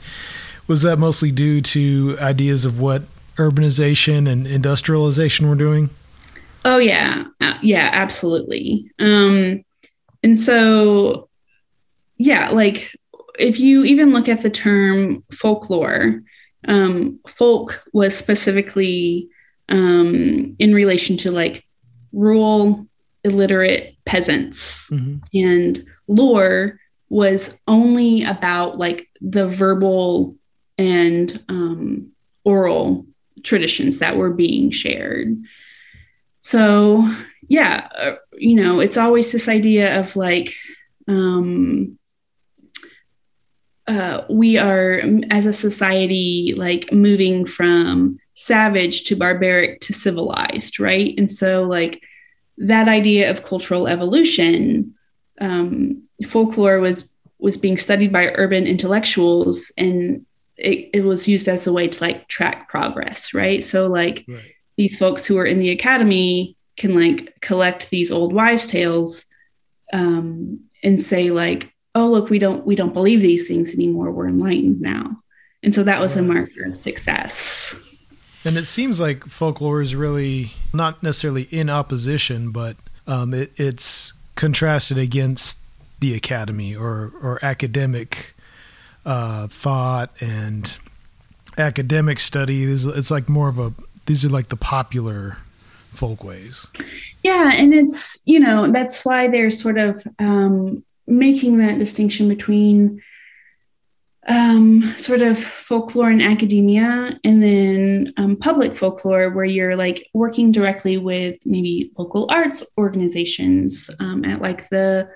was 0.66 0.82
that 0.82 0.98
mostly 0.98 1.30
due 1.30 1.60
to 1.60 2.16
ideas 2.20 2.64
of 2.64 2.80
what 2.80 3.02
urbanization 3.36 4.28
and 4.28 4.46
industrialization 4.46 5.48
were 5.48 5.54
doing? 5.54 5.90
Oh 6.64 6.78
yeah. 6.78 7.24
Uh, 7.40 7.54
yeah 7.62 7.90
absolutely. 7.92 8.90
Um 8.98 9.64
and 10.22 10.38
so 10.38 11.28
yeah 12.16 12.50
like 12.50 12.96
if 13.38 13.60
you 13.60 13.84
even 13.84 14.12
look 14.12 14.28
at 14.28 14.42
the 14.42 14.50
term 14.50 15.22
folklore 15.32 16.22
um 16.68 17.18
folk 17.26 17.84
was 17.92 18.16
specifically 18.16 19.28
um, 19.68 20.56
in 20.58 20.74
relation 20.74 21.16
to 21.18 21.32
like 21.32 21.64
rural 22.12 22.86
illiterate 23.24 23.96
peasants 24.04 24.90
mm-hmm. 24.90 25.16
and 25.32 25.84
lore 26.06 26.78
was 27.08 27.58
only 27.66 28.24
about 28.24 28.78
like 28.78 29.08
the 29.20 29.48
verbal 29.48 30.36
and 30.76 31.42
um, 31.48 32.10
oral 32.44 33.06
traditions 33.42 33.98
that 33.98 34.16
were 34.16 34.30
being 34.30 34.70
shared 34.70 35.42
so 36.40 37.08
yeah 37.48 37.88
uh, 37.96 38.14
you 38.34 38.56
know 38.56 38.80
it's 38.80 38.96
always 38.96 39.32
this 39.32 39.48
idea 39.48 40.00
of 40.00 40.16
like 40.16 40.54
um, 41.08 41.98
uh, 43.86 44.22
we 44.30 44.56
are 44.56 45.02
as 45.30 45.46
a 45.46 45.52
society 45.52 46.54
like 46.56 46.92
moving 46.92 47.44
from 47.44 48.18
savage 48.34 49.04
to 49.04 49.16
barbaric 49.16 49.80
to 49.82 49.92
civilized, 49.92 50.80
right? 50.80 51.14
And 51.18 51.30
so, 51.30 51.62
like, 51.62 52.02
that 52.58 52.88
idea 52.88 53.30
of 53.30 53.42
cultural 53.42 53.86
evolution, 53.86 54.94
um, 55.40 56.02
folklore 56.26 56.80
was 56.80 57.08
was 57.38 57.58
being 57.58 57.76
studied 57.76 58.12
by 58.12 58.32
urban 58.36 58.66
intellectuals, 58.66 59.70
and 59.76 60.24
it, 60.56 60.90
it 60.94 61.04
was 61.04 61.28
used 61.28 61.48
as 61.48 61.66
a 61.66 61.72
way 61.72 61.88
to 61.88 62.02
like 62.02 62.26
track 62.28 62.68
progress, 62.68 63.34
right? 63.34 63.62
So, 63.62 63.88
like, 63.88 64.24
right. 64.26 64.52
these 64.76 64.96
folks 64.96 65.26
who 65.26 65.36
are 65.38 65.46
in 65.46 65.58
the 65.58 65.70
academy 65.70 66.56
can 66.76 66.94
like 66.94 67.38
collect 67.40 67.90
these 67.90 68.10
old 68.10 68.32
wives' 68.32 68.66
tales 68.66 69.26
um, 69.92 70.60
and 70.82 71.02
say, 71.02 71.30
like, 71.30 71.73
oh, 71.94 72.08
look, 72.08 72.30
we 72.30 72.38
don't 72.38 72.66
we 72.66 72.74
don't 72.74 72.92
believe 72.92 73.20
these 73.20 73.46
things 73.46 73.72
anymore. 73.72 74.10
We're 74.10 74.28
enlightened 74.28 74.80
now. 74.80 75.16
And 75.62 75.74
so 75.74 75.82
that 75.84 76.00
was 76.00 76.16
a 76.16 76.22
marker 76.22 76.64
of 76.66 76.76
success. 76.76 77.74
And 78.44 78.58
it 78.58 78.66
seems 78.66 79.00
like 79.00 79.24
folklore 79.24 79.80
is 79.80 79.96
really 79.96 80.52
not 80.74 81.02
necessarily 81.02 81.44
in 81.44 81.70
opposition, 81.70 82.50
but 82.50 82.76
um, 83.06 83.32
it, 83.32 83.52
it's 83.56 84.12
contrasted 84.34 84.98
against 84.98 85.58
the 86.00 86.14
academy 86.14 86.76
or 86.76 87.12
or 87.22 87.38
academic 87.42 88.34
uh, 89.06 89.46
thought 89.46 90.10
and 90.20 90.76
academic 91.56 92.20
study. 92.20 92.64
It's, 92.64 92.84
it's 92.84 93.10
like 93.10 93.28
more 93.28 93.48
of 93.48 93.58
a 93.58 93.72
these 94.06 94.24
are 94.24 94.28
like 94.28 94.48
the 94.48 94.56
popular 94.56 95.38
folkways. 95.92 96.66
Yeah, 97.22 97.52
and 97.54 97.72
it's 97.72 98.20
you 98.26 98.40
know 98.40 98.66
that's 98.66 99.04
why 99.04 99.28
they're 99.28 99.50
sort 99.50 99.78
of 99.78 100.06
um, 100.18 100.84
making 101.06 101.58
that 101.58 101.78
distinction 101.78 102.28
between 102.28 103.02
um, 104.26 104.82
sort 104.96 105.20
of 105.20 105.38
folklore 105.38 106.10
in 106.10 106.22
academia 106.22 107.18
and 107.24 107.42
then 107.42 108.14
um, 108.16 108.36
public 108.36 108.74
folklore 108.74 109.30
where 109.30 109.44
you're 109.44 109.76
like 109.76 110.08
working 110.14 110.50
directly 110.50 110.96
with 110.96 111.36
maybe 111.44 111.92
local 111.98 112.26
arts 112.30 112.62
organizations 112.78 113.90
um, 114.00 114.24
at 114.24 114.40
like 114.40 114.68
the 114.70 115.10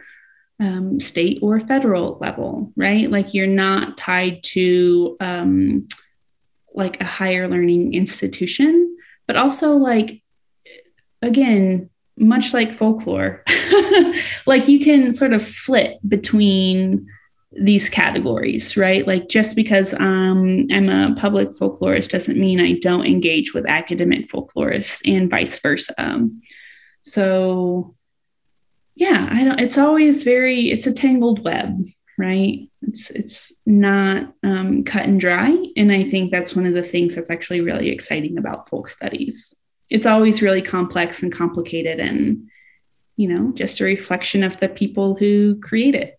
um, 0.61 1.01
state 1.01 1.39
or 1.41 1.61
federal 1.61 2.18
level 2.20 2.72
right? 2.76 3.11
Like 3.11 3.32
you're 3.32 3.47
not 3.47 3.97
tied 3.97 4.43
to 4.45 5.16
um, 5.20 5.82
like 6.74 7.01
a 7.01 7.07
higher 7.07 7.49
learning 7.49 7.95
institution 7.95 8.97
but 9.26 9.36
also 9.36 9.76
like 9.76 10.22
again 11.22 11.89
much 12.21 12.53
like 12.53 12.73
folklore 12.75 13.43
like 14.47 14.69
you 14.69 14.85
can 14.85 15.14
sort 15.14 15.33
of 15.33 15.47
flip 15.47 15.99
between 16.07 17.07
these 17.53 17.89
categories, 17.89 18.77
right? 18.77 19.07
Like 19.07 19.29
just 19.29 19.57
because 19.57 19.95
um, 19.95 20.66
I'm 20.71 20.89
a 20.89 21.14
public 21.16 21.51
folklorist 21.51 22.11
doesn't 22.11 22.39
mean 22.39 22.61
I 22.61 22.79
don't 22.81 23.07
engage 23.07 23.55
with 23.55 23.66
academic 23.66 24.29
folklorists 24.29 25.01
and 25.11 25.31
vice 25.31 25.59
versa. 25.59 26.29
So, 27.03 27.95
yeah, 28.95 29.29
I 29.31 29.45
don't. 29.45 29.61
It's 29.61 29.79
always 29.79 30.25
very. 30.25 30.71
It's 30.71 30.87
a 30.87 30.93
tangled 30.93 31.45
web, 31.45 31.83
right? 32.19 32.69
It's 32.83 33.11
it's 33.11 33.53
not 33.64 34.35
um, 34.43 34.85
cut 34.85 35.05
and 35.05 35.21
dry, 35.21 35.57
and 35.77 35.91
I 35.91 36.05
think 36.05 36.31
that's 36.31 36.55
one 36.55 36.66
of 36.66 36.75
the 36.75 36.83
things 36.83 37.14
that's 37.14 37.31
actually 37.31 37.61
really 37.61 37.89
exciting 37.89 38.37
about 38.39 38.69
folk 38.69 38.89
studies. 38.89 39.55
It's 39.91 40.07
always 40.07 40.43
really 40.43 40.62
complex 40.62 41.22
and 41.22 41.32
complicated, 41.32 41.99
and 42.01 42.49
you 43.16 43.28
know, 43.28 43.53
just 43.55 43.80
a 43.80 43.84
reflection 43.84 44.43
of 44.43 44.59
the 44.59 44.68
people 44.68 45.16
who 45.16 45.59
create 45.61 45.95
it. 45.95 46.16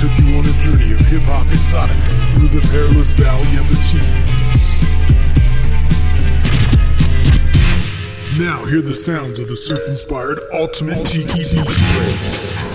took 0.00 0.18
you 0.18 0.38
on 0.38 0.46
a 0.46 0.52
journey 0.62 0.92
of 0.94 1.00
hip 1.00 1.22
hop 1.24 1.46
sonic 1.58 1.94
through 2.32 2.48
the 2.48 2.66
perilous 2.68 3.10
valley 3.12 3.56
of 3.58 3.68
the 3.68 3.76
Cheese. 3.84 4.80
Now 8.40 8.64
hear 8.64 8.80
the 8.80 8.94
sounds 8.94 9.38
of 9.38 9.48
the 9.48 9.56
surf-inspired 9.56 10.38
Ultimate 10.54 11.04
Tiki 11.06 11.34
Beach 11.34 11.94
Breaks. 11.98 12.69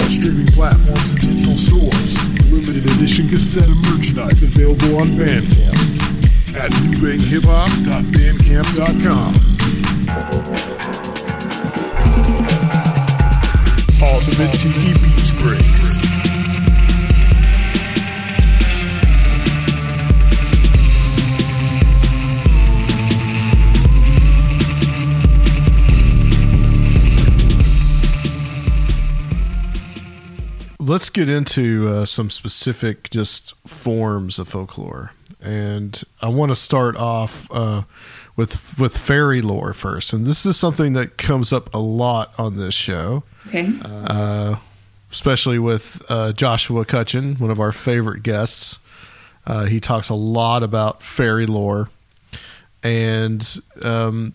All 0.00 0.08
streaming 0.08 0.46
platforms 0.48 1.12
and 1.12 1.20
digital 1.20 1.56
stores. 1.56 2.16
Limited 2.52 2.84
edition 2.96 3.28
cassette 3.28 3.68
and 3.68 3.80
merchandise 3.82 4.42
available 4.42 4.96
on 4.98 5.06
Bandcamp 5.16 5.76
at 6.56 6.70
newbanghip-hop.bandcamp.com. 6.72 9.34
Ultimate 14.02 14.52
Tiki 14.54 14.92
Beach 15.00 15.34
Breaks. 15.38 15.95
Let's 30.86 31.10
get 31.10 31.28
into 31.28 31.88
uh, 31.88 32.04
some 32.04 32.30
specific 32.30 33.10
just 33.10 33.56
forms 33.66 34.38
of 34.38 34.46
folklore. 34.46 35.10
And 35.42 36.00
I 36.22 36.28
want 36.28 36.50
to 36.50 36.54
start 36.54 36.94
off 36.94 37.50
uh, 37.50 37.82
with 38.36 38.78
with 38.78 38.96
fairy 38.96 39.42
lore 39.42 39.72
first, 39.72 40.12
and 40.12 40.24
this 40.24 40.46
is 40.46 40.56
something 40.56 40.92
that 40.92 41.18
comes 41.18 41.52
up 41.52 41.74
a 41.74 41.78
lot 41.78 42.32
on 42.38 42.56
this 42.56 42.72
show. 42.72 43.24
Okay. 43.48 43.68
Uh, 43.84 44.56
especially 45.10 45.58
with 45.58 46.04
uh, 46.08 46.32
Joshua 46.32 46.84
Cutchin, 46.84 47.34
one 47.36 47.50
of 47.50 47.58
our 47.58 47.72
favorite 47.72 48.22
guests. 48.22 48.78
Uh, 49.44 49.64
he 49.64 49.80
talks 49.80 50.08
a 50.08 50.14
lot 50.14 50.62
about 50.62 51.02
fairy 51.02 51.46
lore, 51.46 51.90
and 52.84 53.58
um, 53.82 54.34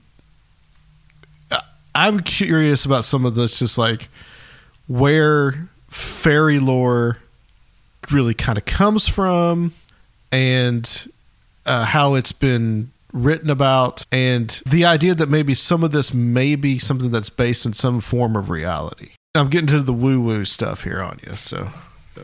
I'm 1.95 2.19
curious 2.19 2.83
about 2.83 3.05
some 3.05 3.25
of 3.25 3.35
this, 3.35 3.59
just 3.59 3.77
like 3.77 4.09
where 4.87 5.69
fairy 5.91 6.59
lore 6.59 7.19
really 8.11 8.33
kind 8.33 8.57
of 8.57 8.65
comes 8.65 9.07
from, 9.07 9.73
and 10.31 11.07
uh, 11.65 11.85
how 11.85 12.15
it's 12.15 12.31
been 12.31 12.91
written 13.13 13.49
about 13.49 14.05
and 14.11 14.61
the 14.65 14.85
idea 14.85 15.13
that 15.13 15.27
maybe 15.27 15.53
some 15.53 15.83
of 15.83 15.91
this 15.91 16.13
may 16.13 16.55
be 16.55 16.79
something 16.79 17.11
that's 17.11 17.29
based 17.29 17.65
in 17.65 17.73
some 17.73 17.99
form 17.99 18.37
of 18.37 18.49
reality. 18.49 19.09
I'm 19.35 19.49
getting 19.49 19.67
to 19.67 19.81
the 19.81 19.93
woo 19.93 20.21
woo 20.21 20.45
stuff 20.45 20.83
here 20.83 21.01
on 21.01 21.19
you. 21.25 21.35
So 21.35 21.69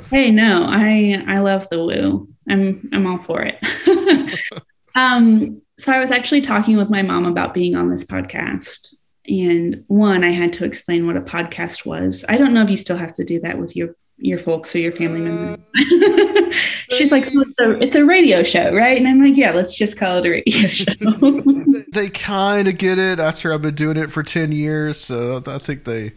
Hey, 0.09 0.31
no, 0.31 0.65
I 0.65 1.23
I 1.27 1.39
love 1.39 1.67
the 1.69 1.83
woo. 1.83 2.27
I'm 2.49 2.89
I'm 2.93 3.07
all 3.07 3.23
for 3.23 3.41
it. 3.41 3.59
um, 4.95 5.61
so 5.79 5.91
I 5.91 5.99
was 5.99 6.11
actually 6.11 6.41
talking 6.41 6.77
with 6.77 6.89
my 6.89 7.01
mom 7.01 7.25
about 7.25 7.53
being 7.53 7.75
on 7.75 7.89
this 7.89 8.03
podcast. 8.03 8.93
And 9.27 9.83
one, 9.87 10.23
I 10.23 10.29
had 10.29 10.53
to 10.53 10.65
explain 10.65 11.05
what 11.07 11.17
a 11.17 11.21
podcast 11.21 11.85
was. 11.85 12.23
I 12.29 12.37
don't 12.37 12.53
know 12.53 12.63
if 12.63 12.69
you 12.69 12.77
still 12.77 12.97
have 12.97 13.13
to 13.13 13.23
do 13.25 13.39
that 13.41 13.57
with 13.59 13.75
your 13.75 13.95
your 14.19 14.39
folks 14.39 14.75
or 14.75 14.79
your 14.79 14.91
family 14.93 15.21
members. 15.21 15.69
She's 16.89 17.11
like, 17.11 17.23
so 17.25 17.41
it's, 17.41 17.59
a, 17.59 17.79
it's 17.83 17.95
a 17.95 18.03
radio 18.03 18.41
show, 18.41 18.73
right? 18.73 18.97
And 18.97 19.07
I'm 19.07 19.21
like, 19.21 19.37
yeah, 19.37 19.51
let's 19.51 19.77
just 19.77 19.95
call 19.95 20.17
it 20.17 20.25
a 20.25 20.29
radio 20.31 20.67
show. 20.69 21.83
they 21.91 22.09
kind 22.09 22.67
of 22.67 22.79
get 22.79 22.97
it 22.97 23.19
after 23.19 23.53
I've 23.53 23.61
been 23.61 23.75
doing 23.75 23.95
it 23.97 24.09
for 24.09 24.23
10 24.23 24.51
years. 24.51 24.99
So 24.99 25.43
I 25.45 25.59
think 25.59 25.83
they 25.83 26.13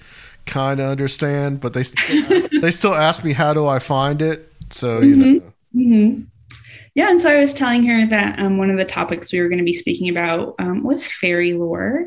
kind 0.46 0.80
of 0.80 0.88
understand, 0.90 1.60
but 1.60 1.74
they 1.74 1.82
still, 1.82 2.48
they 2.62 2.70
still 2.70 2.94
ask 2.94 3.22
me, 3.22 3.34
how 3.34 3.52
do 3.52 3.66
I 3.66 3.78
find 3.78 4.22
it? 4.22 4.50
So, 4.70 5.00
you 5.00 5.16
Mhm. 5.16 5.42
know. 5.42 5.52
hmm 5.74 6.20
Yeah, 6.94 7.10
and 7.10 7.20
so 7.20 7.28
I 7.28 7.38
was 7.38 7.52
telling 7.52 7.84
her 7.84 8.06
that 8.08 8.38
um, 8.38 8.56
one 8.56 8.70
of 8.70 8.78
the 8.78 8.84
topics 8.86 9.30
we 9.30 9.40
were 9.40 9.48
going 9.48 9.58
to 9.58 9.64
be 9.64 9.74
speaking 9.74 10.08
about 10.08 10.54
um, 10.58 10.84
was 10.84 11.06
fairy 11.06 11.52
lore. 11.52 12.06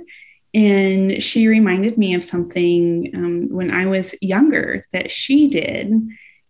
And 0.53 1.21
she 1.21 1.47
reminded 1.47 1.97
me 1.97 2.13
of 2.13 2.23
something 2.23 3.11
um, 3.15 3.47
when 3.49 3.71
I 3.71 3.87
was 3.87 4.13
younger 4.21 4.83
that 4.91 5.09
she 5.09 5.47
did. 5.47 5.91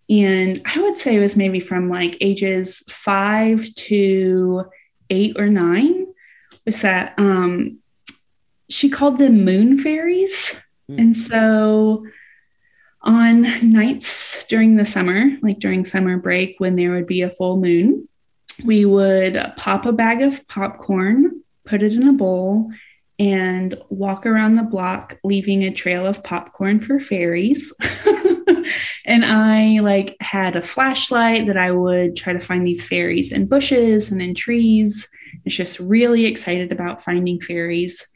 And 0.09 0.61
I 0.65 0.81
would 0.81 0.97
say 0.97 1.15
it 1.15 1.21
was 1.21 1.37
maybe 1.37 1.61
from 1.61 1.89
like 1.89 2.17
ages 2.19 2.83
five 2.89 3.65
to 3.75 4.65
eight 5.09 5.39
or 5.39 5.47
nine, 5.47 6.07
was 6.65 6.81
that 6.81 7.13
um, 7.17 7.79
she 8.69 8.89
called 8.89 9.17
them 9.17 9.45
moon 9.45 9.79
fairies. 9.79 10.59
And 10.89 11.15
so 11.15 12.05
on 13.01 13.43
nights 13.71 14.45
during 14.45 14.75
the 14.75 14.85
summer, 14.85 15.29
like 15.41 15.59
during 15.59 15.85
summer 15.85 16.17
break, 16.17 16.59
when 16.59 16.75
there 16.75 16.91
would 16.91 17.07
be 17.07 17.21
a 17.21 17.29
full 17.29 17.57
moon, 17.57 18.07
we 18.63 18.85
would 18.85 19.53
pop 19.57 19.85
a 19.85 19.93
bag 19.93 20.21
of 20.21 20.45
popcorn, 20.47 21.41
put 21.65 21.81
it 21.81 21.93
in 21.93 22.07
a 22.07 22.13
bowl, 22.13 22.69
and 23.19 23.77
walk 23.89 24.25
around 24.25 24.55
the 24.55 24.63
block, 24.63 25.17
leaving 25.23 25.63
a 25.63 25.71
trail 25.71 26.05
of 26.05 26.23
popcorn 26.23 26.79
for 26.79 26.99
fairies. 26.99 27.71
and 29.05 29.25
I 29.25 29.79
like 29.79 30.17
had 30.19 30.55
a 30.55 30.61
flashlight 30.61 31.47
that 31.47 31.57
I 31.57 31.71
would 31.71 32.15
try 32.15 32.33
to 32.33 32.39
find 32.39 32.65
these 32.65 32.85
fairies 32.85 33.31
in 33.31 33.45
bushes 33.45 34.11
and 34.11 34.21
in 34.21 34.35
trees. 34.35 35.07
It's 35.45 35.55
just 35.55 35.79
really 35.79 36.25
excited 36.25 36.71
about 36.71 37.03
finding 37.03 37.39
fairies. 37.39 38.07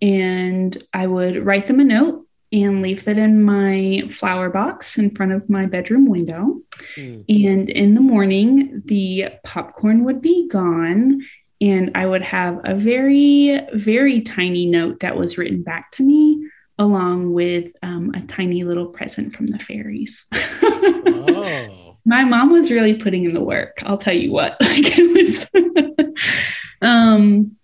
And 0.00 0.76
I 0.92 1.06
would 1.06 1.44
write 1.44 1.66
them 1.66 1.80
a 1.80 1.84
note 1.84 2.26
and 2.52 2.80
leave 2.80 3.04
that 3.04 3.18
in 3.18 3.42
my 3.42 4.02
flower 4.10 4.50
box 4.50 4.98
in 4.98 5.10
front 5.10 5.32
of 5.32 5.50
my 5.50 5.66
bedroom 5.66 6.06
window. 6.06 6.60
Hmm. 6.94 7.22
And 7.28 7.68
in 7.68 7.94
the 7.94 8.00
morning, 8.00 8.82
the 8.84 9.30
popcorn 9.42 10.04
would 10.04 10.20
be 10.20 10.48
gone, 10.48 11.22
and 11.60 11.92
I 11.94 12.06
would 12.06 12.22
have 12.22 12.60
a 12.64 12.74
very, 12.74 13.60
very 13.72 14.20
tiny 14.20 14.66
note 14.66 15.00
that 15.00 15.16
was 15.16 15.38
written 15.38 15.62
back 15.62 15.90
to 15.92 16.02
me, 16.02 16.48
along 16.78 17.32
with 17.32 17.72
um, 17.82 18.12
a 18.14 18.20
tiny 18.22 18.64
little 18.64 18.86
present 18.86 19.34
from 19.34 19.46
the 19.46 19.58
fairies. 19.58 20.26
Oh. 20.32 21.96
My 22.08 22.22
mom 22.22 22.52
was 22.52 22.70
really 22.70 22.94
putting 22.94 23.24
in 23.24 23.34
the 23.34 23.42
work. 23.42 23.78
I'll 23.82 23.98
tell 23.98 24.14
you 24.14 24.30
what. 24.30 24.56
Like 24.60 24.98
it 24.98 26.04
was. 26.04 26.14
um, 26.82 27.56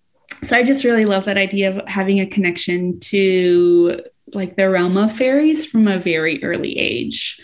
so 0.43 0.57
I 0.57 0.63
just 0.63 0.83
really 0.83 1.05
love 1.05 1.25
that 1.25 1.37
idea 1.37 1.69
of 1.69 1.87
having 1.87 2.19
a 2.19 2.25
connection 2.25 2.99
to 3.01 4.01
like 4.33 4.57
the 4.57 4.69
realm 4.69 4.97
of 4.97 5.15
fairies 5.15 5.65
from 5.65 5.87
a 5.87 5.99
very 5.99 6.43
early 6.43 6.77
age. 6.77 7.39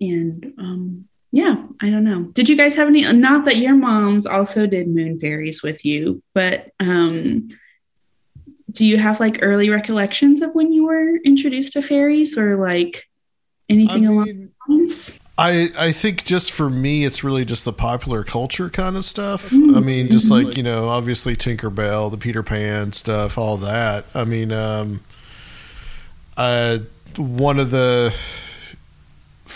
And 0.00 0.54
um, 0.58 1.07
yeah, 1.30 1.62
I 1.82 1.90
don't 1.90 2.04
know. 2.04 2.22
Did 2.32 2.48
you 2.48 2.56
guys 2.56 2.74
have 2.76 2.88
any? 2.88 3.10
Not 3.12 3.44
that 3.44 3.56
your 3.56 3.74
moms 3.74 4.26
also 4.26 4.66
did 4.66 4.88
moon 4.88 5.18
fairies 5.20 5.62
with 5.62 5.84
you, 5.84 6.22
but 6.34 6.70
um, 6.80 7.48
do 8.70 8.86
you 8.86 8.98
have 8.98 9.20
like 9.20 9.38
early 9.42 9.70
recollections 9.70 10.40
of 10.40 10.54
when 10.54 10.72
you 10.72 10.86
were 10.86 11.16
introduced 11.24 11.74
to 11.74 11.82
fairies 11.82 12.38
or 12.38 12.56
like 12.56 13.04
anything 13.68 14.06
I 14.06 14.10
along 14.10 14.24
mean- 14.24 14.52
those 14.68 14.78
lines? 14.78 15.18
I, 15.40 15.70
I 15.78 15.92
think 15.92 16.24
just 16.24 16.50
for 16.50 16.68
me, 16.68 17.04
it's 17.04 17.22
really 17.22 17.44
just 17.44 17.64
the 17.64 17.72
popular 17.72 18.24
culture 18.24 18.68
kind 18.68 18.96
of 18.96 19.04
stuff. 19.04 19.52
I 19.52 19.78
mean, 19.78 20.10
just 20.10 20.32
like, 20.32 20.56
you 20.56 20.64
know, 20.64 20.88
obviously 20.88 21.36
Tinkerbell, 21.36 22.10
the 22.10 22.16
Peter 22.16 22.42
Pan 22.42 22.92
stuff, 22.92 23.38
all 23.38 23.56
that. 23.58 24.04
I 24.16 24.24
mean, 24.24 24.50
um, 24.50 25.00
uh, 26.36 26.78
one 27.16 27.60
of 27.60 27.70
the 27.70 28.12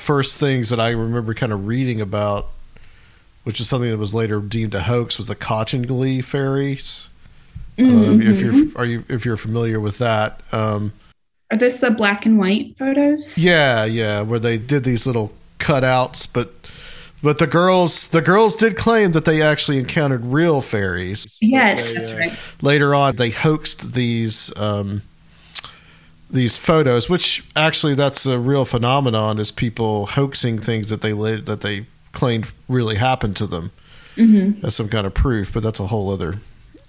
first 0.02 0.36
things 0.38 0.68
that 0.70 0.80
I 0.80 0.90
remember 0.90 1.32
kind 1.32 1.52
of 1.52 1.66
reading 1.66 2.00
about, 2.00 2.48
which 3.44 3.60
is 3.60 3.68
something 3.68 3.90
that 3.90 3.98
was 3.98 4.14
later 4.14 4.40
deemed 4.40 4.74
a 4.74 4.82
hoax, 4.82 5.16
was 5.16 5.28
the 5.28 5.36
Cottingley 5.36 6.22
fairies. 6.22 7.08
Don't 7.78 8.20
know 8.20 8.30
if, 8.30 8.36
if 8.36 8.40
you're 8.42 8.78
are 8.78 8.84
you 8.84 9.04
if 9.08 9.24
you're 9.24 9.36
familiar 9.38 9.80
with 9.80 9.98
that. 9.98 10.40
Um, 10.52 10.92
Are 11.50 11.56
those 11.56 11.80
the 11.80 11.90
black 11.90 12.26
and 12.26 12.38
white 12.38 12.76
photos? 12.76 13.38
yeah, 13.38 13.84
yeah, 13.84 14.20
where 14.22 14.38
they 14.38 14.58
did 14.58 14.84
these 14.84 15.06
little 15.06 15.32
cutouts, 15.58 16.30
but 16.30 16.52
but 17.22 17.38
the 17.38 17.46
girls 17.46 18.08
the 18.08 18.20
girls 18.20 18.56
did 18.56 18.76
claim 18.76 19.12
that 19.12 19.24
they 19.24 19.40
actually 19.40 19.78
encountered 19.78 20.24
real 20.24 20.60
fairies. 20.60 21.38
Yes, 21.40 21.88
They, 21.88 21.94
that's 21.94 22.12
uh, 22.12 22.16
right. 22.18 22.38
Later 22.60 22.94
on, 22.94 23.16
they 23.16 23.30
hoaxed 23.30 23.92
these 23.94 24.54
um, 24.58 25.00
these 26.32 26.56
photos, 26.56 27.08
which 27.08 27.44
actually 27.54 27.94
that's 27.94 28.26
a 28.26 28.38
real 28.38 28.64
phenomenon 28.64 29.38
is 29.38 29.52
people 29.52 30.06
hoaxing 30.06 30.58
things 30.58 30.88
that 30.90 31.02
they 31.02 31.12
that 31.12 31.60
they 31.60 31.86
claimed 32.12 32.50
really 32.68 32.96
happened 32.96 33.36
to 33.36 33.46
them 33.46 33.70
mm-hmm. 34.16 34.64
as 34.64 34.74
some 34.74 34.88
kind 34.88 35.06
of 35.06 35.14
proof. 35.14 35.52
But 35.52 35.62
that's 35.62 35.78
a 35.78 35.86
whole 35.86 36.10
other 36.10 36.38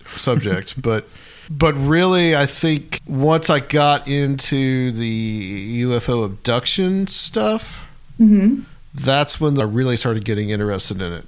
subject. 0.05 0.81
but 0.81 1.07
but 1.49 1.73
really, 1.73 2.35
I 2.35 2.45
think 2.45 3.01
once 3.05 3.49
I 3.49 3.59
got 3.59 4.07
into 4.07 4.91
the 4.91 5.83
UFO 5.83 6.25
abduction 6.25 7.07
stuff, 7.07 7.89
mm-hmm. 8.19 8.61
that's 8.93 9.41
when 9.41 9.59
I 9.59 9.63
really 9.63 9.97
started 9.97 10.23
getting 10.23 10.49
interested 10.49 11.01
in 11.01 11.11
it 11.11 11.25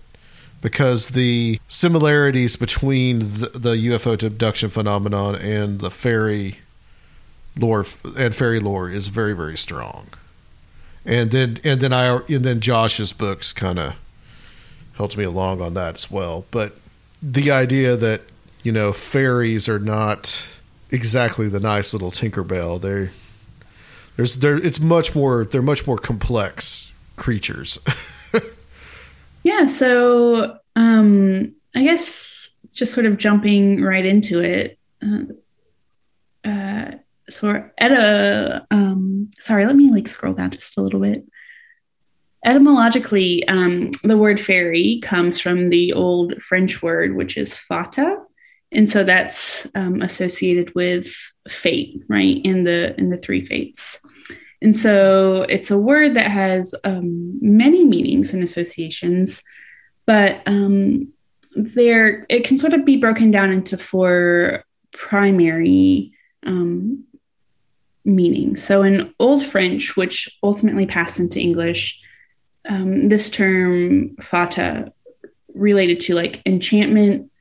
because 0.61 1.09
the 1.09 1.59
similarities 1.68 2.55
between 2.55 3.20
the, 3.20 3.51
the 3.53 3.76
UFO 3.76 4.22
abduction 4.24 4.70
phenomenon 4.70 5.36
and 5.36 5.80
the 5.80 5.91
fairy 5.91 6.59
lore 7.60 7.86
and 8.18 8.36
fairy 8.36 8.60
lore 8.60 8.89
is 8.89 9.08
very 9.08 9.34
very 9.34 9.58
strong. 9.58 10.08
And 11.06 11.32
then 11.32 11.58
and 11.64 11.82
then 11.82 11.93
I 11.93 12.18
and 12.28 12.43
then 12.43 12.60
Josh's 12.60 13.14
books 13.14 13.53
kind 13.53 13.80
of 13.80 13.95
helps 14.97 15.18
me 15.18 15.24
along 15.24 15.62
on 15.62 15.74
that 15.76 15.95
as 15.95 16.10
well. 16.10 16.45
But 16.51 16.74
the 17.22 17.51
idea 17.51 17.95
that 17.95 18.22
you 18.64 18.72
know 18.72 18.91
fairies 18.91 19.70
are 19.70 19.80
not 19.80 20.47
exactly 20.89 21.47
the 21.47 21.60
nice 21.60 21.93
little 21.93 22.12
Tinkerbell. 22.12 22.82
They 22.82 23.12
there's 24.16 24.38
there 24.38 24.58
it's 24.58 24.80
much 24.80 25.16
more 25.16 25.45
they're 25.45 25.62
much 25.62 25.86
more 25.86 25.97
complex 25.97 26.93
creatures. 27.16 27.80
Yeah, 29.45 29.68
so 29.68 30.58
um, 30.76 31.53
I 31.76 31.84
guess 31.84 32.49
just 32.74 32.95
sort 32.95 33.06
of 33.06 33.20
jumping 33.20 33.84
right 33.84 34.03
into 34.03 34.41
it. 34.41 34.80
Uh, 35.03 35.20
uh, 36.43 36.91
so 37.30 37.69
at 37.78 37.91
a 37.91 38.65
um, 38.71 39.30
sorry, 39.39 39.65
let 39.65 39.76
me 39.76 39.91
like 39.91 40.07
scroll 40.07 40.34
down 40.34 40.51
just 40.51 40.78
a 40.78 40.82
little 40.82 40.99
bit. 40.99 41.26
Etymologically, 42.45 43.47
um, 43.47 43.89
the 44.03 44.17
word 44.17 44.39
fairy 44.39 44.99
comes 45.01 45.39
from 45.39 45.69
the 45.69 45.93
old 45.93 46.39
French 46.41 46.84
word, 46.84 47.15
which 47.15 47.38
is 47.38 47.55
fata, 47.55 48.17
and 48.71 48.88
so 48.88 49.03
that's 49.03 49.67
um, 49.73 50.01
associated 50.01 50.73
with 50.76 51.11
fate, 51.47 52.03
right? 52.07 52.41
In 52.43 52.63
the 52.63 52.97
in 52.99 53.09
the 53.09 53.17
three 53.17 53.45
fates. 53.45 53.99
And 54.61 54.76
so 54.76 55.43
it's 55.43 55.69
a 55.69 55.78
word 55.78 56.15
that 56.15 56.32
has 56.32 56.73
um, 56.84 57.38
many 57.41 57.86
meanings 57.86 58.34
and 58.34 58.43
associations, 58.43 59.43
but 60.05 60.41
um, 60.45 61.11
there 61.55 62.26
it 62.30 62.45
can 62.45 62.57
sort 62.57 62.73
of 62.73 62.86
be 62.86 62.97
broken 62.97 63.32
down 63.32 63.51
into 63.51 63.78
four 63.78 64.65
primary 64.91 66.13
um, 66.45 67.05
meanings. 68.06 68.64
So 68.64 68.84
in 68.84 69.14
Old 69.20 69.45
French, 69.45 69.97
which 69.97 70.30
ultimately 70.41 70.86
passed 70.86 71.20
into 71.20 71.39
English, 71.39 71.99
um, 72.70 73.10
this 73.10 73.30
term 73.30 74.16
fata 74.22 74.93
related 75.53 75.99
to 76.01 76.16
like 76.16 76.41
enchantment, 76.45 77.32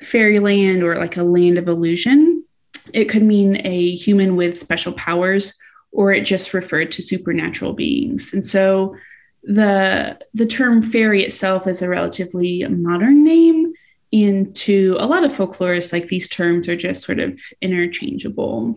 fairyland, 0.00 0.82
or 0.82 0.96
like 0.96 1.16
a 1.16 1.22
land 1.22 1.58
of 1.58 1.68
illusion. 1.68 2.44
It 2.92 3.06
could 3.06 3.22
mean 3.22 3.60
a 3.64 3.94
human 3.94 4.36
with 4.36 4.58
special 4.58 4.92
powers 4.92 5.54
or 5.92 6.12
it 6.12 6.22
just 6.22 6.54
referred 6.54 6.90
to 6.92 7.02
supernatural 7.02 7.74
beings. 7.74 8.32
And 8.32 8.44
so 8.44 8.96
the 9.44 10.18
the 10.34 10.46
term 10.46 10.82
fairy 10.82 11.24
itself 11.24 11.66
is 11.66 11.82
a 11.82 11.88
relatively 11.88 12.64
modern 12.68 13.24
name 13.24 13.74
Into 14.10 14.96
a 15.00 15.06
lot 15.06 15.24
of 15.24 15.32
folklorists, 15.32 15.92
like 15.92 16.08
these 16.08 16.28
terms 16.28 16.68
are 16.68 16.76
just 16.76 17.02
sort 17.02 17.18
of 17.18 17.40
interchangeable. 17.60 18.76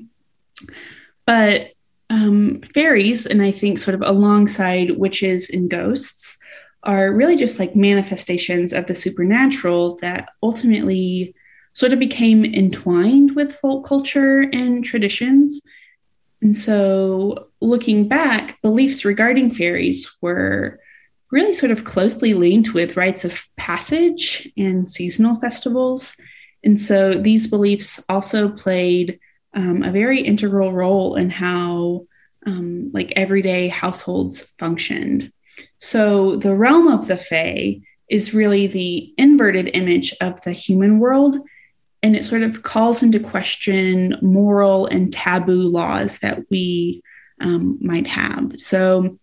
But 1.25 1.71
um, 2.09 2.61
fairies, 2.73 3.25
and 3.25 3.41
I 3.41 3.51
think 3.51 3.79
sort 3.79 3.95
of 3.95 4.01
alongside 4.01 4.97
witches 4.97 5.49
and 5.49 5.69
ghosts, 5.69 6.37
are 6.83 7.11
really 7.11 7.35
just 7.35 7.59
like 7.59 7.75
manifestations 7.75 8.71
of 8.71 8.85
the 8.85 8.93
supernatural 8.93 9.95
that 10.01 10.29
ultimately 10.43 11.33
sort 11.73 11.91
of 11.91 11.99
became 11.99 12.45
entwined 12.45 13.35
with 13.35 13.53
folk 13.53 13.85
culture 13.85 14.41
and 14.41 14.85
traditions. 14.85 15.59
And 16.41 16.55
so, 16.55 17.47
looking 17.59 18.07
back, 18.07 18.61
beliefs 18.61 19.03
regarding 19.03 19.49
fairies 19.49 20.15
were 20.21 20.79
really 21.31 21.53
sort 21.53 21.71
of 21.71 21.83
closely 21.83 22.33
linked 22.33 22.73
with 22.73 22.97
rites 22.97 23.25
of 23.25 23.43
passage 23.57 24.49
and 24.55 24.89
seasonal 24.89 25.39
festivals. 25.39 26.15
And 26.63 26.79
so 26.79 27.13
these 27.13 27.47
beliefs 27.47 28.03
also 28.07 28.49
played 28.49 29.19
um, 29.55 29.83
a 29.83 29.91
very 29.91 30.19
integral 30.19 30.71
role 30.71 31.15
in 31.15 31.29
how 31.29 32.05
um, 32.45 32.91
like 32.93 33.13
everyday 33.15 33.67
households 33.67 34.41
functioned. 34.59 35.31
So 35.79 36.35
the 36.35 36.55
realm 36.55 36.87
of 36.87 37.07
the 37.07 37.17
Fae 37.17 37.81
is 38.09 38.33
really 38.33 38.67
the 38.67 39.13
inverted 39.17 39.71
image 39.73 40.13
of 40.21 40.41
the 40.41 40.51
human 40.51 40.99
world. 40.99 41.37
And 42.03 42.15
it 42.15 42.25
sort 42.25 42.43
of 42.43 42.61
calls 42.61 43.01
into 43.01 43.19
question 43.19 44.15
moral 44.21 44.85
and 44.85 45.11
taboo 45.11 45.63
laws 45.63 46.19
that 46.19 46.43
we 46.51 47.01
um, 47.41 47.79
might 47.81 48.05
have. 48.05 48.59
So 48.59 49.17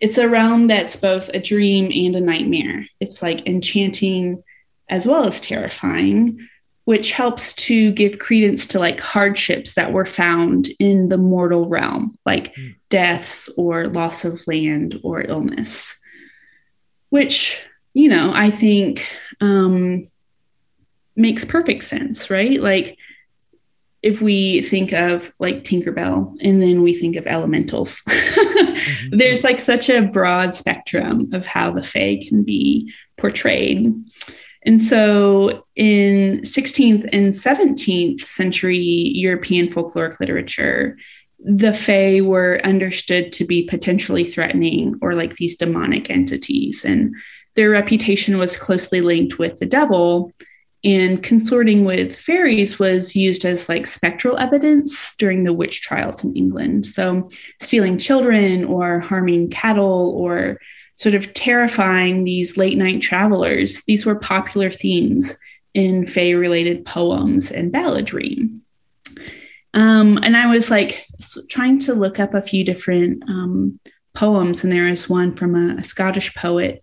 it's 0.00 0.16
a 0.16 0.28
realm 0.28 0.68
that's 0.68 0.96
both 0.96 1.28
a 1.34 1.40
dream 1.40 1.90
and 1.92 2.16
a 2.16 2.20
nightmare. 2.20 2.86
It's 3.00 3.20
like 3.20 3.46
enchanting 3.46 4.42
as 4.88 5.06
well 5.06 5.26
as 5.26 5.40
terrifying, 5.40 6.48
which 6.88 7.10
helps 7.10 7.52
to 7.52 7.92
give 7.92 8.18
credence 8.18 8.66
to 8.66 8.78
like 8.78 8.98
hardships 8.98 9.74
that 9.74 9.92
were 9.92 10.06
found 10.06 10.70
in 10.78 11.10
the 11.10 11.18
mortal 11.18 11.68
realm, 11.68 12.16
like 12.24 12.54
mm. 12.54 12.74
deaths 12.88 13.50
or 13.58 13.88
loss 13.88 14.24
of 14.24 14.40
land 14.46 14.98
or 15.02 15.20
illness, 15.20 15.94
which, 17.10 17.62
you 17.92 18.08
know, 18.08 18.32
I 18.34 18.48
think 18.48 19.06
um, 19.42 20.08
makes 21.14 21.44
perfect 21.44 21.84
sense, 21.84 22.30
right? 22.30 22.58
Like, 22.58 22.96
if 24.02 24.22
we 24.22 24.62
think 24.62 24.94
of 24.94 25.30
like 25.38 25.64
Tinkerbell 25.64 26.38
and 26.40 26.62
then 26.62 26.80
we 26.80 26.94
think 26.94 27.16
of 27.16 27.26
elementals, 27.26 28.00
mm-hmm. 28.08 29.18
there's 29.18 29.44
like 29.44 29.60
such 29.60 29.90
a 29.90 30.00
broad 30.00 30.54
spectrum 30.54 31.34
of 31.34 31.44
how 31.44 31.70
the 31.70 31.82
Fae 31.82 32.24
can 32.26 32.44
be 32.44 32.90
portrayed. 33.18 33.92
And 34.68 34.82
so 34.82 35.64
in 35.76 36.42
16th 36.42 37.08
and 37.10 37.32
17th 37.32 38.20
century 38.20 38.76
European 38.76 39.68
folkloric 39.68 40.20
literature, 40.20 40.98
the 41.38 41.72
Fae 41.72 42.20
were 42.20 42.60
understood 42.64 43.32
to 43.32 43.46
be 43.46 43.62
potentially 43.62 44.24
threatening 44.24 44.98
or 45.00 45.14
like 45.14 45.36
these 45.36 45.56
demonic 45.56 46.10
entities. 46.10 46.84
And 46.84 47.14
their 47.56 47.70
reputation 47.70 48.36
was 48.36 48.58
closely 48.58 49.00
linked 49.00 49.38
with 49.38 49.56
the 49.56 49.64
devil 49.64 50.34
and 50.84 51.22
consorting 51.22 51.86
with 51.86 52.14
fairies 52.14 52.78
was 52.78 53.16
used 53.16 53.46
as 53.46 53.70
like 53.70 53.86
spectral 53.86 54.36
evidence 54.36 55.14
during 55.16 55.44
the 55.44 55.54
witch 55.54 55.80
trials 55.80 56.22
in 56.22 56.36
England. 56.36 56.84
So, 56.84 57.30
stealing 57.58 57.96
children 57.96 58.66
or 58.66 59.00
harming 59.00 59.48
cattle 59.48 60.10
or 60.14 60.58
sort 60.98 61.14
of 61.14 61.32
terrifying 61.32 62.24
these 62.24 62.56
late 62.56 62.76
night 62.76 63.00
travelers, 63.00 63.82
these 63.86 64.04
were 64.04 64.16
popular 64.16 64.70
themes 64.70 65.36
in 65.72 66.06
Fae 66.06 66.32
related 66.32 66.84
poems 66.84 67.50
and 67.50 67.72
balladry. 67.72 68.50
Um, 69.74 70.18
and 70.18 70.36
I 70.36 70.50
was 70.50 70.70
like 70.70 71.06
trying 71.48 71.78
to 71.80 71.94
look 71.94 72.18
up 72.18 72.34
a 72.34 72.42
few 72.42 72.64
different 72.64 73.22
um, 73.28 73.78
poems, 74.14 74.64
and 74.64 74.72
there 74.72 74.88
is 74.88 75.08
one 75.08 75.36
from 75.36 75.54
a, 75.54 75.76
a 75.78 75.84
Scottish 75.84 76.34
poet. 76.34 76.82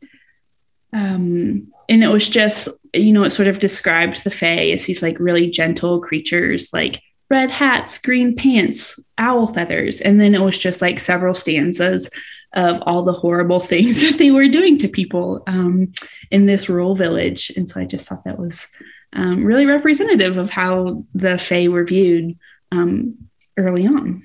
Um, 0.93 1.73
and 1.89 2.03
it 2.03 2.07
was 2.07 2.29
just 2.29 2.67
you 2.93 3.11
know 3.11 3.23
it 3.23 3.31
sort 3.31 3.47
of 3.47 3.59
described 3.59 4.23
the 4.23 4.31
fae 4.31 4.71
as 4.71 4.85
these 4.85 5.01
like 5.01 5.19
really 5.19 5.49
gentle 5.49 5.99
creatures 5.99 6.71
like 6.73 7.01
red 7.29 7.51
hats 7.51 7.97
green 7.97 8.35
pants 8.35 8.99
owl 9.17 9.53
feathers 9.53 10.01
and 10.01 10.19
then 10.19 10.33
it 10.33 10.41
was 10.41 10.57
just 10.57 10.81
like 10.81 10.99
several 10.99 11.35
stanzas 11.35 12.09
of 12.55 12.81
all 12.85 13.03
the 13.03 13.11
horrible 13.11 13.59
things 13.59 14.01
that 14.09 14.17
they 14.17 14.31
were 14.31 14.47
doing 14.47 14.77
to 14.77 14.87
people 14.87 15.43
um, 15.47 15.91
in 16.31 16.45
this 16.45 16.69
rural 16.69 16.95
village 16.95 17.51
and 17.55 17.69
so 17.69 17.79
i 17.79 17.85
just 17.85 18.07
thought 18.07 18.23
that 18.23 18.39
was 18.39 18.67
um, 19.13 19.45
really 19.45 19.65
representative 19.65 20.37
of 20.37 20.49
how 20.49 21.01
the 21.13 21.37
fae 21.37 21.67
were 21.67 21.85
viewed 21.85 22.37
um, 22.71 23.15
early 23.57 23.87
on 23.87 24.23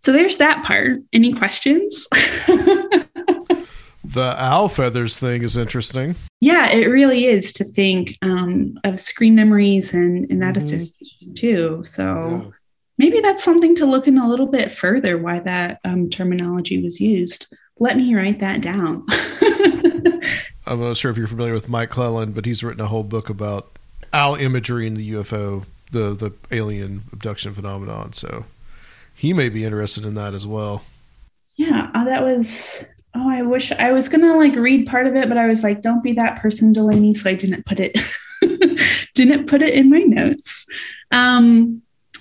so 0.00 0.12
there's 0.12 0.38
that 0.38 0.64
part 0.64 0.98
any 1.12 1.32
questions 1.32 2.06
The 4.14 4.42
owl 4.42 4.70
feathers 4.70 5.18
thing 5.18 5.42
is 5.42 5.58
interesting. 5.58 6.14
Yeah, 6.40 6.70
it 6.70 6.86
really 6.86 7.26
is 7.26 7.52
to 7.52 7.64
think 7.64 8.16
um, 8.22 8.78
of 8.82 9.02
screen 9.02 9.34
memories 9.34 9.92
and, 9.92 10.30
and 10.30 10.42
that 10.42 10.54
mm-hmm. 10.54 10.76
association 10.76 11.34
too. 11.34 11.82
So. 11.84 12.54
Maybe 12.98 13.20
that's 13.20 13.42
something 13.42 13.74
to 13.76 13.86
look 13.86 14.06
in 14.06 14.18
a 14.18 14.28
little 14.28 14.46
bit 14.46 14.70
further 14.70 15.16
why 15.16 15.38
that 15.40 15.80
um, 15.84 16.10
terminology 16.10 16.82
was 16.82 17.00
used. 17.00 17.46
Let 17.78 17.96
me 17.96 18.14
write 18.14 18.40
that 18.40 18.60
down. 18.60 19.06
I'm 20.66 20.80
not 20.80 20.96
sure 20.96 21.10
if 21.10 21.16
you're 21.16 21.28
familiar 21.28 21.54
with 21.54 21.68
Mike 21.68 21.90
Clelland, 21.90 22.34
but 22.34 22.44
he's 22.44 22.62
written 22.62 22.82
a 22.82 22.88
whole 22.88 23.04
book 23.04 23.30
about 23.30 23.78
owl 24.12 24.34
imagery 24.34 24.86
in 24.86 24.94
the 24.94 25.12
UFO, 25.12 25.64
the 25.92 26.14
the 26.14 26.32
alien 26.50 27.04
abduction 27.12 27.54
phenomenon. 27.54 28.12
So 28.12 28.44
he 29.16 29.32
may 29.32 29.48
be 29.48 29.64
interested 29.64 30.04
in 30.04 30.14
that 30.14 30.34
as 30.34 30.46
well. 30.46 30.82
Yeah, 31.54 31.90
uh, 31.94 32.04
that 32.04 32.22
was 32.22 32.84
oh, 33.14 33.30
I 33.30 33.42
wish 33.42 33.72
I 33.72 33.92
was 33.92 34.08
gonna 34.08 34.36
like 34.36 34.54
read 34.56 34.86
part 34.86 35.06
of 35.06 35.16
it, 35.16 35.28
but 35.28 35.38
I 35.38 35.46
was 35.46 35.62
like, 35.62 35.80
don't 35.80 36.02
be 36.02 36.12
that 36.14 36.40
person, 36.40 36.72
Delaney. 36.72 37.14
So 37.14 37.30
I 37.30 37.34
didn't 37.34 37.64
put 37.64 37.80
it 37.80 37.96
didn't 39.14 39.46
put 39.46 39.62
it 39.62 39.72
in 39.72 39.88
my 39.88 40.00
notes. 40.00 40.66
Um, 41.10 41.82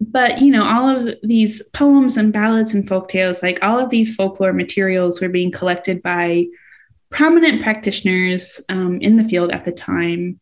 But, 0.00 0.40
you 0.40 0.50
know, 0.50 0.64
all 0.64 0.88
of 0.88 1.14
these 1.22 1.62
poems 1.72 2.16
and 2.16 2.32
ballads 2.32 2.74
and 2.74 2.86
folk 2.86 3.08
tales, 3.08 3.42
like 3.42 3.58
all 3.62 3.78
of 3.78 3.90
these 3.90 4.14
folklore 4.14 4.52
materials 4.52 5.20
were 5.20 5.28
being 5.28 5.50
collected 5.50 6.02
by 6.02 6.46
prominent 7.10 7.62
practitioners 7.62 8.60
um, 8.68 9.00
in 9.00 9.16
the 9.16 9.24
field 9.24 9.52
at 9.52 9.64
the 9.64 9.72
time. 9.72 10.40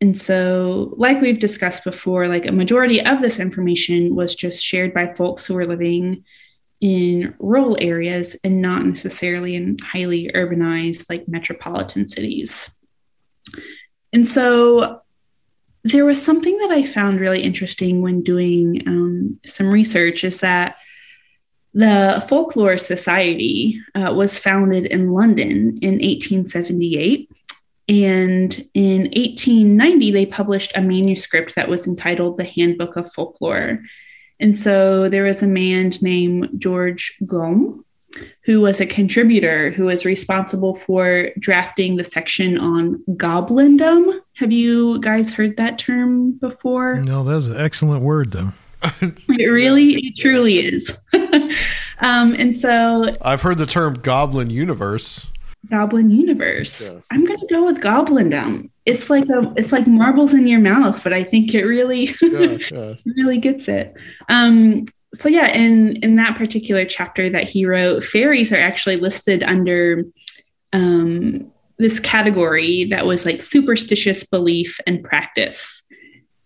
And 0.00 0.18
so, 0.18 0.94
like 0.96 1.20
we've 1.20 1.38
discussed 1.38 1.84
before, 1.84 2.26
like 2.26 2.46
a 2.46 2.52
majority 2.52 3.00
of 3.00 3.20
this 3.20 3.38
information 3.38 4.16
was 4.16 4.34
just 4.34 4.62
shared 4.62 4.92
by 4.92 5.14
folks 5.14 5.46
who 5.46 5.54
were 5.54 5.64
living 5.64 6.24
in 6.80 7.34
rural 7.38 7.76
areas 7.80 8.34
and 8.42 8.60
not 8.60 8.84
necessarily 8.84 9.54
in 9.54 9.78
highly 9.78 10.28
urbanized 10.34 11.08
like 11.08 11.28
metropolitan 11.28 12.08
cities. 12.08 12.68
And 14.12 14.26
so 14.26 15.01
there 15.84 16.04
was 16.04 16.22
something 16.22 16.56
that 16.58 16.70
I 16.70 16.84
found 16.84 17.20
really 17.20 17.42
interesting 17.42 18.02
when 18.02 18.22
doing 18.22 18.82
um, 18.86 19.40
some 19.44 19.68
research 19.68 20.22
is 20.24 20.40
that 20.40 20.76
the 21.74 22.24
Folklore 22.28 22.78
Society 22.78 23.80
uh, 23.94 24.12
was 24.14 24.38
founded 24.38 24.86
in 24.86 25.10
London 25.10 25.78
in 25.80 25.94
1878. 25.94 27.30
And 27.88 28.68
in 28.74 29.02
1890, 29.02 30.12
they 30.12 30.26
published 30.26 30.72
a 30.76 30.80
manuscript 30.80 31.56
that 31.56 31.68
was 31.68 31.88
entitled 31.88 32.36
The 32.36 32.44
Handbook 32.44 32.96
of 32.96 33.12
Folklore. 33.12 33.82
And 34.38 34.56
so 34.56 35.08
there 35.08 35.24
was 35.24 35.42
a 35.42 35.48
man 35.48 35.92
named 36.00 36.48
George 36.58 37.16
Gomme 37.26 37.84
who 38.44 38.60
was 38.60 38.80
a 38.80 38.86
contributor 38.86 39.70
who 39.70 39.84
was 39.84 40.04
responsible 40.04 40.74
for 40.76 41.30
drafting 41.38 41.96
the 41.96 42.04
section 42.04 42.58
on 42.58 43.02
goblindom. 43.16 44.20
Have 44.34 44.52
you 44.52 44.98
guys 45.00 45.32
heard 45.32 45.56
that 45.56 45.78
term 45.78 46.32
before? 46.32 46.96
No, 47.00 47.22
that's 47.24 47.46
an 47.46 47.56
excellent 47.58 48.02
word, 48.02 48.32
though. 48.32 48.48
it 49.00 49.46
really, 49.46 49.94
it 49.94 50.14
truly 50.18 50.58
is. 50.58 50.90
um, 52.00 52.34
and 52.34 52.54
so 52.54 53.12
I've 53.22 53.42
heard 53.42 53.58
the 53.58 53.66
term 53.66 53.94
goblin 53.94 54.50
universe. 54.50 55.30
Goblin 55.70 56.10
universe. 56.10 56.90
Yeah. 56.90 56.98
I'm 57.12 57.24
going 57.24 57.38
to 57.38 57.46
go 57.46 57.64
with 57.64 57.80
goblindom. 57.80 58.68
it's 58.84 59.08
like 59.08 59.28
a 59.28 59.52
it's 59.56 59.70
like 59.70 59.86
marbles 59.86 60.34
in 60.34 60.48
your 60.48 60.58
mouth, 60.58 61.04
but 61.04 61.12
I 61.12 61.22
think 61.22 61.54
it 61.54 61.64
really 61.64 62.10
Yeah, 62.22 62.58
yeah. 62.72 62.94
really 63.06 63.38
gets 63.38 63.68
it. 63.68 63.94
Um, 64.28 64.86
so 65.14 65.28
yeah, 65.28 65.48
in 65.48 65.96
in 65.96 66.16
that 66.16 66.36
particular 66.36 66.84
chapter 66.84 67.28
that 67.30 67.44
he 67.44 67.66
wrote, 67.66 68.04
fairies 68.04 68.52
are 68.52 68.60
actually 68.60 68.96
listed 68.96 69.42
under 69.42 70.04
um, 70.72 71.52
this 71.78 72.00
category 72.00 72.84
that 72.84 73.06
was 73.06 73.26
like 73.26 73.42
superstitious 73.42 74.24
belief 74.24 74.78
and 74.86 75.02
practice. 75.02 75.82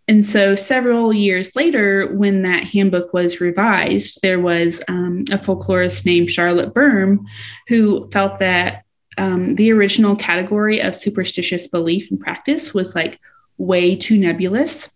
And 0.08 0.24
so, 0.24 0.54
several 0.54 1.12
years 1.12 1.54
later, 1.56 2.12
when 2.14 2.42
that 2.42 2.64
handbook 2.64 3.12
was 3.12 3.40
revised, 3.40 4.20
there 4.22 4.40
was 4.40 4.82
um, 4.88 5.24
a 5.32 5.38
folklorist 5.38 6.06
named 6.06 6.30
Charlotte 6.30 6.74
Burne 6.74 7.26
who 7.68 8.08
felt 8.10 8.38
that 8.38 8.84
um, 9.18 9.56
the 9.56 9.72
original 9.72 10.14
category 10.14 10.80
of 10.80 10.94
superstitious 10.94 11.66
belief 11.68 12.10
and 12.10 12.20
practice 12.20 12.72
was 12.72 12.94
like 12.94 13.18
way 13.58 13.96
too 13.96 14.18
nebulous. 14.18 14.88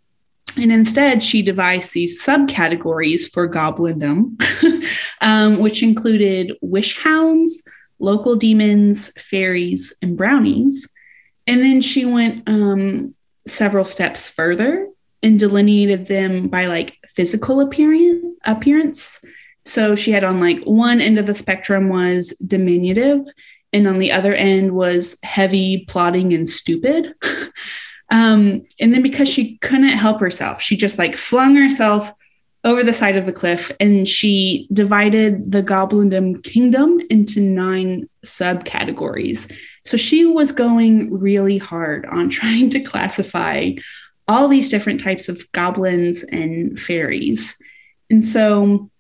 And 0.57 0.73
instead, 0.73 1.23
she 1.23 1.43
devised 1.43 1.93
these 1.93 2.23
subcategories 2.23 3.31
for 3.31 3.49
goblindom, 3.49 4.37
um, 5.21 5.59
which 5.59 5.83
included 5.83 6.57
wish 6.61 6.99
hounds, 6.99 7.63
local 7.99 8.37
demons, 8.37 9.13
fairies, 9.19 9.93
and 10.03 10.17
brownies. 10.17 10.89
And 11.47 11.63
then 11.63 11.81
she 11.81 12.05
went 12.05 12.49
um, 12.49 13.15
several 13.47 13.85
steps 13.85 14.29
further 14.29 14.89
and 15.23 15.39
delineated 15.39 16.07
them 16.07 16.49
by 16.49 16.67
like 16.67 16.99
physical 17.07 17.61
appearance 17.61 18.25
appearance. 18.45 19.23
So 19.65 19.95
she 19.95 20.13
had 20.13 20.25
on 20.25 20.41
like 20.41 20.63
one 20.65 21.01
end 21.01 21.19
of 21.19 21.27
the 21.27 21.35
spectrum 21.35 21.89
was 21.89 22.31
diminutive, 22.45 23.21
and 23.73 23.87
on 23.87 23.99
the 23.99 24.13
other 24.13 24.35
end 24.35 24.73
was 24.73 25.19
heavy, 25.23 25.85
plotting, 25.87 26.33
and 26.33 26.49
stupid. 26.49 27.15
um, 28.11 28.63
and 28.81 28.93
then 28.93 29.03
because 29.03 29.29
she 29.29 29.57
couldn't 29.59 29.89
help 29.89 30.21
herself, 30.21 30.61
she 30.61 30.77
just 30.77 30.99
like 30.99 31.17
flung 31.17 31.55
herself 31.55 32.13
over 32.65 32.85
the 32.85 32.93
side 32.93 33.17
of 33.17 33.25
the 33.25 33.33
cliff 33.33 33.73
and 33.81 34.07
she 34.07 34.69
divided 34.73 35.51
the 35.51 35.63
goblindom 35.63 36.43
kingdom 36.43 37.01
into 37.09 37.41
nine 37.41 38.09
subcategories. 38.27 39.51
So 39.85 39.97
she 39.97 40.27
was 40.27 40.53
going 40.53 41.19
really 41.19 41.57
hard 41.57 42.05
on 42.07 42.29
trying 42.31 42.69
to 42.71 42.81
classify 42.81 43.71
all 44.29 44.49
these 44.49 44.71
different 44.71 45.01
types 45.01 45.29
of 45.29 45.51
goblins 45.53 46.23
and 46.25 46.79
fairies. 46.79 47.57
And 48.11 48.25
so, 48.25 48.91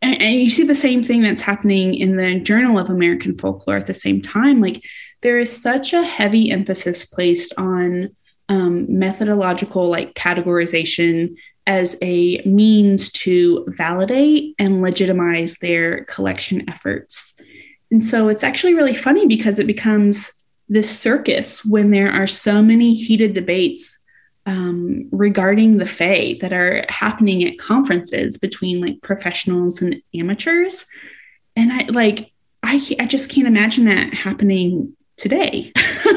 and, 0.00 0.20
and, 0.22 0.40
you 0.40 0.48
see 0.48 0.64
the 0.64 0.74
same 0.74 1.02
thing 1.02 1.22
that's 1.22 1.42
happening 1.42 1.94
in 1.94 2.16
the 2.16 2.40
Journal 2.40 2.78
of 2.78 2.88
American 2.88 3.36
Folklore 3.36 3.76
at 3.76 3.86
the 3.86 3.94
same 3.94 4.22
time. 4.22 4.60
Like, 4.60 4.82
there 5.22 5.38
is 5.38 5.60
such 5.60 5.92
a 5.92 6.04
heavy 6.04 6.50
emphasis 6.50 7.04
placed 7.04 7.52
on 7.56 8.16
um, 8.48 8.86
methodological, 8.98 9.88
like 9.88 10.14
categorization 10.14 11.36
as 11.66 11.96
a 12.00 12.40
means 12.46 13.10
to 13.12 13.64
validate 13.68 14.54
and 14.58 14.80
legitimize 14.80 15.58
their 15.58 16.04
collection 16.04 16.68
efforts. 16.68 17.34
And 17.90 18.02
so 18.02 18.28
it's 18.28 18.42
actually 18.44 18.74
really 18.74 18.94
funny 18.94 19.26
because 19.26 19.58
it 19.58 19.66
becomes 19.66 20.32
this 20.68 20.98
circus 20.98 21.64
when 21.64 21.90
there 21.90 22.10
are 22.10 22.26
so 22.26 22.62
many 22.62 22.94
heated 22.94 23.34
debates 23.34 23.98
um, 24.46 25.08
regarding 25.12 25.76
the 25.76 25.86
Fae 25.86 26.38
that 26.40 26.54
are 26.54 26.84
happening 26.88 27.44
at 27.44 27.58
conferences 27.58 28.38
between 28.38 28.80
like 28.80 29.02
professionals 29.02 29.82
and 29.82 30.02
amateurs. 30.14 30.86
And 31.54 31.70
I 31.70 31.84
like, 31.88 32.32
I, 32.62 32.96
I 32.98 33.06
just 33.06 33.28
can't 33.28 33.46
imagine 33.46 33.84
that 33.86 34.14
happening 34.14 34.96
today. 35.18 35.72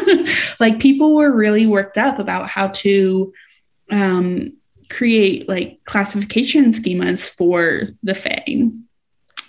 like 0.60 0.80
people 0.80 1.16
were 1.16 1.32
really 1.32 1.66
worked 1.66 1.97
up 1.97 2.20
about 2.20 2.47
how 2.47 2.68
to 2.68 3.34
um, 3.89 4.54
create 4.89 5.49
like 5.49 5.80
classification 5.86 6.72
schemas 6.72 7.30
for 7.30 7.89
the 8.04 8.16
Fae. 8.16 8.70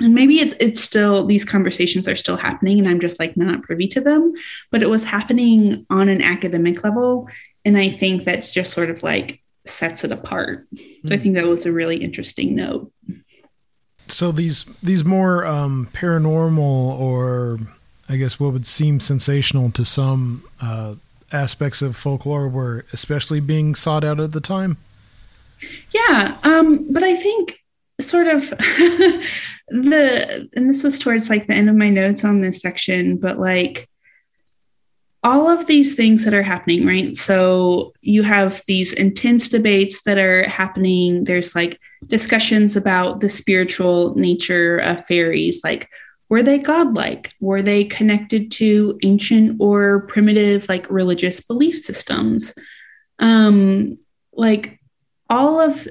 And 0.01 0.15
maybe 0.15 0.41
it's 0.41 0.55
it's 0.59 0.81
still 0.81 1.27
these 1.27 1.45
conversations 1.45 2.09
are 2.09 2.17
still 2.17 2.37
happening 2.37 2.79
and 2.79 2.89
I'm 2.89 2.99
just 2.99 3.21
like 3.21 3.37
not 3.37 3.63
privy 3.63 3.87
to 3.89 4.01
them, 4.01 4.33
but 4.71 4.83
it 4.83 4.91
was 4.91 5.05
happening 5.05 5.87
on 5.91 6.09
an 6.09 6.23
academic 6.23 6.83
level. 6.83 7.29
And 7.65 7.77
I 7.77 7.89
think 7.89 8.25
that's 8.25 8.53
just 8.53 8.73
sort 8.73 8.91
of 8.91 9.03
like 9.03 9.41
sets 9.65 10.03
it 10.03 10.11
apart. 10.11 10.67
Mm-hmm. 10.75 11.09
So 11.09 11.15
I 11.15 11.17
hmm. 11.17 11.23
think 11.23 11.35
that 11.37 11.47
was 11.47 11.67
a 11.67 11.73
really 11.73 12.03
interesting 12.03 12.57
note. 12.57 12.93
So 14.09 14.33
these 14.33 14.65
these 14.83 15.05
more 15.05 15.47
um, 15.47 15.89
paranormal 15.93 16.99
or 17.01 17.59
I 18.09 18.17
guess 18.17 18.39
what 18.39 18.53
would 18.53 18.67
seem 18.67 19.01
sensational 19.01 19.71
to 19.73 19.85
some 19.85 20.45
uh, 20.61 20.97
aspects 21.33 21.83
of 21.83 21.97
folklore 21.97 22.49
were 22.49 22.85
especially 22.93 23.41
being 23.41 23.75
sought 23.75 24.05
out 24.05 24.21
at 24.21 24.33
the 24.33 24.41
time. 24.41 24.77
Yeah, 25.93 26.39
um, 26.43 26.85
but 26.91 27.03
I 27.03 27.15
think 27.15 27.59
sort 28.01 28.27
of 28.27 28.51
the 29.69 30.49
and 30.55 30.69
this 30.69 30.83
was 30.83 30.99
towards 30.99 31.31
like 31.31 31.47
the 31.47 31.55
end 31.55 31.69
of 31.69 31.77
my 31.77 31.89
notes 31.89 32.25
on 32.25 32.41
this 32.41 32.61
section, 32.61 33.17
but 33.17 33.39
like 33.39 33.89
all 35.25 35.49
of 35.49 35.67
these 35.67 35.95
things 35.95 36.25
that 36.25 36.35
are 36.35 36.43
happening, 36.43 36.85
right? 36.85 37.15
So 37.15 37.93
you 38.01 38.25
have 38.25 38.63
these 38.67 38.93
intense 38.93 39.49
debates 39.49 40.03
that 40.03 40.19
are 40.19 40.49
happening. 40.49 41.25
There's 41.25 41.55
like 41.55 41.81
discussions 42.09 42.75
about 42.77 43.21
the 43.21 43.29
spiritual 43.29 44.17
nature 44.17 44.79
of 44.79 45.07
fairies, 45.07 45.63
like 45.63 45.89
were 46.33 46.43
they 46.43 46.57
godlike? 46.57 47.35
Were 47.41 47.61
they 47.61 47.85
connected 47.85 48.51
to 48.53 48.99
ancient 49.03 49.61
or 49.61 50.07
primitive, 50.07 50.67
like 50.67 50.91
religious 50.91 51.43
belief 51.43 51.77
systems? 51.77 52.55
Um, 53.19 53.99
like 54.33 54.81
all 55.29 55.61
of 55.61 55.87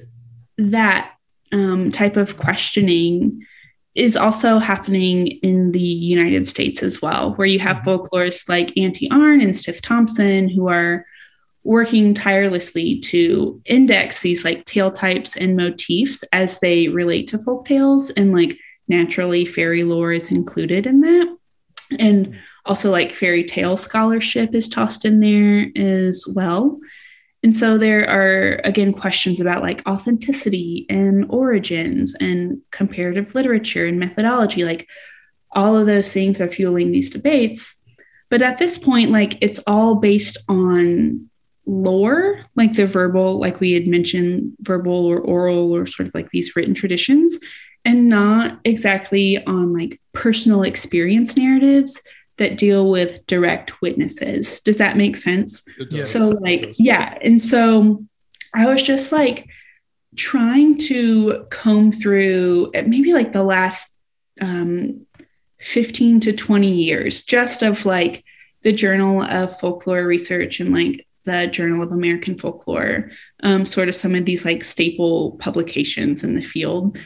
that 0.57 1.11
um, 1.51 1.91
type 1.91 2.17
of 2.17 2.37
questioning 2.37 3.45
is 3.93 4.17
also 4.17 4.57
happening 4.57 5.27
in 5.27 5.73
the 5.73 5.79
United 5.79 6.47
States 6.47 6.81
as 6.81 7.03
well, 7.03 7.35
where 7.35 7.45
you 7.45 7.59
have 7.59 7.77
mm-hmm. 7.77 7.89
folklorists 7.89 8.49
like 8.49 8.69
Antti 8.69 9.11
Aarne 9.11 9.41
and 9.41 9.55
Stith 9.55 9.83
Thompson 9.83 10.49
who 10.49 10.67
are 10.67 11.05
working 11.63 12.15
tirelessly 12.15 12.99
to 13.01 13.61
index 13.65 14.21
these 14.21 14.43
like 14.43 14.65
tale 14.65 14.89
types 14.89 15.37
and 15.37 15.55
motifs 15.55 16.23
as 16.33 16.59
they 16.61 16.87
relate 16.87 17.27
to 17.27 17.37
folk 17.37 17.65
tales 17.65 18.09
and 18.09 18.33
like 18.33 18.57
naturally 18.87 19.45
fairy 19.45 19.83
lore 19.83 20.11
is 20.11 20.31
included 20.31 20.85
in 20.85 21.01
that 21.01 21.37
and 21.99 22.27
mm-hmm. 22.27 22.37
also 22.65 22.91
like 22.91 23.13
fairy 23.13 23.43
tale 23.43 23.77
scholarship 23.77 24.53
is 24.53 24.67
tossed 24.67 25.05
in 25.05 25.19
there 25.19 25.71
as 25.75 26.25
well 26.27 26.79
and 27.43 27.57
so 27.57 27.77
there 27.77 28.07
are, 28.07 28.61
again, 28.63 28.93
questions 28.93 29.41
about 29.41 29.63
like 29.63 29.87
authenticity 29.87 30.85
and 30.89 31.25
origins 31.29 32.15
and 32.19 32.61
comparative 32.69 33.33
literature 33.33 33.87
and 33.87 33.99
methodology. 33.99 34.63
Like 34.63 34.87
all 35.51 35.75
of 35.75 35.87
those 35.87 36.11
things 36.11 36.39
are 36.39 36.47
fueling 36.47 36.91
these 36.91 37.09
debates. 37.09 37.75
But 38.29 38.43
at 38.43 38.59
this 38.59 38.77
point, 38.77 39.11
like 39.11 39.37
it's 39.41 39.59
all 39.65 39.95
based 39.95 40.37
on 40.47 41.29
lore, 41.65 42.45
like 42.55 42.73
the 42.73 42.85
verbal, 42.85 43.39
like 43.39 43.59
we 43.59 43.73
had 43.73 43.87
mentioned, 43.87 44.53
verbal 44.59 45.05
or 45.07 45.19
oral 45.19 45.75
or 45.75 45.87
sort 45.87 46.07
of 46.07 46.13
like 46.13 46.29
these 46.29 46.55
written 46.55 46.75
traditions, 46.75 47.39
and 47.85 48.09
not 48.09 48.59
exactly 48.63 49.43
on 49.45 49.73
like 49.73 49.99
personal 50.13 50.63
experience 50.63 51.35
narratives 51.37 52.01
that 52.37 52.57
deal 52.57 52.89
with 52.89 53.25
direct 53.27 53.81
witnesses. 53.81 54.61
Does 54.61 54.77
that 54.77 54.97
make 54.97 55.15
sense? 55.15 55.63
So, 56.05 56.29
like, 56.29 56.73
yeah. 56.77 57.17
And 57.21 57.41
so 57.41 58.03
I 58.53 58.67
was 58.67 58.81
just 58.81 59.11
like 59.11 59.47
trying 60.15 60.77
to 60.77 61.45
comb 61.49 61.91
through 61.91 62.71
maybe 62.73 63.13
like 63.13 63.31
the 63.31 63.43
last 63.43 63.95
um, 64.41 65.05
15 65.59 66.19
to 66.21 66.33
20 66.33 66.71
years 66.71 67.21
just 67.23 67.61
of 67.61 67.85
like 67.85 68.23
the 68.63 68.71
Journal 68.71 69.21
of 69.21 69.59
Folklore 69.59 70.05
Research 70.05 70.59
and 70.59 70.73
like 70.73 71.07
the 71.25 71.47
Journal 71.47 71.83
of 71.83 71.91
American 71.91 72.37
Folklore, 72.37 73.11
um, 73.43 73.65
sort 73.65 73.89
of 73.89 73.95
some 73.95 74.15
of 74.15 74.25
these 74.25 74.45
like 74.45 74.63
staple 74.63 75.33
publications 75.39 76.23
in 76.23 76.35
the 76.35 76.41
field 76.41 76.97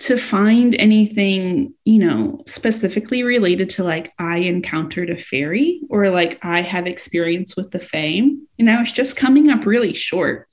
to 0.00 0.16
find 0.16 0.74
anything, 0.74 1.72
you 1.84 1.98
know, 1.98 2.42
specifically 2.46 3.22
related 3.22 3.70
to 3.70 3.84
like 3.84 4.12
I 4.18 4.38
encountered 4.38 5.08
a 5.08 5.16
fairy 5.16 5.80
or 5.88 6.10
like 6.10 6.38
I 6.42 6.62
have 6.62 6.86
experience 6.86 7.56
with 7.56 7.70
the 7.70 7.78
fame. 7.78 8.46
And 8.58 8.68
I 8.70 8.78
was 8.78 8.92
just 8.92 9.16
coming 9.16 9.50
up 9.50 9.66
really 9.66 9.94
short. 9.94 10.48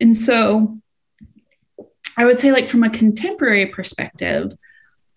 And 0.00 0.16
so 0.16 0.78
I 2.16 2.24
would 2.24 2.40
say, 2.40 2.50
like, 2.50 2.68
from 2.68 2.82
a 2.82 2.90
contemporary 2.90 3.66
perspective, 3.66 4.52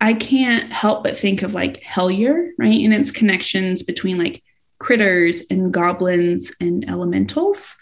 I 0.00 0.14
can't 0.14 0.72
help 0.72 1.04
but 1.04 1.16
think 1.16 1.42
of 1.42 1.54
like 1.54 1.82
Hellier, 1.82 2.48
right? 2.58 2.80
And 2.80 2.94
its 2.94 3.10
connections 3.10 3.82
between 3.82 4.18
like 4.18 4.42
critters 4.78 5.42
and 5.50 5.72
goblins 5.72 6.52
and 6.60 6.88
elementals. 6.88 7.76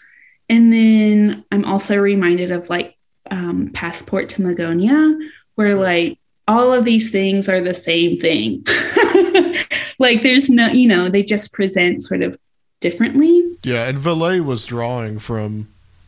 And 0.49 0.71
then 0.73 1.45
I'm 1.51 1.65
also 1.65 1.97
reminded 1.97 2.51
of 2.51 2.69
like 2.69 2.95
um, 3.31 3.71
Passport 3.73 4.29
to 4.29 4.41
Magonia, 4.41 5.17
where 5.59 5.75
like 5.75 6.17
all 6.47 6.71
of 6.71 6.85
these 6.85 7.11
things 7.11 7.49
are 7.49 7.59
the 7.59 7.73
same 7.73 8.15
thing. 8.15 8.63
like 9.99 10.23
there's 10.23 10.49
no, 10.49 10.67
you 10.69 10.87
know, 10.87 11.09
they 11.09 11.21
just 11.21 11.51
present 11.51 12.01
sort 12.01 12.21
of 12.21 12.39
differently. 12.79 13.43
Yeah, 13.63 13.89
and 13.89 13.97
Vallée 13.97 14.41
was 14.41 14.63
drawing 14.63 15.19
from, 15.19 15.67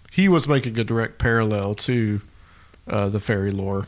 he 0.09 0.29
was 0.29 0.47
making 0.47 0.79
a 0.79 0.85
direct 0.85 1.19
parallel 1.19 1.75
to 1.75 2.21
uh, 2.87 3.09
the 3.09 3.19
fairy 3.19 3.51
lore, 3.51 3.87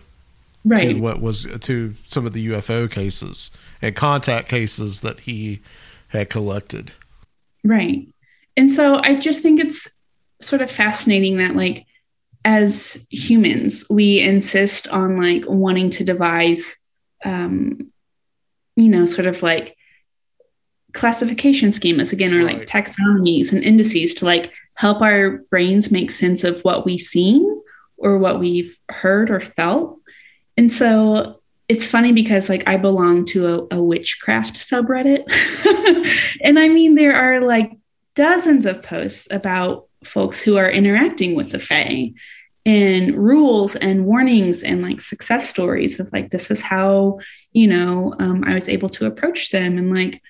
Right. 0.66 0.90
to 0.90 1.00
what 1.00 1.22
was 1.22 1.46
to 1.46 1.96
some 2.08 2.26
of 2.26 2.34
the 2.34 2.46
UFO 2.50 2.92
cases 2.92 3.50
and 3.82 3.96
contact 3.96 4.50
cases 4.50 5.00
that 5.00 5.22
he 5.22 5.62
had 6.10 6.30
collected. 6.30 6.92
Right. 7.64 8.10
And 8.58 8.70
so 8.70 8.96
I 9.02 9.16
just 9.16 9.42
think 9.42 9.62
it's 9.62 9.98
sort 10.42 10.62
of 10.62 10.70
fascinating 10.70 11.38
that, 11.38 11.56
like, 11.56 11.86
as 12.46 13.06
humans, 13.10 13.86
we 13.90 14.20
insist 14.20 14.88
on 14.90 15.18
like 15.18 15.44
wanting 15.48 15.90
to 15.92 16.04
devise, 16.04 16.76
um, 17.24 17.92
you 18.76 18.90
know, 18.90 19.06
sort 19.06 19.28
of 19.28 19.42
like 19.42 19.78
classification 20.94 21.72
schemas 21.72 22.14
again, 22.14 22.34
or 22.34 22.44
like 22.44 22.66
taxonomies 22.66 23.52
and 23.52 23.64
indices 23.64 24.14
to 24.16 24.26
like 24.26 24.52
help 24.76 25.02
our 25.02 25.38
brains 25.50 25.92
make 25.92 26.12
sense 26.12 26.44
of 26.44 26.62
what 26.62 26.86
we've 26.86 27.02
seen 27.02 27.62
or 27.98 28.18
what 28.18 28.40
we've 28.40 28.78
heard 28.90 29.30
or 29.30 29.40
felt. 29.40 30.00
And 30.58 30.72
so 30.72 31.42
it's 31.70 31.88
funny 31.88 32.12
because 32.12 32.50
like 32.50 32.68
I 32.68 32.78
belong 32.78 33.26
to 33.26 33.68
a, 33.72 33.78
a 33.78 33.82
witchcraft 33.82 34.56
subreddit. 34.56 35.24
and 36.44 36.60
I 36.60 36.68
mean, 36.68 36.96
there 36.96 37.16
are 37.16 37.42
like 37.42 37.72
dozens 38.16 38.66
of 38.66 38.84
posts 38.84 39.28
about 39.32 39.88
folks 40.08 40.42
who 40.42 40.58
are 40.58 40.70
interacting 40.70 41.36
with 41.36 41.52
the 41.52 41.60
Fae 41.60 42.14
and 42.66 43.16
rules 43.16 43.76
and 43.76 44.06
warnings 44.06 44.64
and 44.64 44.82
like 44.82 45.02
success 45.02 45.50
stories 45.50 46.00
of 46.00 46.12
like, 46.14 46.32
this 46.32 46.50
is 46.50 46.62
how, 46.62 47.20
you 47.52 47.68
know, 47.68 48.16
um, 48.20 48.44
I 48.46 48.54
was 48.54 48.70
able 48.70 48.90
to 48.90 49.06
approach 49.06 49.52
them. 49.52 49.78
And 49.78 49.94
like, 49.94 50.22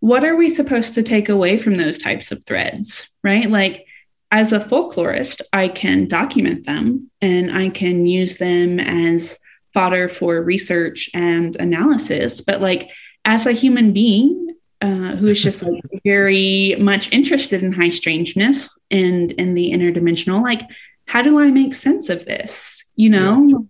what 0.00 0.24
are 0.24 0.36
we 0.36 0.48
supposed 0.48 0.94
to 0.94 1.02
take 1.02 1.28
away 1.28 1.56
from 1.56 1.76
those 1.76 1.98
types 1.98 2.30
of 2.30 2.44
threads? 2.44 3.08
Right. 3.22 3.50
Like, 3.50 3.86
as 4.32 4.52
a 4.52 4.58
folklorist, 4.58 5.42
I 5.52 5.68
can 5.68 6.08
document 6.08 6.64
them 6.64 7.10
and 7.20 7.54
I 7.54 7.68
can 7.68 8.06
use 8.06 8.38
them 8.38 8.80
as 8.80 9.38
fodder 9.74 10.08
for 10.08 10.40
research 10.42 11.10
and 11.12 11.54
analysis. 11.56 12.40
But 12.40 12.62
like 12.62 12.90
as 13.26 13.46
a 13.46 13.52
human 13.52 13.92
being 13.92 14.51
uh, 14.82 15.16
who 15.16 15.28
is 15.28 15.40
just 15.40 15.62
like 15.62 15.80
very 16.04 16.74
much 16.78 17.12
interested 17.12 17.62
in 17.62 17.72
high 17.72 17.90
strangeness 17.90 18.76
and 18.90 19.30
in 19.32 19.54
the 19.54 19.70
interdimensional, 19.70 20.42
like 20.42 20.62
how 21.06 21.22
do 21.22 21.38
I 21.38 21.50
make 21.50 21.72
sense 21.72 22.08
of 22.08 22.26
this? 22.26 22.84
You 22.96 23.10
know, 23.10 23.68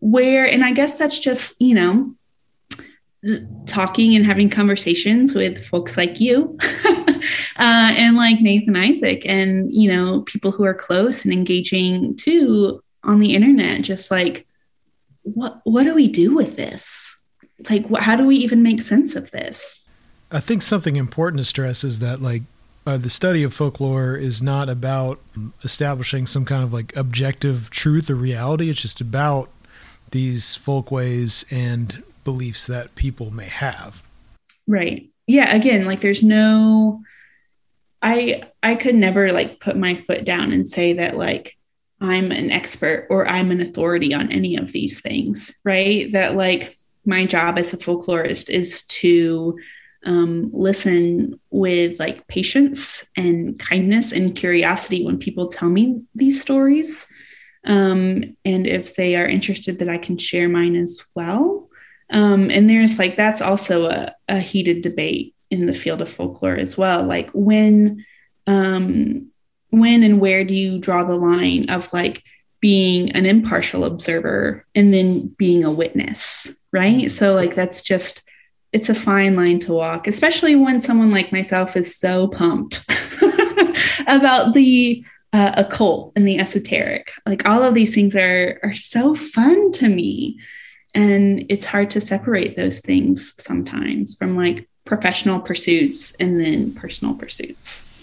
where 0.00 0.44
and 0.46 0.64
I 0.64 0.72
guess 0.72 0.98
that's 0.98 1.18
just 1.18 1.54
you 1.60 1.74
know 1.74 2.14
talking 3.66 4.16
and 4.16 4.26
having 4.26 4.50
conversations 4.50 5.34
with 5.34 5.64
folks 5.66 5.96
like 5.96 6.20
you 6.20 6.58
uh, 6.86 7.20
and 7.58 8.16
like 8.16 8.40
Nathan 8.40 8.76
Isaac 8.76 9.22
and 9.26 9.72
you 9.72 9.90
know 9.90 10.22
people 10.22 10.50
who 10.50 10.64
are 10.64 10.74
close 10.74 11.24
and 11.24 11.32
engaging 11.32 12.16
too 12.16 12.82
on 13.04 13.20
the 13.20 13.34
internet 13.34 13.82
just 13.82 14.10
like 14.10 14.46
what 15.22 15.60
what 15.64 15.84
do 15.84 15.94
we 15.94 16.08
do 16.08 16.34
with 16.34 16.56
this? 16.56 17.16
Like 17.68 17.88
wh- 17.88 18.02
how 18.02 18.16
do 18.16 18.26
we 18.26 18.36
even 18.36 18.62
make 18.62 18.80
sense 18.80 19.14
of 19.14 19.30
this 19.30 19.79
I 20.30 20.40
think 20.40 20.62
something 20.62 20.96
important 20.96 21.38
to 21.38 21.44
stress 21.44 21.82
is 21.84 21.98
that 22.00 22.22
like 22.22 22.42
uh, 22.86 22.96
the 22.96 23.10
study 23.10 23.42
of 23.42 23.52
folklore 23.52 24.16
is 24.16 24.40
not 24.40 24.68
about 24.68 25.18
establishing 25.64 26.26
some 26.26 26.44
kind 26.44 26.62
of 26.62 26.72
like 26.72 26.94
objective 26.96 27.70
truth 27.70 28.08
or 28.08 28.14
reality. 28.14 28.70
It's 28.70 28.80
just 28.80 29.00
about 29.00 29.48
these 30.10 30.56
folkways 30.56 31.44
and 31.50 32.02
beliefs 32.24 32.66
that 32.66 32.94
people 32.94 33.30
may 33.30 33.48
have. 33.48 34.02
right 34.66 35.10
yeah 35.26 35.54
again 35.54 35.84
like 35.84 36.00
there's 36.00 36.22
no 36.22 37.02
i 38.02 38.42
i 38.62 38.74
could 38.74 38.94
never 38.94 39.32
like 39.32 39.60
put 39.60 39.76
my 39.76 39.94
foot 39.94 40.24
down 40.24 40.52
and 40.52 40.68
say 40.68 40.92
that 40.92 41.16
like 41.16 41.56
i'm 42.00 42.30
an 42.32 42.50
expert 42.50 43.06
or 43.10 43.28
i'm 43.28 43.50
an 43.50 43.60
authority 43.60 44.12
on 44.12 44.30
any 44.32 44.56
of 44.56 44.72
these 44.72 45.00
things 45.00 45.52
right 45.64 46.10
that 46.12 46.34
like 46.36 46.78
my 47.04 47.24
job 47.24 47.58
as 47.58 47.72
a 47.72 47.76
folklorist 47.76 48.50
is 48.50 48.82
to 48.84 49.56
um, 50.04 50.50
listen 50.52 51.38
with 51.50 51.98
like 51.98 52.26
patience 52.26 53.06
and 53.16 53.58
kindness 53.58 54.12
and 54.12 54.36
curiosity 54.36 55.04
when 55.04 55.18
people 55.18 55.48
tell 55.48 55.68
me 55.68 56.02
these 56.14 56.40
stories. 56.40 57.06
Um, 57.64 58.36
and 58.44 58.66
if 58.66 58.96
they 58.96 59.16
are 59.16 59.26
interested 59.26 59.78
that 59.78 59.90
i 59.90 59.98
can 59.98 60.16
share 60.16 60.48
mine 60.48 60.76
as 60.76 60.98
well. 61.14 61.68
Um, 62.08 62.50
and 62.50 62.68
there's 62.68 62.98
like 62.98 63.16
that's 63.16 63.42
also 63.42 63.86
a, 63.86 64.14
a 64.28 64.40
heated 64.40 64.82
debate 64.82 65.34
in 65.50 65.66
the 65.66 65.74
field 65.74 66.00
of 66.00 66.10
folklore 66.10 66.56
as 66.56 66.76
well. 66.78 67.04
Like 67.04 67.30
when 67.32 68.04
um, 68.46 69.30
when 69.68 70.02
and 70.02 70.20
where 70.20 70.42
do 70.42 70.54
you 70.54 70.78
draw 70.78 71.04
the 71.04 71.16
line 71.16 71.70
of 71.70 71.92
like 71.92 72.24
being 72.60 73.12
an 73.12 73.26
impartial 73.26 73.84
observer 73.84 74.66
and 74.74 74.92
then 74.92 75.28
being 75.28 75.64
a 75.64 75.70
witness 75.70 76.52
right? 76.72 77.10
So 77.10 77.34
like 77.34 77.54
that's 77.54 77.82
just 77.82 78.22
it's 78.72 78.88
a 78.88 78.94
fine 78.94 79.36
line 79.36 79.58
to 79.58 79.72
walk 79.72 80.06
especially 80.06 80.54
when 80.56 80.80
someone 80.80 81.10
like 81.10 81.32
myself 81.32 81.76
is 81.76 81.96
so 81.96 82.28
pumped 82.28 82.84
about 84.06 84.54
the 84.54 85.04
uh, 85.32 85.52
occult 85.56 86.12
and 86.16 86.26
the 86.26 86.38
esoteric 86.38 87.12
like 87.26 87.46
all 87.46 87.62
of 87.62 87.74
these 87.74 87.94
things 87.94 88.16
are 88.16 88.58
are 88.62 88.74
so 88.74 89.14
fun 89.14 89.70
to 89.70 89.88
me 89.88 90.38
and 90.94 91.44
it's 91.48 91.66
hard 91.66 91.90
to 91.90 92.00
separate 92.00 92.56
those 92.56 92.80
things 92.80 93.32
sometimes 93.40 94.14
from 94.14 94.36
like 94.36 94.68
professional 94.84 95.38
pursuits 95.38 96.12
and 96.18 96.40
then 96.40 96.72
personal 96.74 97.14
pursuits 97.14 97.94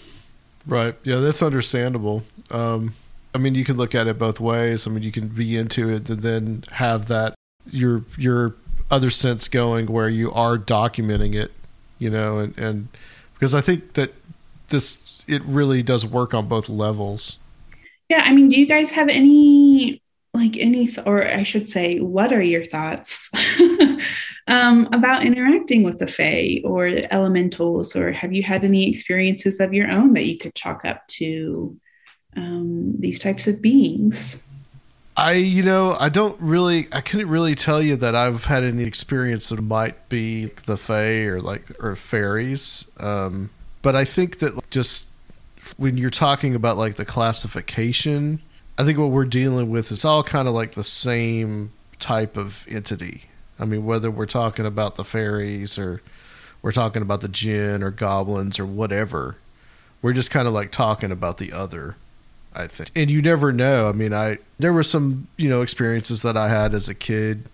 Right. 0.68 0.94
Yeah, 1.02 1.16
that's 1.16 1.42
understandable. 1.42 2.22
Um, 2.50 2.94
I 3.34 3.38
mean, 3.38 3.54
you 3.54 3.64
can 3.64 3.76
look 3.76 3.94
at 3.94 4.06
it 4.06 4.18
both 4.18 4.38
ways. 4.38 4.86
I 4.86 4.90
mean, 4.90 5.02
you 5.02 5.10
can 5.10 5.28
be 5.28 5.56
into 5.56 5.88
it 5.88 6.08
and 6.08 6.22
then 6.22 6.64
have 6.72 7.08
that 7.08 7.34
your 7.70 8.04
your 8.16 8.54
other 8.90 9.10
sense 9.10 9.48
going 9.48 9.86
where 9.86 10.08
you 10.08 10.32
are 10.32 10.56
documenting 10.56 11.34
it, 11.34 11.52
you 11.98 12.10
know, 12.10 12.38
and 12.38 12.56
and 12.58 12.88
because 13.34 13.54
I 13.54 13.60
think 13.60 13.94
that 13.94 14.14
this 14.68 15.24
it 15.26 15.42
really 15.44 15.82
does 15.82 16.06
work 16.06 16.32
on 16.32 16.48
both 16.48 16.68
levels. 16.68 17.38
yeah 18.08 18.22
i 18.24 18.32
mean 18.32 18.48
do 18.48 18.58
you 18.58 18.66
guys 18.66 18.90
have 18.90 19.08
any 19.08 20.02
like 20.34 20.56
any 20.56 20.86
th- 20.86 21.06
or 21.06 21.26
i 21.26 21.42
should 21.42 21.68
say 21.68 21.98
what 21.98 22.32
are 22.32 22.42
your 22.42 22.64
thoughts 22.64 23.30
um, 24.48 24.88
about 24.92 25.24
interacting 25.24 25.82
with 25.82 25.98
the 25.98 26.06
fae 26.06 26.60
or 26.64 26.86
elementals 27.10 27.94
or 27.94 28.12
have 28.12 28.32
you 28.32 28.42
had 28.42 28.64
any 28.64 28.88
experiences 28.88 29.60
of 29.60 29.74
your 29.74 29.90
own 29.90 30.14
that 30.14 30.26
you 30.26 30.38
could 30.38 30.54
chalk 30.54 30.84
up 30.84 31.06
to 31.08 31.76
um, 32.36 32.94
these 32.98 33.18
types 33.18 33.46
of 33.46 33.60
beings 33.60 34.36
I, 35.18 35.32
you 35.32 35.64
know, 35.64 35.96
I 35.98 36.10
don't 36.10 36.40
really, 36.40 36.86
I 36.92 37.00
couldn't 37.00 37.28
really 37.28 37.56
tell 37.56 37.82
you 37.82 37.96
that 37.96 38.14
I've 38.14 38.44
had 38.44 38.62
any 38.62 38.84
experience 38.84 39.48
that 39.48 39.60
might 39.60 40.08
be 40.08 40.46
the 40.66 40.76
fae 40.76 41.24
or 41.24 41.40
like 41.40 41.82
or 41.82 41.96
fairies. 41.96 42.88
Um, 43.00 43.50
but 43.82 43.96
I 43.96 44.04
think 44.04 44.38
that 44.38 44.70
just 44.70 45.08
when 45.76 45.96
you're 45.96 46.08
talking 46.08 46.54
about 46.54 46.76
like 46.76 46.94
the 46.94 47.04
classification, 47.04 48.40
I 48.78 48.84
think 48.84 48.96
what 48.96 49.10
we're 49.10 49.24
dealing 49.24 49.70
with 49.70 49.90
is 49.90 50.04
all 50.04 50.22
kind 50.22 50.46
of 50.46 50.54
like 50.54 50.72
the 50.72 50.84
same 50.84 51.72
type 51.98 52.36
of 52.36 52.64
entity. 52.68 53.24
I 53.58 53.64
mean, 53.64 53.84
whether 53.84 54.12
we're 54.12 54.26
talking 54.26 54.66
about 54.66 54.94
the 54.94 55.04
fairies 55.04 55.80
or 55.80 56.00
we're 56.62 56.70
talking 56.70 57.02
about 57.02 57.22
the 57.22 57.28
jinn 57.28 57.82
or 57.82 57.90
goblins 57.90 58.60
or 58.60 58.66
whatever, 58.66 59.34
we're 60.00 60.12
just 60.12 60.30
kind 60.30 60.46
of 60.46 60.54
like 60.54 60.70
talking 60.70 61.10
about 61.10 61.38
the 61.38 61.52
other. 61.52 61.96
I 62.54 62.66
think. 62.66 62.90
And 62.96 63.10
you 63.10 63.22
never 63.22 63.52
know. 63.52 63.88
I 63.88 63.92
mean, 63.92 64.12
I 64.12 64.38
there 64.58 64.72
were 64.72 64.82
some 64.82 65.28
you 65.36 65.48
know 65.48 65.62
experiences 65.62 66.22
that 66.22 66.36
I 66.36 66.48
had 66.48 66.74
as 66.74 66.88
a 66.88 66.94
kid, 66.94 67.44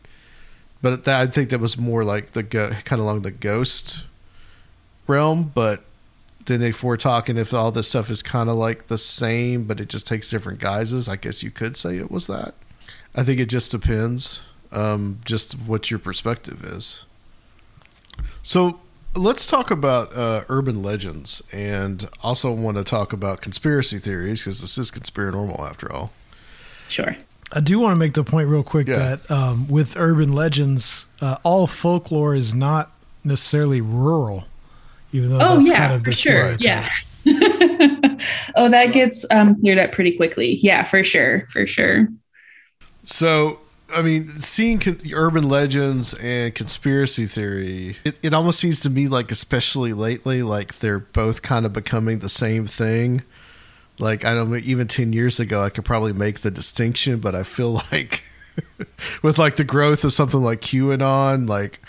but 0.82 1.05
that, 1.05 1.20
I 1.20 1.26
think 1.26 1.51
that 1.51 1.61
was 1.61 1.78
more 1.78 2.05
like 2.05 2.32
the 2.32 2.42
go, 2.42 2.70
kind 2.84 3.01
of 3.01 3.07
along 3.07 3.22
the 3.22 3.30
ghost 3.30 4.05
realm. 5.07 5.51
But 5.55 5.84
then 6.47 6.62
if 6.62 6.82
we're 6.82 6.97
talking, 6.97 7.36
if 7.36 7.55
all 7.55 7.70
this 7.70 7.88
stuff 7.88 8.11
is 8.11 8.22
kind 8.22 8.49
of 8.49 8.57
like 8.57 8.86
the 8.86 8.99
same, 8.99 9.64
but 9.64 9.80
it 9.80 9.88
just 9.88 10.07
takes 10.07 10.30
different 10.30 10.61
guises, 10.61 11.09
I 11.09 11.16
guess 11.16 11.42
you 11.42 11.51
could 11.51 11.76
say 11.76 11.97
it 11.97 12.11
was 12.11 12.26
that. 12.26 12.55
I 13.14 13.22
think 13.22 13.40
it 13.40 13.49
just 13.49 13.70
depends, 13.70 14.42
um, 14.72 15.20
just 15.24 15.55
what 15.55 15.90
your 15.90 16.01
perspective 16.01 16.64
is. 16.64 17.05
So 18.42 18.80
let's 19.16 19.46
talk 19.46 19.70
about 19.70 20.14
uh, 20.16 20.44
urban 20.48 20.82
legends 20.82 21.42
and 21.52 22.08
also 22.22 22.52
want 22.52 22.76
to 22.76 22.84
talk 22.84 23.12
about 23.12 23.40
conspiracy 23.40 23.98
theories 23.98 24.42
because 24.42 24.60
this 24.60 24.76
is 24.78 24.90
conspiranormal 24.90 25.60
after 25.60 25.90
all. 25.92 26.10
sure 26.88 27.16
I 27.52 27.60
do 27.60 27.78
want 27.78 27.94
to 27.94 27.98
make 27.98 28.14
the 28.14 28.24
point 28.24 28.48
real 28.48 28.64
quick 28.64 28.88
Yeah. 28.88 28.98
that 29.16 29.30
um, 29.30 29.68
with 29.68 29.96
urban 29.96 30.32
legends, 30.32 31.06
uh, 31.20 31.36
all 31.44 31.66
folklore 31.66 32.34
is 32.34 32.54
not 32.54 32.90
necessarily 33.22 33.80
rural, 33.80 34.44
even 35.12 35.30
though 35.30 35.38
oh 35.40 35.58
that's 35.58 35.70
yeah 35.70 35.76
kind 35.76 35.92
of 35.92 36.02
for 36.02 36.10
the 36.10 36.16
sure 36.16 36.54
stereotype. 36.58 36.64
yeah 36.64 36.90
oh 38.56 38.68
that 38.68 38.92
gets 38.92 39.24
um, 39.30 39.58
cleared 39.60 39.78
up 39.78 39.92
pretty 39.92 40.16
quickly 40.16 40.54
yeah 40.62 40.82
for 40.82 41.02
sure 41.04 41.46
for 41.50 41.66
sure 41.66 42.08
So 43.04 43.60
I 43.93 44.03
mean, 44.03 44.28
seeing 44.39 44.78
con- 44.78 45.01
urban 45.12 45.49
legends 45.49 46.14
and 46.14 46.55
conspiracy 46.55 47.26
theory, 47.26 47.97
it, 48.05 48.18
it 48.22 48.35
almost 48.35 48.59
seems 48.59 48.80
to 48.80 48.91
me 48.91 49.09
like, 49.09 49.30
especially 49.30 49.93
lately, 49.93 50.43
like 50.43 50.76
they're 50.76 50.99
both 50.99 51.43
kind 51.43 51.66
of 51.66 51.72
becoming 51.72 52.20
the 52.20 52.28
same 52.28 52.66
thing. 52.66 53.22
Like, 53.99 54.24
I 54.24 54.35
don't 54.35 54.55
even 54.64 54.89
10 54.89 55.12
years 55.12 55.39
ago, 55.39 55.62
I 55.62 55.70
could 55.70 55.85
probably 55.85 56.12
make 56.12 56.41
the 56.41 56.51
distinction, 56.51 57.20
but 57.20 57.35
I 57.35 57.43
feel 57.43 57.72
like 57.93 58.24
with 59.22 59.39
like 59.39 59.57
the 59.57 59.64
growth 59.64 60.05
of 60.05 60.12
something 60.12 60.43
like 60.43 60.61
QAnon, 60.61 61.49
like 61.49 61.80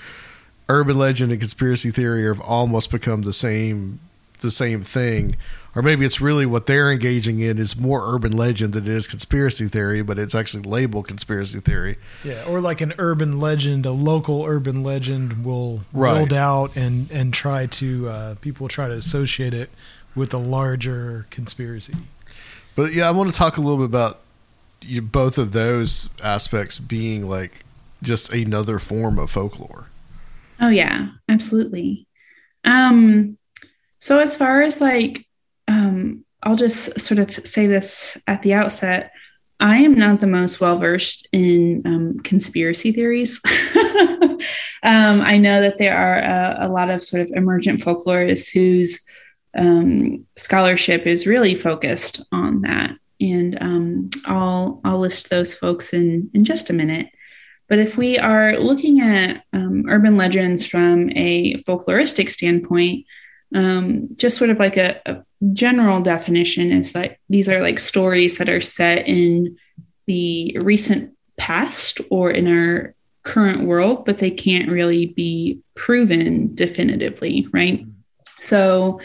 urban 0.67 0.97
legend 0.97 1.31
and 1.31 1.39
conspiracy 1.39 1.91
theory 1.91 2.25
have 2.25 2.41
almost 2.41 2.91
become 2.91 3.21
the 3.21 3.33
same 3.33 3.99
the 4.41 4.51
same 4.51 4.83
thing 4.83 5.35
or 5.75 5.81
maybe 5.81 6.05
it's 6.05 6.21
really 6.21 6.45
what 6.45 6.65
they're 6.67 6.89
engaging 6.91 7.41
in 7.41 7.57
is 7.59 7.75
more 7.75 8.13
urban 8.15 8.31
legend 8.31 8.73
than 8.73 8.85
it 8.85 8.89
is 8.89 9.07
conspiracy 9.07 9.67
theory, 9.67 10.01
but 10.01 10.17
it's 10.17 10.33
actually 10.33 10.63
labeled 10.63 11.07
conspiracy 11.07 11.59
theory. 11.59 11.97
Yeah, 12.23 12.45
or 12.47 12.61
like 12.61 12.79
an 12.81 12.93
urban 12.97 13.39
legend, 13.39 13.85
a 13.85 13.91
local 13.91 14.45
urban 14.45 14.83
legend 14.83 15.43
will 15.45 15.81
Right. 15.91 16.13
build 16.13 16.31
out 16.33 16.75
and 16.77 17.11
and 17.11 17.33
try 17.33 17.65
to 17.67 18.07
uh, 18.09 18.35
people 18.35 18.67
try 18.67 18.87
to 18.87 18.93
associate 18.93 19.53
it 19.53 19.69
with 20.15 20.33
a 20.33 20.37
larger 20.37 21.25
conspiracy. 21.29 21.93
But 22.75 22.93
yeah, 22.93 23.07
I 23.07 23.11
want 23.11 23.29
to 23.29 23.35
talk 23.35 23.57
a 23.57 23.61
little 23.61 23.77
bit 23.77 23.85
about 23.85 24.21
you, 24.81 25.01
both 25.01 25.37
of 25.37 25.51
those 25.51 26.09
aspects 26.23 26.79
being 26.79 27.27
like 27.29 27.63
just 28.03 28.31
another 28.31 28.79
form 28.79 29.17
of 29.19 29.29
folklore. 29.31 29.87
Oh 30.61 30.69
yeah, 30.69 31.09
absolutely. 31.27 32.07
Um 32.63 33.37
so 33.99 34.19
as 34.19 34.35
far 34.37 34.61
as 34.61 34.79
like 34.81 35.25
um 35.67 36.25
I'll 36.45 36.55
just 36.55 36.99
sort 36.99 37.19
of 37.19 37.47
say 37.47 37.65
this 37.65 38.17
at 38.27 38.43
the 38.43 38.53
outset. 38.53 39.11
I 39.59 39.77
am 39.77 39.95
not 39.95 40.21
the 40.21 40.27
most 40.27 40.59
well 40.61 40.77
versed 40.77 41.27
in 41.31 41.81
um, 41.85 42.19
conspiracy 42.19 42.91
theories. 42.91 43.41
um, 44.83 45.21
I 45.21 45.37
know 45.37 45.61
that 45.61 45.79
there 45.79 45.97
are 45.97 46.19
a, 46.19 46.67
a 46.67 46.69
lot 46.69 46.91
of 46.91 47.03
sort 47.03 47.23
of 47.23 47.31
emergent 47.33 47.81
folklorists 47.81 48.51
whose 48.51 48.99
um, 49.57 50.25
scholarship 50.37 51.07
is 51.07 51.25
really 51.25 51.55
focused 51.55 52.23
on 52.31 52.61
that, 52.61 52.91
and 53.19 53.57
um, 53.61 54.09
I'll 54.25 54.81
I'll 54.83 54.99
list 54.99 55.29
those 55.29 55.55
folks 55.55 55.93
in 55.93 56.29
in 56.33 56.43
just 56.43 56.69
a 56.69 56.73
minute. 56.73 57.07
But 57.67 57.79
if 57.79 57.97
we 57.97 58.19
are 58.19 58.59
looking 58.59 59.01
at 59.01 59.43
um, 59.53 59.85
urban 59.89 60.17
legends 60.17 60.65
from 60.65 61.09
a 61.15 61.55
folkloristic 61.63 62.29
standpoint, 62.29 63.05
um, 63.53 64.07
just 64.17 64.37
sort 64.37 64.49
of 64.49 64.59
like 64.59 64.77
a, 64.77 64.99
a 65.05 65.23
general 65.53 66.01
definition 66.01 66.71
is 66.71 66.93
that 66.93 67.17
these 67.29 67.47
are 67.47 67.61
like 67.61 67.79
stories 67.79 68.37
that 68.37 68.49
are 68.49 68.61
set 68.61 69.07
in 69.07 69.57
the 70.07 70.57
recent 70.61 71.13
past 71.37 72.01
or 72.09 72.31
in 72.31 72.47
our 72.47 72.95
current 73.23 73.65
world, 73.65 74.05
but 74.05 74.19
they 74.19 74.31
can't 74.31 74.69
really 74.69 75.07
be 75.07 75.59
proven 75.75 76.53
definitively, 76.55 77.47
right? 77.51 77.85
So 78.37 78.99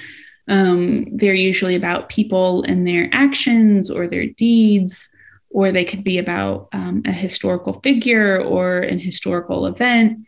um, 0.49 1.07
they're 1.17 1.35
usually 1.35 1.75
about 1.75 2.09
people 2.09 2.63
and 2.65 2.87
their 2.87 3.09
actions 3.13 3.91
or 3.91 4.07
their 4.07 4.27
deeds, 4.27 5.09
or 5.51 5.73
they 5.73 5.85
could 5.85 6.05
be 6.05 6.19
about 6.19 6.69
um, 6.73 7.03
a 7.05 7.13
historical 7.13 7.75
figure 7.81 8.43
or 8.43 8.79
an 8.81 8.99
historical 8.99 9.67
event. 9.67 10.27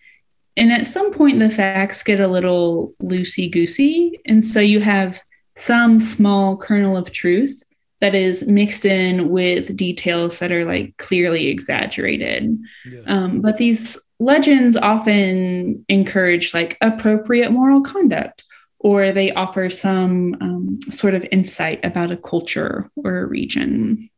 And 0.57 0.72
at 0.72 0.86
some 0.86 1.12
point, 1.12 1.38
the 1.38 1.50
facts 1.50 2.03
get 2.03 2.20
a 2.20 2.28
little 2.28 2.94
loosey 3.03 3.50
goosey. 3.50 4.20
And 4.26 4.44
so 4.44 4.61
you 4.61 4.80
have 4.80 5.20
some 5.57 5.98
small 5.98 6.57
kernel 6.57 6.96
of 6.96 7.11
truth 7.11 7.62
that 8.00 8.14
is 8.14 8.46
mixed 8.46 8.84
in 8.84 9.28
with 9.30 9.76
details 9.76 10.40
that 10.40 10.50
are 10.50 10.64
like 10.64 10.96
clearly 10.96 11.46
exaggerated. 11.48 12.59
Um, 13.07 13.40
but 13.40 13.59
these 13.59 13.96
legends 14.18 14.76
often 14.76 15.84
encourage 15.88 16.53
like 16.53 16.76
appropriate 16.80 17.50
moral 17.50 17.80
conduct, 17.80 18.44
or 18.78 19.12
they 19.12 19.32
offer 19.32 19.70
some 19.70 20.36
um, 20.40 20.80
sort 20.90 21.14
of 21.14 21.26
insight 21.30 21.84
about 21.84 22.11
a 22.11 22.16
culture 22.16 22.90
or 22.96 23.18
a 23.18 23.26
region. 23.26 24.11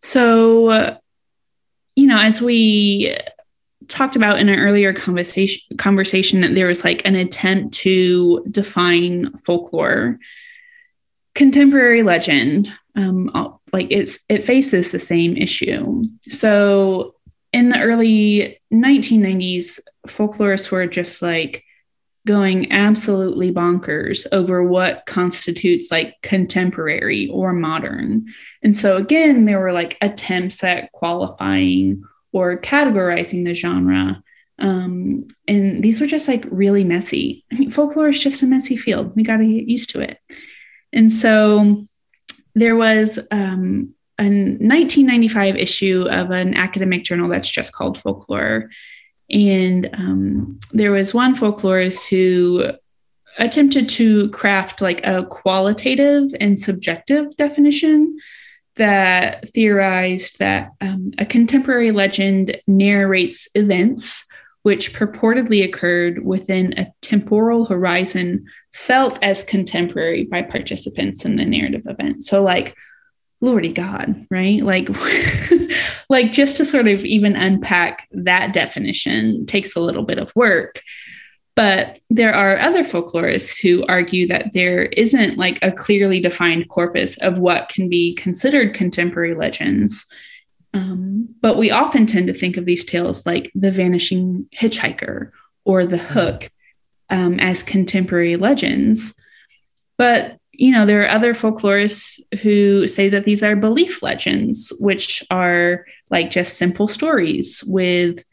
So, 0.00 0.68
uh, 0.68 0.96
you 1.96 2.06
know, 2.06 2.18
as 2.18 2.40
we 2.40 3.16
talked 3.88 4.16
about 4.16 4.38
in 4.38 4.48
an 4.48 4.58
earlier 4.58 4.92
conversation 4.92 5.76
conversation 5.78 6.40
that 6.40 6.54
there 6.54 6.66
was 6.66 6.84
like 6.84 7.02
an 7.04 7.14
attempt 7.14 7.74
to 7.74 8.44
define 8.50 9.34
folklore. 9.38 10.18
Contemporary 11.34 12.02
legend 12.02 12.70
um, 12.94 13.30
like 13.72 13.86
it's 13.90 14.18
it 14.28 14.44
faces 14.44 14.90
the 14.90 15.00
same 15.00 15.36
issue. 15.36 16.02
So 16.28 17.14
in 17.52 17.68
the 17.68 17.80
early 17.80 18.60
1990s 18.72 19.80
folklorists 20.06 20.70
were 20.70 20.86
just 20.86 21.22
like 21.22 21.64
going 22.26 22.70
absolutely 22.70 23.50
bonkers 23.50 24.26
over 24.30 24.62
what 24.62 25.04
constitutes 25.06 25.90
like 25.90 26.14
contemporary 26.22 27.28
or 27.28 27.52
modern. 27.52 28.26
And 28.62 28.76
so 28.76 28.96
again 28.96 29.44
there 29.44 29.58
were 29.58 29.72
like 29.72 29.98
attempts 30.00 30.62
at 30.62 30.92
qualifying 30.92 32.04
or 32.32 32.60
categorizing 32.60 33.44
the 33.44 33.54
genre. 33.54 34.22
Um, 34.58 35.26
and 35.48 35.82
these 35.82 36.00
were 36.00 36.06
just 36.06 36.28
like 36.28 36.44
really 36.50 36.84
messy. 36.84 37.44
I 37.52 37.56
mean, 37.56 37.70
folklore 37.70 38.08
is 38.08 38.22
just 38.22 38.42
a 38.42 38.46
messy 38.46 38.76
field. 38.76 39.14
We 39.16 39.22
got 39.22 39.38
to 39.38 39.46
get 39.46 39.68
used 39.68 39.90
to 39.90 40.00
it. 40.00 40.18
And 40.92 41.12
so 41.12 41.86
there 42.54 42.76
was 42.76 43.18
um, 43.30 43.94
a 44.18 44.24
1995 44.24 45.56
issue 45.56 46.06
of 46.10 46.30
an 46.30 46.54
academic 46.54 47.04
journal 47.04 47.28
that's 47.28 47.50
just 47.50 47.72
called 47.72 47.98
Folklore. 47.98 48.70
And 49.30 49.88
um, 49.94 50.60
there 50.72 50.92
was 50.92 51.14
one 51.14 51.34
folklorist 51.34 52.08
who 52.08 52.72
attempted 53.38 53.88
to 53.88 54.28
craft 54.30 54.82
like 54.82 55.04
a 55.06 55.24
qualitative 55.24 56.34
and 56.38 56.58
subjective 56.58 57.34
definition 57.36 58.18
that 58.76 59.48
theorized 59.50 60.38
that 60.38 60.70
um, 60.80 61.12
a 61.18 61.26
contemporary 61.26 61.92
legend 61.92 62.58
narrates 62.66 63.48
events 63.54 64.24
which 64.62 64.94
purportedly 64.94 65.64
occurred 65.64 66.24
within 66.24 66.72
a 66.78 66.92
temporal 67.00 67.64
horizon 67.64 68.44
felt 68.72 69.18
as 69.22 69.44
contemporary 69.44 70.24
by 70.24 70.40
participants 70.40 71.24
in 71.24 71.36
the 71.36 71.44
narrative 71.44 71.82
event. 71.86 72.24
So, 72.24 72.42
like, 72.42 72.76
Lordy 73.40 73.72
God, 73.72 74.24
right? 74.30 74.62
Like, 74.62 74.88
like 76.08 76.30
just 76.32 76.56
to 76.58 76.64
sort 76.64 76.86
of 76.86 77.04
even 77.04 77.34
unpack 77.34 78.08
that 78.12 78.52
definition 78.52 79.46
takes 79.46 79.74
a 79.74 79.80
little 79.80 80.04
bit 80.04 80.18
of 80.18 80.34
work. 80.36 80.80
But 81.54 82.00
there 82.08 82.34
are 82.34 82.58
other 82.58 82.82
folklorists 82.82 83.60
who 83.60 83.84
argue 83.86 84.26
that 84.28 84.52
there 84.54 84.84
isn't 84.84 85.36
like 85.36 85.58
a 85.60 85.70
clearly 85.70 86.18
defined 86.18 86.68
corpus 86.68 87.18
of 87.18 87.38
what 87.38 87.68
can 87.68 87.88
be 87.88 88.14
considered 88.14 88.74
contemporary 88.74 89.34
legends. 89.34 90.06
Um, 90.72 91.28
but 91.42 91.58
we 91.58 91.70
often 91.70 92.06
tend 92.06 92.28
to 92.28 92.32
think 92.32 92.56
of 92.56 92.64
these 92.64 92.84
tales 92.84 93.26
like 93.26 93.52
the 93.54 93.70
vanishing 93.70 94.48
hitchhiker 94.56 95.30
or 95.64 95.84
the 95.84 95.98
hook 95.98 96.50
um, 97.10 97.38
as 97.38 97.62
contemporary 97.62 98.36
legends. 98.36 99.14
But 99.98 100.38
you 100.52 100.70
know, 100.70 100.84
there 100.84 101.02
are 101.02 101.08
other 101.08 101.34
folklorists 101.34 102.20
who 102.42 102.86
say 102.86 103.08
that 103.08 103.24
these 103.24 103.42
are 103.42 103.56
belief 103.56 104.02
legends, 104.02 104.72
which 104.78 105.22
are 105.30 105.86
like 106.10 106.30
just 106.30 106.56
simple 106.58 106.86
stories 106.86 107.64
with 107.66 108.24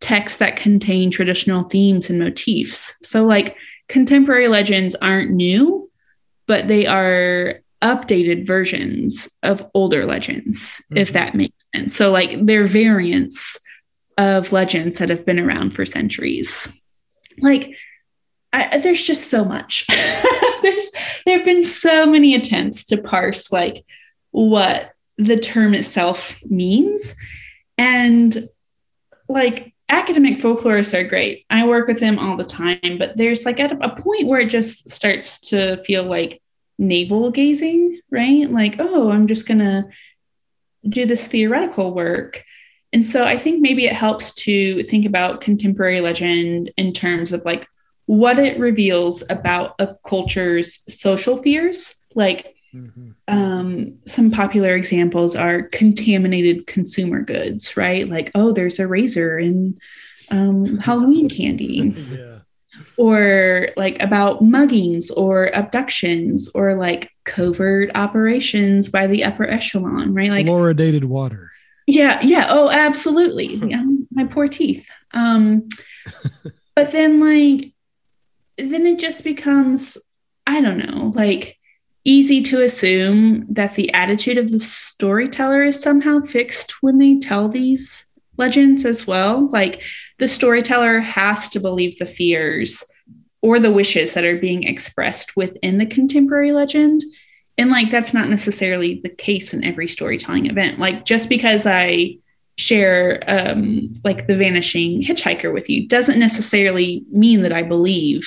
texts 0.00 0.38
that 0.38 0.56
contain 0.56 1.10
traditional 1.10 1.64
themes 1.64 2.08
and 2.10 2.18
motifs. 2.18 2.94
So, 3.02 3.24
like, 3.24 3.56
contemporary 3.88 4.48
legends 4.48 4.94
aren't 4.96 5.30
new, 5.30 5.90
but 6.46 6.68
they 6.68 6.86
are 6.86 7.60
updated 7.82 8.46
versions 8.46 9.28
of 9.42 9.68
older 9.74 10.04
legends, 10.06 10.82
if 10.90 11.08
mm-hmm. 11.08 11.14
that 11.14 11.34
makes 11.34 11.54
sense. 11.74 11.96
So, 11.96 12.10
like, 12.10 12.44
they're 12.44 12.66
variants 12.66 13.58
of 14.16 14.52
legends 14.52 14.98
that 14.98 15.10
have 15.10 15.24
been 15.24 15.38
around 15.38 15.70
for 15.70 15.86
centuries. 15.86 16.68
Like, 17.40 17.76
I, 18.52 18.78
there's 18.78 19.02
just 19.02 19.30
so 19.30 19.44
much. 19.44 19.86
there's 20.62 20.90
there 21.24 21.38
have 21.38 21.46
been 21.46 21.64
so 21.64 22.06
many 22.06 22.34
attempts 22.34 22.84
to 22.86 22.96
parse 22.96 23.52
like 23.52 23.84
what 24.30 24.92
the 25.16 25.36
term 25.36 25.74
itself 25.74 26.38
means, 26.44 27.14
and 27.76 28.48
like 29.28 29.74
academic 29.88 30.38
folklorists 30.40 30.98
are 30.98 31.06
great. 31.06 31.46
I 31.50 31.66
work 31.66 31.88
with 31.88 32.00
them 32.00 32.18
all 32.18 32.36
the 32.36 32.44
time, 32.44 32.98
but 32.98 33.16
there's 33.16 33.44
like 33.44 33.60
at 33.60 33.72
a 33.72 33.96
point 33.96 34.26
where 34.26 34.40
it 34.40 34.50
just 34.50 34.88
starts 34.88 35.38
to 35.48 35.82
feel 35.84 36.04
like 36.04 36.42
navel 36.78 37.30
gazing, 37.30 38.00
right? 38.10 38.50
Like, 38.50 38.76
oh, 38.78 39.10
I'm 39.10 39.26
just 39.26 39.46
going 39.46 39.58
to 39.58 39.88
do 40.88 41.06
this 41.06 41.26
theoretical 41.26 41.94
work. 41.94 42.44
And 42.92 43.06
so 43.06 43.24
I 43.24 43.36
think 43.36 43.60
maybe 43.60 43.86
it 43.86 43.92
helps 43.92 44.32
to 44.34 44.82
think 44.84 45.04
about 45.04 45.40
contemporary 45.40 46.00
legend 46.00 46.70
in 46.76 46.92
terms 46.92 47.32
of 47.32 47.44
like 47.44 47.66
what 48.06 48.38
it 48.38 48.58
reveals 48.58 49.22
about 49.28 49.74
a 49.78 49.96
culture's 50.06 50.80
social 50.88 51.42
fears. 51.42 51.94
Like, 52.14 52.54
um, 53.28 53.98
some 54.06 54.30
popular 54.30 54.74
examples 54.74 55.34
are 55.36 55.62
contaminated 55.62 56.66
consumer 56.66 57.22
goods, 57.22 57.76
right? 57.76 58.08
Like, 58.08 58.30
oh, 58.34 58.52
there's 58.52 58.78
a 58.78 58.86
razor 58.86 59.38
in 59.38 59.78
um, 60.30 60.78
Halloween 60.78 61.28
candy. 61.28 61.94
Yeah. 62.18 62.38
Or 62.96 63.68
like 63.76 64.00
about 64.02 64.40
muggings 64.42 65.10
or 65.16 65.50
abductions 65.54 66.48
or 66.54 66.74
like 66.74 67.10
covert 67.24 67.90
operations 67.96 68.88
by 68.88 69.06
the 69.08 69.24
upper 69.24 69.48
echelon, 69.48 70.14
right? 70.14 70.30
Like, 70.30 70.46
Fluoridated 70.46 71.04
water. 71.04 71.50
yeah, 71.86 72.20
yeah. 72.22 72.46
Oh, 72.50 72.70
absolutely. 72.70 73.54
Yeah, 73.68 73.84
my 74.12 74.24
poor 74.24 74.46
teeth. 74.48 74.88
Um, 75.12 75.68
but 76.76 76.92
then 76.92 77.20
like 77.20 77.72
then 78.58 78.86
it 78.86 78.98
just 78.98 79.24
becomes, 79.24 79.98
I 80.46 80.60
don't 80.60 80.78
know, 80.78 81.12
like 81.14 81.57
easy 82.08 82.40
to 82.40 82.62
assume 82.62 83.44
that 83.50 83.74
the 83.74 83.92
attitude 83.92 84.38
of 84.38 84.50
the 84.50 84.58
storyteller 84.58 85.62
is 85.62 85.78
somehow 85.78 86.20
fixed 86.20 86.82
when 86.82 86.96
they 86.96 87.18
tell 87.18 87.50
these 87.50 88.06
legends 88.38 88.86
as 88.86 89.06
well. 89.06 89.46
Like 89.48 89.82
the 90.18 90.26
storyteller 90.26 91.00
has 91.00 91.50
to 91.50 91.60
believe 91.60 91.98
the 91.98 92.06
fears 92.06 92.82
or 93.42 93.60
the 93.60 93.70
wishes 93.70 94.14
that 94.14 94.24
are 94.24 94.38
being 94.38 94.62
expressed 94.62 95.36
within 95.36 95.76
the 95.76 95.84
contemporary 95.84 96.52
legend. 96.52 97.02
And 97.58 97.70
like 97.70 97.90
that's 97.90 98.14
not 98.14 98.30
necessarily 98.30 99.00
the 99.02 99.10
case 99.10 99.52
in 99.52 99.62
every 99.62 99.86
storytelling 99.86 100.46
event. 100.46 100.78
Like 100.78 101.04
just 101.04 101.28
because 101.28 101.66
I 101.66 102.16
share 102.56 103.22
um, 103.28 103.92
like 104.02 104.26
the 104.26 104.34
vanishing 104.34 105.02
hitchhiker 105.02 105.52
with 105.52 105.68
you 105.68 105.86
doesn't 105.86 106.18
necessarily 106.18 107.04
mean 107.10 107.42
that 107.42 107.52
I 107.52 107.64
believe, 107.64 108.26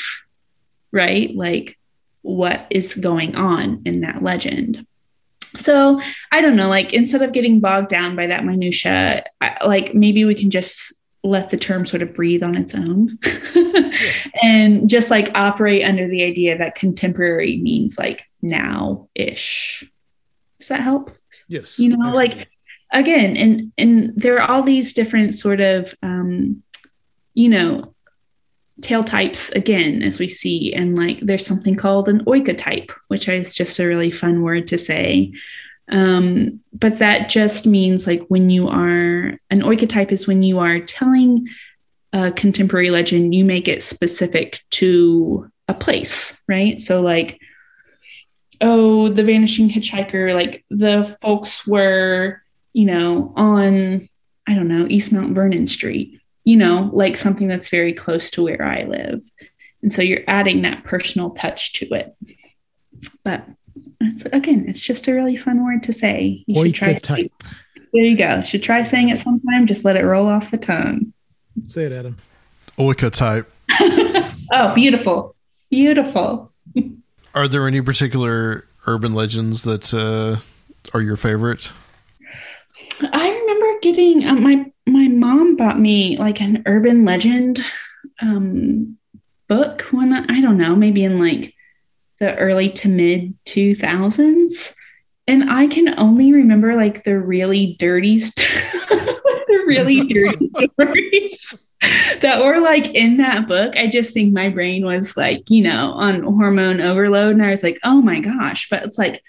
right? 0.91 1.35
Like 1.35 1.79
what 2.21 2.67
is 2.69 2.95
going 2.95 3.35
on 3.35 3.81
in 3.85 4.01
that 4.01 4.21
legend. 4.21 4.85
So 5.57 5.99
I 6.31 6.41
don't 6.41 6.55
know, 6.55 6.69
like 6.69 6.93
instead 6.93 7.21
of 7.21 7.33
getting 7.33 7.59
bogged 7.59 7.89
down 7.89 8.15
by 8.15 8.27
that 8.27 8.45
minutia, 8.45 9.25
I, 9.41 9.57
like 9.65 9.93
maybe 9.93 10.23
we 10.23 10.35
can 10.35 10.49
just 10.49 10.93
let 11.23 11.49
the 11.49 11.57
term 11.57 11.85
sort 11.85 12.01
of 12.01 12.13
breathe 12.13 12.41
on 12.41 12.55
its 12.55 12.73
own 12.73 13.19
and 14.43 14.89
just 14.89 15.09
like 15.09 15.37
operate 15.37 15.83
under 15.83 16.07
the 16.07 16.23
idea 16.23 16.57
that 16.57 16.75
contemporary 16.75 17.57
means 17.57 17.97
like 17.97 18.23
now 18.41 19.07
ish. 19.15 19.83
Does 20.59 20.69
that 20.69 20.81
help? 20.81 21.15
Yes. 21.47 21.79
You 21.79 21.89
know, 21.89 22.07
absolutely. 22.07 22.37
like 22.37 22.47
again, 22.91 23.35
and 23.37 23.71
and 23.77 24.13
there 24.15 24.39
are 24.39 24.49
all 24.49 24.63
these 24.63 24.93
different 24.93 25.33
sort 25.33 25.59
of 25.59 25.93
um, 26.03 26.63
you 27.33 27.49
know, 27.49 27.93
tale 28.81 29.03
types 29.03 29.49
again 29.49 30.01
as 30.01 30.19
we 30.19 30.27
see 30.27 30.73
and 30.73 30.97
like 30.97 31.19
there's 31.21 31.45
something 31.45 31.75
called 31.75 32.09
an 32.09 32.23
oikotype 32.25 32.91
which 33.07 33.27
is 33.27 33.55
just 33.55 33.79
a 33.79 33.87
really 33.87 34.11
fun 34.11 34.41
word 34.41 34.67
to 34.67 34.77
say. 34.77 35.33
Um, 35.91 36.61
but 36.71 36.99
that 36.99 37.29
just 37.29 37.65
means 37.65 38.07
like 38.07 38.21
when 38.27 38.49
you 38.49 38.67
are 38.69 39.37
an 39.49 39.61
oikotype 39.61 40.11
is 40.11 40.25
when 40.27 40.41
you 40.41 40.59
are 40.59 40.79
telling 40.79 41.47
a 42.13 42.31
contemporary 42.31 42.89
legend 42.89 43.35
you 43.35 43.43
make 43.45 43.67
it 43.67 43.83
specific 43.83 44.61
to 44.71 45.49
a 45.67 45.73
place 45.73 46.39
right? 46.47 46.81
So 46.81 47.01
like 47.01 47.39
oh 48.61 49.09
the 49.09 49.23
vanishing 49.23 49.69
hitchhiker 49.69 50.33
like 50.33 50.63
the 50.69 51.17
folks 51.21 51.67
were 51.67 52.41
you 52.73 52.85
know 52.85 53.33
on 53.35 54.07
i 54.47 54.53
don't 54.53 54.67
know 54.67 54.85
east 54.87 55.11
mount 55.11 55.33
vernon 55.33 55.67
street 55.67 56.20
you 56.51 56.57
know, 56.57 56.89
like 56.91 57.15
something 57.15 57.47
that's 57.47 57.69
very 57.69 57.93
close 57.93 58.29
to 58.31 58.43
where 58.43 58.61
I 58.61 58.83
live. 58.83 59.21
And 59.81 59.93
so 59.93 60.01
you're 60.01 60.25
adding 60.27 60.63
that 60.63 60.83
personal 60.83 61.29
touch 61.29 61.71
to 61.75 61.85
it. 61.93 62.13
But 63.23 63.45
it's, 64.01 64.25
again, 64.25 64.65
it's 64.67 64.81
just 64.81 65.07
a 65.07 65.13
really 65.13 65.37
fun 65.37 65.63
word 65.63 65.81
to 65.83 65.93
say. 65.93 66.43
You 66.47 66.65
should 66.65 66.75
try. 66.75 66.95
Oikotype. 66.95 67.31
There 67.93 68.03
you 68.03 68.17
go. 68.17 68.41
Should 68.41 68.63
try 68.63 68.83
saying 68.83 69.07
it 69.07 69.19
sometime. 69.19 69.65
Just 69.65 69.85
let 69.85 69.95
it 69.95 70.03
roll 70.03 70.27
off 70.27 70.51
the 70.51 70.57
tongue. 70.57 71.13
Say 71.67 71.83
it, 71.83 71.93
Adam. 71.93 72.17
Oika 72.77 73.09
type. 73.09 73.49
Oh, 74.53 74.75
beautiful, 74.75 75.33
beautiful. 75.69 76.51
Are 77.33 77.47
there 77.47 77.67
any 77.69 77.79
particular 77.79 78.65
urban 78.85 79.13
legends 79.13 79.63
that 79.63 79.93
uh, 79.93 80.43
are 80.93 80.99
your 81.01 81.15
favorites? 81.15 81.71
I 83.01 83.29
remember 83.29 83.60
getting 83.81 84.25
um, 84.27 84.43
my 84.43 84.71
my 84.87 85.07
mom 85.07 85.55
bought 85.55 85.79
me 85.79 86.17
like 86.17 86.41
an 86.41 86.63
urban 86.65 87.05
legend 87.05 87.63
um, 88.21 88.97
book 89.47 89.83
when 89.91 90.13
I, 90.13 90.25
I 90.37 90.41
don't 90.41 90.57
know 90.57 90.75
maybe 90.75 91.03
in 91.03 91.19
like 91.19 91.53
the 92.19 92.35
early 92.35 92.69
to 92.69 92.89
mid 92.89 93.33
2000s 93.45 94.75
and 95.27 95.49
I 95.49 95.67
can 95.67 95.97
only 95.99 96.33
remember 96.33 96.75
like 96.75 97.03
the 97.03 97.19
really 97.19 97.75
dirty 97.79 98.19
st- 98.19 98.35
the 98.89 99.63
really 99.65 100.07
dirty 100.07 100.49
stories 100.73 101.61
that 102.21 102.43
were 102.43 102.59
like 102.59 102.93
in 102.93 103.17
that 103.17 103.47
book. 103.47 103.75
I 103.75 103.87
just 103.87 104.13
think 104.13 104.33
my 104.33 104.49
brain 104.49 104.85
was 104.85 105.15
like, 105.17 105.49
you 105.49 105.63
know, 105.63 105.93
on 105.93 106.23
hormone 106.23 106.81
overload 106.81 107.33
and 107.33 107.43
I 107.43 107.51
was 107.51 107.63
like, 107.63 107.79
"Oh 107.83 108.01
my 108.01 108.19
gosh." 108.19 108.67
But 108.69 108.83
it's 108.83 108.97
like 108.97 109.23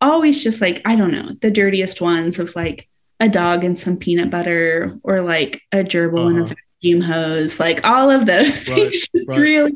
always 0.00 0.42
just 0.42 0.60
like 0.60 0.82
I 0.84 0.96
don't 0.96 1.12
know, 1.12 1.30
the 1.40 1.50
dirtiest 1.50 2.00
ones 2.00 2.38
of 2.38 2.54
like 2.56 2.88
a 3.24 3.28
dog 3.28 3.64
and 3.64 3.78
some 3.78 3.96
peanut 3.96 4.30
butter 4.30 4.96
or 5.02 5.20
like 5.22 5.62
a 5.72 5.78
gerbil 5.78 6.28
and 6.30 6.38
a 6.40 6.42
Uh-huh. 6.44 6.54
vacuum 6.82 7.00
hose, 7.00 7.58
like 7.60 7.84
all 7.86 8.10
of 8.10 8.26
those 8.26 8.68
Right, 8.68 8.76
things. 8.92 9.08
Right. 9.28 9.38
really, 9.38 9.72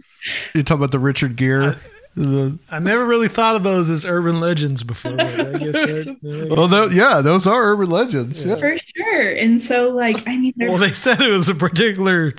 You 0.54 0.62
talk 0.62 0.76
about 0.78 0.92
the 0.92 0.98
Richard 0.98 1.36
Gere. 1.36 1.76
The- 2.16 2.58
I 2.70 2.80
never 2.80 3.06
really 3.06 3.28
thought 3.28 3.54
of 3.54 3.62
those 3.62 3.88
as 3.90 4.04
urban 4.04 4.40
legends 4.40 4.82
before. 4.82 5.12
But 5.16 5.54
I 5.54 5.58
guess 5.58 5.86
they're- 5.86 6.16
they're- 6.22 6.48
well, 6.54 6.66
tho- 6.66 6.88
yeah, 6.92 7.20
those 7.22 7.46
are 7.46 7.72
urban 7.72 7.90
legends. 7.90 8.44
Yeah. 8.44 8.56
for 8.56 8.76
sure. 8.96 9.30
And 9.32 9.62
so, 9.62 9.90
like, 9.90 10.26
I 10.28 10.36
mean, 10.36 10.52
well, 10.58 10.78
they 10.78 10.88
said 10.90 11.20
it 11.20 11.30
was 11.30 11.48
a 11.48 11.54
particular 11.54 12.34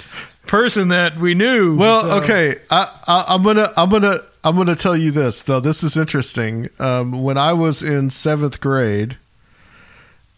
person 0.48 0.90
that 0.90 1.18
we 1.18 1.34
knew. 1.34 1.78
Well, 1.78 2.02
so- 2.02 2.24
okay, 2.24 2.56
I, 2.70 2.88
I, 3.08 3.26
I'm 3.30 3.42
gonna, 3.44 3.72
I'm 3.78 3.90
gonna, 3.90 4.18
I'm 4.44 4.56
gonna 4.58 4.76
tell 4.76 4.98
you 4.98 5.12
this 5.12 5.42
though. 5.44 5.60
This 5.62 5.82
is 5.84 5.96
interesting. 5.98 6.68
Um, 6.80 7.24
when 7.24 7.38
I 7.38 7.54
was 7.54 7.82
in 7.82 8.10
seventh 8.10 8.60
grade, 8.60 9.18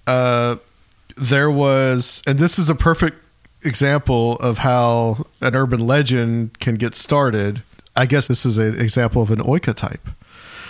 uh, 0.08 0.56
there 1.18 1.52
was, 1.52 2.24
and 2.26 2.40
this 2.40 2.58
is 2.58 2.70
a 2.70 2.76
perfect 2.76 3.18
example 3.64 4.38
of 4.38 4.60
how 4.60 5.26
an 5.42 5.56
urban 5.56 5.86
legend 5.86 6.60
can 6.60 6.76
get 6.76 6.96
started. 6.96 7.62
I 7.96 8.06
guess 8.06 8.28
this 8.28 8.46
is 8.46 8.58
an 8.58 8.80
example 8.80 9.22
of 9.22 9.32
an 9.32 9.40
oikotype. 9.40 10.16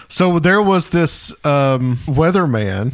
So 0.10 0.40
there 0.40 0.62
was 0.62 0.90
this 0.90 1.34
um, 1.46 1.98
weatherman 2.06 2.94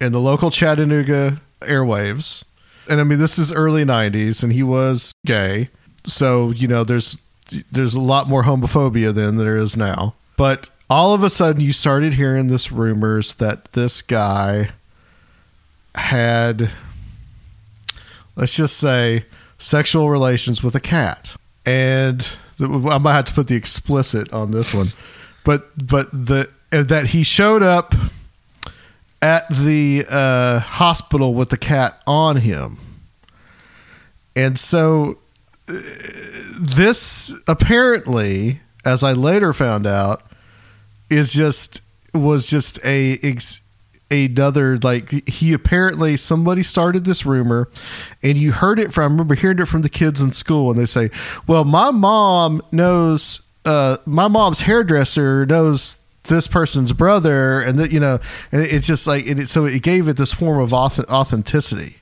in 0.00 0.12
the 0.12 0.20
local 0.20 0.50
Chattanooga 0.50 1.40
airwaves. 1.60 2.44
And 2.88 3.00
I 3.00 3.04
mean, 3.04 3.18
this 3.18 3.38
is 3.38 3.52
early 3.52 3.84
90s, 3.84 4.42
and 4.42 4.52
he 4.52 4.62
was 4.62 5.12
gay. 5.26 5.68
So, 6.06 6.50
you 6.50 6.66
know, 6.66 6.82
there's 6.82 7.20
there's 7.70 7.94
a 7.94 8.00
lot 8.00 8.28
more 8.28 8.44
homophobia 8.44 9.12
then 9.12 9.36
than 9.36 9.36
there 9.36 9.56
is 9.56 9.76
now. 9.76 10.14
But 10.36 10.70
all 10.88 11.14
of 11.14 11.22
a 11.22 11.30
sudden, 11.30 11.60
you 11.60 11.72
started 11.72 12.14
hearing 12.14 12.46
this 12.46 12.72
rumors 12.72 13.34
that 13.34 13.72
this 13.72 14.02
guy 14.02 14.70
had, 15.94 16.70
let's 18.36 18.56
just 18.56 18.76
say, 18.76 19.24
sexual 19.58 20.10
relations 20.10 20.62
with 20.62 20.74
a 20.74 20.80
cat. 20.80 21.36
And 21.66 22.36
I 22.60 22.98
might 22.98 23.14
have 23.14 23.24
to 23.26 23.32
put 23.32 23.48
the 23.48 23.56
explicit 23.56 24.32
on 24.32 24.50
this 24.50 24.74
one, 24.74 24.88
but 25.44 25.70
but 25.86 26.10
the 26.10 26.48
that 26.70 27.08
he 27.08 27.22
showed 27.22 27.62
up 27.62 27.94
at 29.22 29.48
the 29.50 30.06
uh, 30.08 30.60
hospital 30.60 31.34
with 31.34 31.50
the 31.50 31.56
cat 31.56 32.02
on 32.06 32.36
him, 32.36 32.78
and 34.36 34.58
so 34.58 35.18
uh, 35.68 35.74
this 36.58 37.34
apparently, 37.48 38.60
as 38.84 39.02
I 39.02 39.12
later 39.12 39.52
found 39.52 39.86
out, 39.86 40.22
is 41.08 41.32
just 41.32 41.82
was 42.12 42.46
just 42.46 42.84
a 42.84 43.18
ex, 43.22 43.60
another 44.10 44.76
like 44.78 45.28
he 45.28 45.52
apparently 45.52 46.16
somebody 46.16 46.62
started 46.62 47.04
this 47.04 47.24
rumor 47.24 47.68
and 48.22 48.36
you 48.36 48.52
heard 48.52 48.78
it 48.78 48.92
from 48.92 49.02
I 49.02 49.06
remember 49.06 49.34
hearing 49.36 49.60
it 49.60 49.66
from 49.66 49.82
the 49.82 49.88
kids 49.88 50.20
in 50.20 50.32
school 50.32 50.70
and 50.70 50.78
they 50.78 50.84
say 50.84 51.10
well 51.46 51.64
my 51.64 51.92
mom 51.92 52.60
knows 52.72 53.46
uh 53.64 53.98
my 54.06 54.26
mom's 54.26 54.60
hairdresser 54.60 55.46
knows 55.46 56.00
this 56.24 56.46
person's 56.46 56.92
brother 56.92 57.60
and 57.60 57.78
that 57.78 57.92
you 57.92 58.00
know 58.00 58.18
and 58.52 58.62
it's 58.62 58.86
just 58.86 59.06
like 59.06 59.26
it, 59.26 59.48
so 59.48 59.64
it 59.66 59.82
gave 59.82 60.08
it 60.08 60.16
this 60.16 60.32
form 60.32 60.60
of 60.60 60.72
authenticity. 60.72 61.96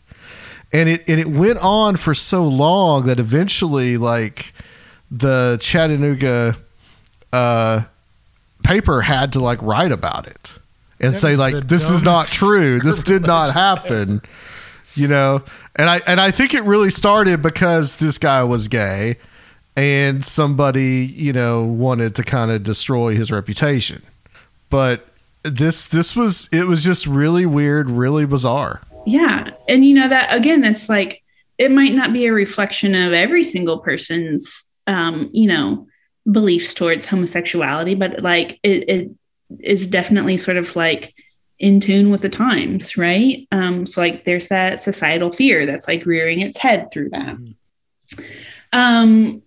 And 0.73 0.89
it 0.89 1.09
and 1.09 1.19
it 1.19 1.27
went 1.27 1.59
on 1.63 1.97
for 1.97 2.15
so 2.15 2.47
long 2.47 3.07
that 3.07 3.19
eventually 3.19 3.97
like 3.97 4.53
the 5.11 5.59
Chattanooga 5.61 6.57
uh 7.33 7.83
paper 8.63 9.01
had 9.01 9.33
to 9.33 9.41
like 9.41 9.63
write 9.63 9.93
about 9.93 10.27
it 10.27 10.59
and 11.01 11.15
That 11.15 11.19
say 11.19 11.37
like 11.37 11.55
the 11.55 11.61
this 11.61 11.91
is 11.91 12.03
not 12.03 12.27
true 12.41 12.81
this 12.81 13.01
did 13.01 13.23
not 13.23 13.53
happen 13.55 14.23
you 14.95 15.09
know 15.09 15.43
and 15.77 15.89
i 15.89 16.01
and 16.07 16.21
i 16.21 16.31
think 16.31 16.55
it 16.55 16.63
really 16.65 16.91
started 16.91 17.43
because 17.43 17.97
this 17.97 18.19
guy 18.19 18.43
was 18.43 18.69
gay 18.69 19.17
and 19.77 20.25
somebody 20.25 21.07
you 21.07 21.33
know 21.33 21.65
wanted 21.65 22.15
to 22.17 22.23
kind 22.23 22.51
of 22.51 22.63
destroy 22.63 23.15
his 23.15 23.31
reputation 23.31 24.03
but 24.71 25.09
this 25.43 25.89
this 25.89 26.17
was 26.17 26.49
it 26.53 26.67
was 26.67 26.85
just 26.85 27.07
really 27.07 27.47
weird, 27.47 27.89
really 27.89 28.27
bizarre. 28.27 28.81
Yeah. 29.07 29.51
And 29.69 29.85
you 29.85 29.95
know 29.95 30.09
that 30.09 30.35
again, 30.35 30.61
that's 30.61 30.89
like 30.89 31.23
it 31.57 31.71
might 31.71 31.95
not 31.95 32.13
be 32.13 32.27
a 32.27 32.33
reflection 32.33 32.95
of 32.95 33.13
every 33.13 33.45
single 33.45 33.79
person's 33.79 34.65
um, 34.87 35.29
you 35.33 35.49
know, 35.49 35.87
beliefs 36.31 36.73
towards 36.75 37.07
homosexuality, 37.07 37.95
but 37.95 38.23
like 38.23 38.59
it, 38.63 38.89
it 38.89 39.11
is 39.61 39.87
definitely 39.87 40.37
sort 40.37 40.57
of 40.57 40.75
like 40.77 41.15
in 41.59 41.81
tune 41.81 42.11
with 42.11 42.23
the 42.23 42.29
times, 42.29 42.97
right? 42.97 43.47
Um, 43.51 43.87
so 43.87 44.01
like 44.01 44.25
there's 44.25 44.49
that 44.49 44.81
societal 44.81 45.33
fear 45.33 45.67
that's 45.67 45.89
like 45.89 46.07
rearing 46.07 46.41
its 46.41 46.59
head 46.59 46.91
through 46.93 47.11
that. 47.11 47.37
Um, 48.73 49.43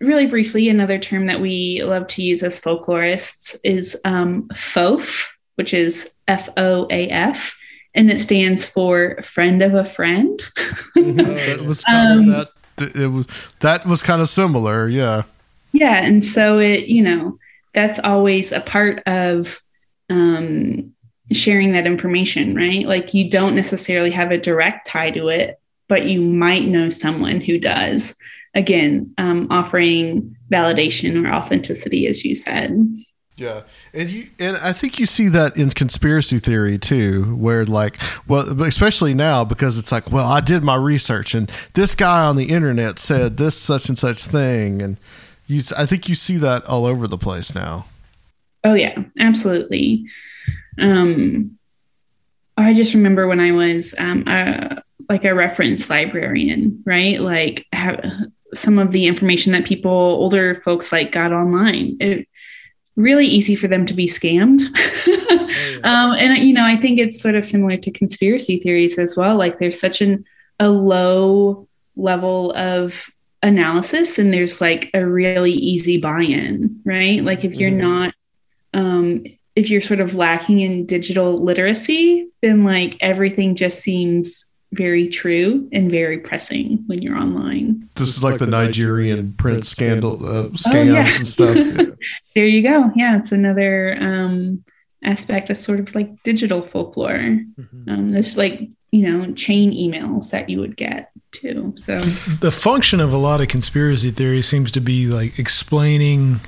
really 0.00 0.26
briefly, 0.26 0.68
another 0.68 0.98
term 0.98 1.26
that 1.26 1.40
we 1.40 1.82
love 1.82 2.08
to 2.08 2.22
use 2.22 2.42
as 2.42 2.60
folklorists 2.60 3.56
is 3.62 4.00
um, 4.04 4.48
FOAF, 4.54 5.28
which 5.56 5.74
is 5.74 6.10
F 6.26 6.48
O 6.56 6.86
A 6.90 7.08
F, 7.08 7.56
and 7.94 8.10
it 8.10 8.20
stands 8.20 8.66
for 8.66 9.22
friend 9.22 9.62
of 9.62 9.74
a 9.74 9.84
friend. 9.84 10.42
that 10.94 11.62
was 11.64 11.84
kind 11.84 12.34
of 12.34 12.48
that. 12.76 12.96
It 12.96 13.06
was 13.06 13.28
that 13.60 13.86
was 13.86 14.02
kind 14.02 14.20
of 14.20 14.28
similar, 14.28 14.88
yeah. 14.88 15.22
Yeah, 15.72 16.04
and 16.04 16.22
so 16.22 16.58
it, 16.58 16.86
you 16.86 17.02
know, 17.02 17.38
that's 17.74 17.98
always 17.98 18.52
a 18.52 18.60
part 18.60 19.02
of 19.06 19.62
um, 20.10 20.92
sharing 21.32 21.72
that 21.72 21.86
information, 21.86 22.54
right? 22.54 22.86
Like 22.86 23.14
you 23.14 23.28
don't 23.28 23.54
necessarily 23.54 24.10
have 24.12 24.30
a 24.30 24.38
direct 24.38 24.86
tie 24.86 25.10
to 25.10 25.28
it, 25.28 25.58
but 25.88 26.06
you 26.06 26.20
might 26.20 26.64
know 26.64 26.90
someone 26.90 27.40
who 27.40 27.58
does. 27.58 28.14
Again, 28.56 29.12
um, 29.18 29.48
offering 29.50 30.36
validation 30.50 31.24
or 31.26 31.32
authenticity, 31.32 32.06
as 32.06 32.24
you 32.24 32.36
said. 32.36 32.78
Yeah, 33.36 33.62
and 33.92 34.08
you 34.08 34.28
and 34.38 34.56
I 34.58 34.72
think 34.72 35.00
you 35.00 35.06
see 35.06 35.26
that 35.28 35.56
in 35.56 35.70
conspiracy 35.70 36.38
theory 36.38 36.78
too, 36.78 37.34
where 37.34 37.64
like, 37.64 37.98
well, 38.28 38.62
especially 38.62 39.12
now 39.12 39.42
because 39.42 39.76
it's 39.76 39.90
like, 39.90 40.12
well, 40.12 40.28
I 40.28 40.40
did 40.40 40.62
my 40.62 40.76
research 40.76 41.34
and 41.34 41.50
this 41.72 41.96
guy 41.96 42.24
on 42.24 42.36
the 42.36 42.44
internet 42.44 43.00
said 43.00 43.36
this 43.36 43.60
such 43.60 43.88
and 43.88 43.98
such 43.98 44.22
thing, 44.22 44.80
and 44.80 44.98
you, 45.46 45.62
I 45.76 45.86
think 45.86 46.08
you 46.08 46.14
see 46.14 46.36
that 46.38 46.64
all 46.66 46.86
over 46.86 47.06
the 47.06 47.18
place 47.18 47.54
now. 47.54 47.86
Oh 48.64 48.74
yeah, 48.74 49.02
absolutely. 49.18 50.06
Um, 50.78 51.58
I 52.56 52.72
just 52.72 52.94
remember 52.94 53.26
when 53.26 53.40
I 53.40 53.50
was 53.50 53.94
um, 53.98 54.26
a, 54.26 54.82
like 55.08 55.24
a 55.24 55.34
reference 55.34 55.90
librarian, 55.90 56.82
right? 56.86 57.20
Like 57.20 57.66
have 57.72 58.04
some 58.54 58.78
of 58.78 58.92
the 58.92 59.06
information 59.06 59.52
that 59.52 59.66
people, 59.66 59.90
older 59.90 60.60
folks, 60.62 60.92
like 60.92 61.12
got 61.12 61.32
online. 61.32 61.96
It, 62.00 62.28
really 62.96 63.26
easy 63.26 63.56
for 63.56 63.68
them 63.68 63.86
to 63.86 63.94
be 63.94 64.06
scammed. 64.06 64.60
um, 65.84 66.12
and 66.12 66.38
you 66.38 66.54
know, 66.54 66.64
I 66.64 66.76
think 66.76 66.98
it's 66.98 67.20
sort 67.20 67.34
of 67.34 67.44
similar 67.44 67.76
to 67.76 67.90
conspiracy 67.90 68.58
theories 68.58 68.98
as 68.98 69.16
well. 69.16 69.36
Like 69.36 69.58
there's 69.58 69.80
such 69.80 70.00
an 70.00 70.24
a 70.60 70.68
low 70.68 71.68
level 71.96 72.52
of 72.54 73.10
analysis, 73.44 74.18
and 74.18 74.32
there's 74.32 74.60
like 74.60 74.90
a 74.94 75.06
really 75.06 75.52
easy 75.52 75.98
buy-in, 75.98 76.80
right? 76.84 77.22
Like 77.22 77.44
if 77.44 77.54
you're 77.54 77.70
mm. 77.70 77.82
not, 77.82 78.14
um, 78.72 79.24
if 79.54 79.70
you're 79.70 79.80
sort 79.80 80.00
of 80.00 80.14
lacking 80.14 80.60
in 80.60 80.86
digital 80.86 81.36
literacy, 81.36 82.28
then 82.42 82.64
like 82.64 82.96
everything 83.00 83.54
just 83.54 83.80
seems 83.80 84.46
very 84.72 85.08
true 85.08 85.68
and 85.72 85.90
very 85.90 86.18
pressing 86.18 86.82
when 86.86 87.00
you're 87.00 87.16
online. 87.16 87.88
This 87.94 88.16
is 88.16 88.24
like, 88.24 88.32
like 88.32 88.40
the 88.40 88.46
Nigerian, 88.46 89.16
Nigerian 89.18 89.32
print 89.34 89.66
scandal 89.66 90.26
uh, 90.26 90.48
scams 90.48 90.74
oh, 90.74 90.82
yeah. 90.82 91.04
and 91.04 91.28
stuff. 91.28 91.96
there 92.34 92.46
you 92.46 92.62
go. 92.62 92.90
Yeah, 92.96 93.16
it's 93.16 93.30
another 93.30 93.96
um, 94.00 94.64
aspect 95.04 95.50
of 95.50 95.60
sort 95.60 95.78
of 95.78 95.94
like 95.94 96.22
digital 96.24 96.62
folklore. 96.62 97.10
Mm-hmm. 97.10 97.88
Um, 97.88 98.10
this 98.10 98.36
like 98.36 98.68
you 98.90 99.02
know 99.02 99.32
chain 99.34 99.70
emails 99.70 100.30
that 100.30 100.48
you 100.50 100.58
would 100.60 100.76
get 100.76 101.10
too. 101.34 101.74
So 101.76 102.00
the 102.00 102.52
function 102.52 103.00
of 103.00 103.12
a 103.12 103.18
lot 103.18 103.40
of 103.40 103.48
conspiracy 103.48 104.10
theory 104.10 104.42
seems 104.42 104.70
to 104.72 104.80
be 104.80 105.06
like 105.06 105.38
explaining 105.38 106.40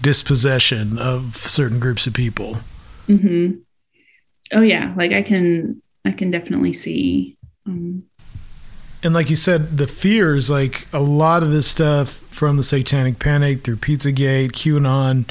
dispossession 0.00 0.98
of 0.98 1.36
certain 1.36 1.78
groups 1.78 2.06
of 2.06 2.14
people. 2.14 2.58
Mm-hmm. 3.08 3.58
Oh 4.52 4.62
yeah, 4.62 4.94
like 4.96 5.12
I 5.12 5.22
can 5.22 5.82
I 6.04 6.12
can 6.12 6.30
definitely 6.30 6.72
see 6.72 7.36
um, 7.66 8.04
and 9.02 9.14
like 9.14 9.30
you 9.30 9.36
said, 9.36 9.78
the 9.78 9.86
fears, 9.86 10.48
like 10.48 10.86
a 10.92 11.00
lot 11.00 11.42
of 11.42 11.50
this 11.50 11.66
stuff 11.66 12.10
from 12.10 12.56
the 12.56 12.62
Satanic 12.62 13.18
Panic 13.18 13.62
through 13.62 13.76
Pizzagate, 13.76 14.52
QAnon, 14.52 15.28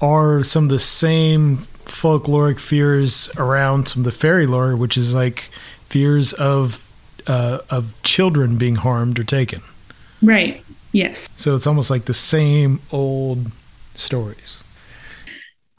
are 0.00 0.44
some 0.44 0.64
of 0.64 0.70
the 0.70 0.78
same 0.78 1.56
folkloric 1.56 2.60
fears 2.60 3.28
around 3.36 3.88
some 3.88 4.00
of 4.00 4.04
the 4.04 4.12
fairy 4.12 4.46
lore, 4.46 4.76
which 4.76 4.96
is 4.96 5.12
like 5.12 5.50
fears 5.82 6.32
of 6.34 6.89
uh, 7.26 7.60
of 7.70 8.00
children 8.02 8.56
being 8.56 8.76
harmed 8.76 9.18
or 9.18 9.24
taken. 9.24 9.60
Right. 10.22 10.64
Yes. 10.92 11.28
So 11.36 11.54
it's 11.54 11.66
almost 11.66 11.90
like 11.90 12.04
the 12.04 12.14
same 12.14 12.80
old 12.90 13.50
stories. 13.94 14.62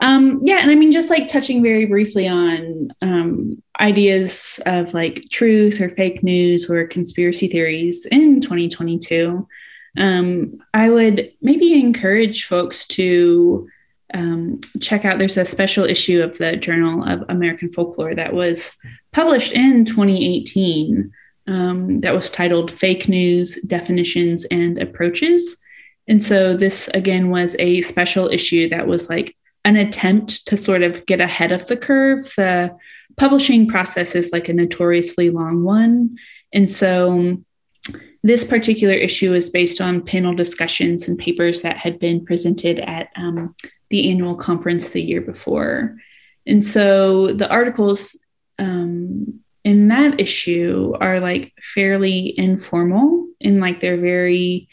Um, 0.00 0.40
yeah, 0.42 0.58
and 0.58 0.70
I 0.70 0.74
mean, 0.74 0.90
just 0.90 1.10
like 1.10 1.28
touching 1.28 1.62
very 1.62 1.86
briefly 1.86 2.26
on 2.26 2.88
um, 3.02 3.62
ideas 3.80 4.58
of 4.66 4.92
like 4.94 5.28
truth 5.30 5.80
or 5.80 5.90
fake 5.90 6.24
news 6.24 6.68
or 6.68 6.84
conspiracy 6.88 7.46
theories 7.46 8.04
in 8.06 8.40
2022, 8.40 9.46
um, 9.98 10.58
I 10.74 10.90
would 10.90 11.32
maybe 11.40 11.80
encourage 11.80 12.46
folks 12.46 12.84
to 12.88 13.68
um, 14.12 14.60
check 14.80 15.04
out. 15.04 15.18
There's 15.18 15.36
a 15.36 15.44
special 15.44 15.84
issue 15.84 16.20
of 16.20 16.36
the 16.38 16.56
Journal 16.56 17.04
of 17.04 17.22
American 17.28 17.70
Folklore 17.70 18.14
that 18.14 18.32
was 18.32 18.76
published 19.12 19.52
in 19.52 19.84
2018 19.84 21.12
um, 21.46 22.00
that 22.00 22.14
was 22.14 22.30
titled 22.30 22.70
Fake 22.70 23.08
News 23.08 23.60
Definitions 23.62 24.44
and 24.46 24.80
Approaches. 24.80 25.56
And 26.08 26.22
so, 26.22 26.54
this 26.54 26.88
again 26.88 27.30
was 27.30 27.56
a 27.58 27.80
special 27.82 28.28
issue 28.28 28.68
that 28.70 28.86
was 28.86 29.08
like 29.08 29.36
an 29.64 29.76
attempt 29.76 30.46
to 30.48 30.56
sort 30.56 30.82
of 30.82 31.06
get 31.06 31.20
ahead 31.20 31.52
of 31.52 31.66
the 31.68 31.76
curve. 31.76 32.32
The 32.36 32.76
publishing 33.16 33.68
process 33.68 34.14
is 34.14 34.32
like 34.32 34.48
a 34.48 34.52
notoriously 34.52 35.30
long 35.30 35.64
one. 35.64 36.16
And 36.52 36.70
so 36.70 37.38
this 38.22 38.44
particular 38.44 38.94
issue 38.94 39.34
is 39.34 39.50
based 39.50 39.80
on 39.80 40.04
panel 40.04 40.34
discussions 40.34 41.08
and 41.08 41.18
papers 41.18 41.62
that 41.62 41.76
had 41.76 41.98
been 41.98 42.24
presented 42.24 42.78
at 42.80 43.10
um, 43.16 43.54
the 43.90 44.10
annual 44.10 44.36
conference 44.36 44.90
the 44.90 45.02
year 45.02 45.20
before. 45.20 45.96
And 46.46 46.64
so 46.64 47.32
the 47.32 47.48
articles 47.48 48.16
um, 48.58 49.40
in 49.64 49.88
that 49.88 50.20
issue 50.20 50.94
are 51.00 51.20
like 51.20 51.52
fairly 51.60 52.38
informal 52.38 53.28
and 53.40 53.60
like 53.60 53.80
they're 53.80 53.96
very 53.96 54.68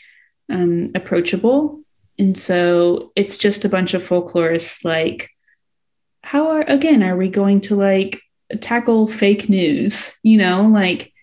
um, 0.50 0.84
approachable. 0.96 1.82
And 2.18 2.38
so 2.38 3.12
it's 3.16 3.38
just 3.38 3.66
a 3.66 3.70
bunch 3.70 3.94
of 3.94 4.08
folklorists 4.08 4.84
like, 4.84 5.30
how 6.24 6.50
are, 6.50 6.66
again, 6.68 7.04
are 7.04 7.16
we 7.16 7.30
going 7.30 7.62
to 7.62 7.76
like 7.76 8.22
tackle 8.62 9.08
fake 9.08 9.48
news? 9.48 10.14
You 10.24 10.38
know, 10.38 10.64
like 10.64 11.14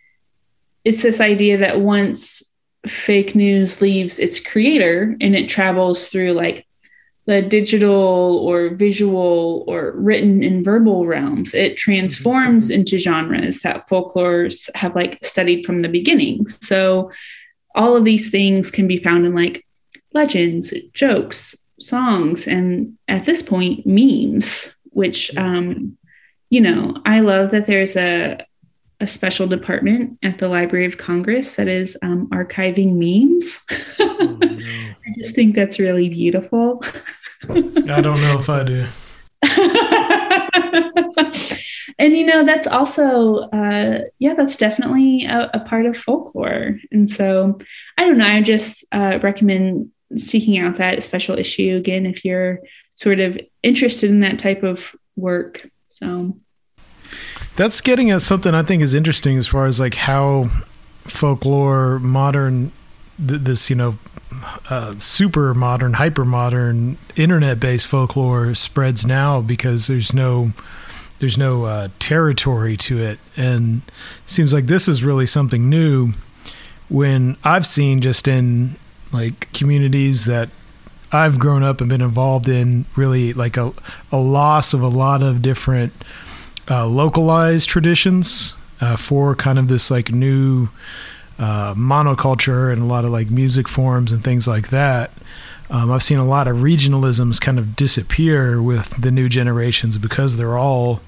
it's 0.84 1.02
this 1.02 1.20
idea 1.20 1.58
that 1.58 1.80
once 1.80 2.42
fake 2.86 3.34
news 3.34 3.82
leaves 3.82 4.18
its 4.18 4.38
creator 4.38 5.16
and 5.20 5.34
it 5.34 5.48
travels 5.48 6.08
through 6.08 6.32
like 6.32 6.65
the 7.26 7.42
digital 7.42 8.38
or 8.44 8.70
visual 8.70 9.64
or 9.66 9.92
written 9.92 10.42
and 10.42 10.64
verbal 10.64 11.06
realms 11.06 11.54
it 11.54 11.76
transforms 11.76 12.70
mm-hmm. 12.70 12.80
into 12.80 12.98
genres 12.98 13.60
that 13.60 13.88
folklores 13.88 14.70
have 14.74 14.94
like 14.94 15.18
studied 15.24 15.64
from 15.66 15.80
the 15.80 15.88
beginning 15.88 16.46
so 16.46 17.10
all 17.76 17.94
of 17.94 18.04
these 18.04 18.30
things 18.30 18.70
can 18.70 18.88
be 18.88 18.98
found 18.98 19.26
in 19.26 19.34
like 19.34 19.66
legends, 20.16 20.72
jokes, 20.94 21.54
songs, 21.78 22.48
and 22.48 22.96
at 23.06 23.26
this 23.26 23.42
point, 23.42 23.86
memes, 23.86 24.74
which, 24.84 25.36
um, 25.36 25.96
you 26.48 26.60
know, 26.60 26.96
I 27.04 27.20
love 27.20 27.50
that 27.50 27.66
there's 27.66 27.96
a, 27.96 28.44
a 28.98 29.06
special 29.06 29.46
department 29.46 30.18
at 30.22 30.38
the 30.38 30.48
Library 30.48 30.86
of 30.86 30.96
Congress 30.96 31.56
that 31.56 31.68
is 31.68 31.98
um, 32.02 32.28
archiving 32.30 32.94
memes. 32.94 33.60
Oh, 34.18 34.38
no. 34.40 34.46
I 34.48 35.12
just 35.18 35.34
think 35.34 35.54
that's 35.54 35.78
really 35.78 36.08
beautiful. 36.08 36.82
I 37.48 38.00
don't 38.00 38.20
know 38.20 38.38
if 38.38 38.48
I 38.48 38.64
do. 38.64 38.86
and 41.98 42.16
you 42.16 42.26
know 42.26 42.44
that's 42.44 42.66
also 42.66 43.48
uh, 43.50 44.00
yeah 44.18 44.34
that's 44.34 44.56
definitely 44.56 45.24
a, 45.26 45.50
a, 45.54 45.60
part 45.60 45.86
of 45.86 45.96
folklore 45.96 46.80
and 46.90 47.08
so 47.08 47.56
i 47.96 48.04
don't 48.04 48.18
know 48.18 48.26
i 48.26 48.40
just 48.40 48.84
uh, 48.92 49.20
recommend 49.22 49.90
seeking 50.16 50.58
out 50.58 50.76
that 50.76 51.04
special 51.04 51.38
issue 51.38 51.76
again 51.76 52.06
if 52.06 52.24
you're 52.24 52.60
sort 52.96 53.20
of 53.20 53.38
interested 53.62 54.10
in 54.10 54.20
that 54.20 54.38
type 54.38 54.62
of 54.62 54.96
work. 55.16 55.68
So 55.88 56.36
that's 57.56 57.80
getting 57.80 58.10
at 58.10 58.22
something 58.22 58.54
I 58.54 58.62
think 58.62 58.82
is 58.82 58.94
interesting 58.94 59.38
as 59.38 59.46
far 59.46 59.66
as 59.66 59.78
like 59.78 59.94
how 59.94 60.44
folklore, 61.04 61.98
modern, 62.00 62.72
th- 63.24 63.42
this, 63.42 63.70
you 63.70 63.76
know, 63.76 63.96
uh, 64.70 64.96
super 64.98 65.54
modern, 65.54 65.94
hyper 65.94 66.24
modern, 66.24 66.98
internet 67.14 67.60
based 67.60 67.86
folklore 67.86 68.54
spreads 68.54 69.06
now 69.06 69.40
because 69.40 69.86
there's 69.86 70.14
no 70.14 70.52
there's 71.18 71.38
no 71.38 71.64
uh, 71.64 71.88
territory 71.98 72.76
to 72.76 72.98
it, 73.02 73.18
and 73.36 73.82
it 74.24 74.30
seems 74.30 74.52
like 74.52 74.66
this 74.66 74.88
is 74.88 75.02
really 75.02 75.26
something 75.26 75.68
new. 75.68 76.12
When 76.88 77.36
I've 77.42 77.66
seen 77.66 78.00
just 78.00 78.28
in 78.28 78.76
like 79.12 79.52
communities 79.52 80.26
that 80.26 80.50
I've 81.12 81.38
grown 81.38 81.62
up 81.62 81.80
and 81.80 81.88
been 81.88 82.02
involved 82.02 82.48
in, 82.48 82.84
really 82.96 83.32
like 83.32 83.56
a 83.56 83.72
a 84.12 84.18
loss 84.18 84.74
of 84.74 84.82
a 84.82 84.88
lot 84.88 85.22
of 85.22 85.42
different 85.42 85.92
uh, 86.70 86.86
localized 86.86 87.68
traditions 87.68 88.54
uh, 88.80 88.96
for 88.96 89.34
kind 89.34 89.58
of 89.58 89.68
this 89.68 89.90
like 89.90 90.12
new 90.12 90.68
uh, 91.38 91.74
monoculture 91.74 92.72
and 92.72 92.82
a 92.82 92.84
lot 92.84 93.04
of 93.04 93.10
like 93.10 93.30
music 93.30 93.68
forms 93.68 94.12
and 94.12 94.24
things 94.24 94.48
like 94.48 94.68
that. 94.68 95.10
Um, 95.68 95.90
I've 95.90 96.02
seen 96.02 96.18
a 96.18 96.24
lot 96.24 96.46
of 96.48 96.58
regionalisms 96.58 97.40
kind 97.40 97.58
of 97.58 97.74
disappear 97.74 98.62
with 98.62 99.02
the 99.02 99.10
new 99.10 99.28
generations 99.28 99.98
because 99.98 100.36
they're 100.36 100.56
all, 100.56 101.00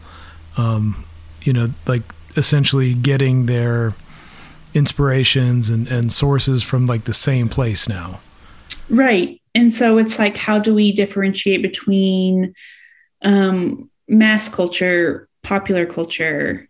um, 0.57 1.05
you 1.43 1.53
know, 1.53 1.71
like 1.87 2.03
essentially 2.37 2.93
getting 2.93 3.47
their 3.47 3.95
inspirations 4.75 5.71
and, 5.71 5.89
and 5.89 6.13
sources 6.13 6.63
from 6.63 6.87
like 6.87 7.05
the 7.05 7.15
same 7.15 7.49
place 7.49 7.89
now. 7.89 8.21
Right. 8.91 9.41
And 9.55 9.73
so 9.73 9.99
it's 9.99 10.19
like, 10.19 10.37
how 10.37 10.59
do 10.59 10.75
we 10.75 10.93
differentiate 10.93 11.63
between 11.63 12.55
um, 13.23 13.91
mass 14.09 14.49
culture, 14.49 15.29
popular 15.43 15.87
culture, 15.87 16.68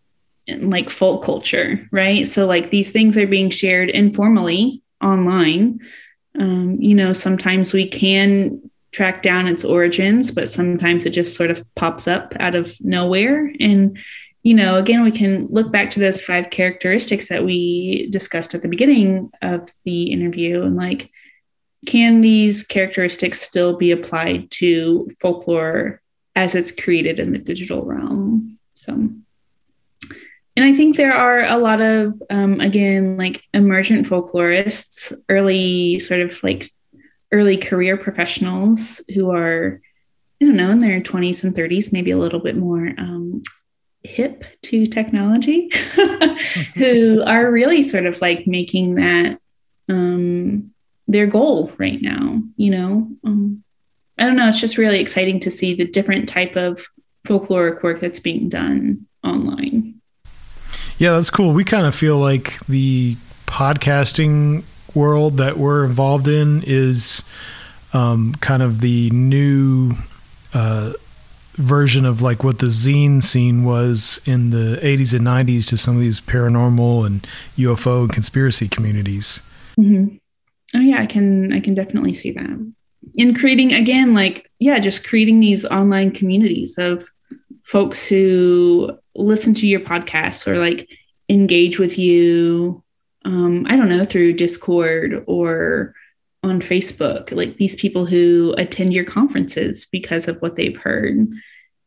like 0.49 0.91
folk 0.91 1.25
culture, 1.25 1.87
right? 1.93 2.27
So 2.27 2.47
like 2.47 2.71
these 2.71 2.91
things 2.91 3.17
are 3.17 3.27
being 3.27 3.51
shared 3.51 3.91
informally 3.91 4.83
online. 5.03 5.81
Um, 6.39 6.77
you 6.81 6.95
know, 6.95 7.13
sometimes 7.13 7.73
we 7.73 7.87
can 7.87 8.71
track 8.93 9.23
down 9.23 9.47
its 9.47 9.65
origins, 9.65 10.31
but 10.31 10.49
sometimes 10.49 11.07
it 11.07 11.11
just 11.11 11.37
sort 11.37 11.51
of 11.51 11.65
pops 11.75 12.09
up 12.09 12.35
out 12.41 12.55
of 12.55 12.75
nowhere. 12.81 13.53
And, 13.61 13.99
you 14.43 14.55
know, 14.55 14.77
again, 14.77 15.03
we 15.03 15.11
can 15.11 15.47
look 15.49 15.71
back 15.71 15.91
to 15.91 16.01
those 16.01 16.23
five 16.23 16.51
characteristics 16.51 17.29
that 17.29 17.45
we 17.45 18.09
discussed 18.11 18.55
at 18.55 18.63
the 18.63 18.69
beginning 18.69 19.31
of 19.43 19.71
the 19.85 20.05
interview 20.05 20.63
and 20.63 20.77
like, 20.77 21.11
can 21.87 22.23
these 22.23 22.65
characteristics 22.65 23.41
still 23.41 23.77
be 23.77 23.93
applied 23.93 24.51
to 24.53 25.09
folklore 25.21 26.01
as 26.35 26.55
it's 26.55 26.73
created 26.73 27.19
in 27.19 27.33
the 27.33 27.39
digital 27.39 27.85
realm? 27.85 28.59
So 28.75 29.11
and 30.59 30.65
I 30.65 30.73
think 30.73 30.97
there 30.97 31.13
are 31.13 31.45
a 31.45 31.57
lot 31.57 31.81
of, 31.81 32.21
um, 32.31 32.61
again, 32.61 33.17
like 33.17 33.45
emergent 33.55 34.09
folklorists, 34.09 35.17
early 35.29 36.01
sort 36.01 36.21
of 36.21 36.43
like 36.43 36.69
early 37.31 37.57
career 37.57 37.97
professionals 37.97 39.01
who 39.15 39.31
are, 39.31 39.81
I 40.43 40.45
don't 40.45 40.57
know, 40.57 40.73
in 40.73 40.81
their 40.81 41.01
20s 41.01 41.45
and 41.45 41.55
30s, 41.55 41.93
maybe 41.93 42.11
a 42.11 42.19
little 42.19 42.41
bit 42.41 42.57
more 42.57 42.93
um, 42.99 43.45
hip 44.03 44.43
to 44.63 44.85
technology, 44.87 45.71
who 46.75 47.23
are 47.23 47.53
really 47.53 47.85
sort 47.85 48.07
of 48.07 48.21
like 48.21 48.49
making 48.49 48.97
that 48.97 49.39
um, 49.89 50.73
their 51.07 51.29
goal 51.29 51.71
right 51.79 52.03
now. 52.03 52.43
You 52.57 52.71
know, 52.73 53.11
um, 53.23 53.63
I 54.19 54.25
don't 54.25 54.35
know. 54.35 54.49
It's 54.49 54.61
just 54.61 54.77
really 54.77 54.99
exciting 54.99 55.39
to 55.39 55.53
see 55.53 55.75
the 55.75 55.87
different 55.87 56.29
type 56.29 56.57
of 56.57 56.85
folkloric 57.29 57.85
work 57.85 58.01
that's 58.01 58.19
being 58.19 58.49
done 58.49 59.07
online. 59.23 59.98
Yeah, 60.99 61.13
that's 61.13 61.31
cool. 61.31 61.53
We 61.53 61.65
kind 61.65 61.87
of 61.87 61.95
feel 61.95 62.19
like 62.19 62.59
the 62.67 63.17
podcasting 63.47 64.65
world 64.95 65.37
that 65.37 65.57
we're 65.57 65.85
involved 65.85 66.27
in 66.27 66.63
is 66.67 67.23
um, 67.93 68.35
kind 68.41 68.63
of 68.63 68.81
the 68.81 69.09
new 69.11 69.93
uh, 70.55 70.95
version 71.55 72.05
of 72.05 72.21
like 72.21 72.43
what 72.43 72.59
the 72.59 72.67
zine 72.67 73.23
scene 73.23 73.65
was 73.65 74.21
in 74.27 74.51
the 74.51 74.79
80s 74.83 75.15
and 75.15 75.27
90s 75.27 75.69
to 75.69 75.77
some 75.77 75.95
of 75.95 76.01
these 76.01 76.21
paranormal 76.21 77.07
and 77.07 77.23
UFO 77.57 78.01
and 78.03 78.13
conspiracy 78.13 78.69
communities. 78.69 79.43
Mm-hmm. 79.79 80.17
Oh 80.75 80.81
yeah, 80.81 81.01
I 81.01 81.07
can 81.07 81.53
I 81.53 81.61
can 81.61 81.75
definitely 81.75 82.13
see 82.13 82.33
that. 82.33 82.73
In 83.15 83.35
creating 83.35 83.73
again, 83.73 84.15
like 84.15 84.51
yeah, 84.59 84.79
just 84.79 85.07
creating 85.07 85.41
these 85.41 85.65
online 85.65 86.11
communities 86.11 86.77
of 86.77 87.09
folks 87.63 88.07
who 88.07 88.91
listen 89.19 89.55
to 89.55 89.67
your 89.67 89.81
podcast 89.81 90.47
or 90.47 90.59
like 90.59 90.89
engage 91.29 91.79
with 91.79 91.99
you 91.99 92.83
um, 93.25 93.67
i 93.69 93.77
don't 93.77 93.89
know 93.89 94.05
through 94.05 94.33
discord 94.33 95.25
or 95.27 95.95
on 96.43 96.61
facebook 96.61 97.33
like 97.33 97.57
these 97.57 97.75
people 97.75 98.07
who 98.07 98.55
attend 98.57 98.95
your 98.95 99.05
conferences 99.05 99.87
because 99.91 100.29
of 100.29 100.41
what 100.41 100.57
they've 100.57 100.79
heard 100.79 101.29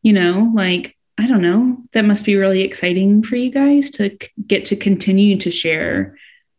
you 0.02 0.12
know? 0.12 0.50
Like 0.54 0.96
i 1.18 1.26
don't 1.26 1.42
know. 1.42 1.78
That 1.92 2.04
must 2.04 2.24
be 2.24 2.36
really 2.36 2.62
exciting 2.62 3.22
for 3.22 3.36
you 3.36 3.50
guys 3.50 3.90
to 3.92 4.10
c- 4.10 4.28
get 4.46 4.64
to 4.66 4.76
continue 4.76 5.36
to 5.38 5.50
share 5.50 6.18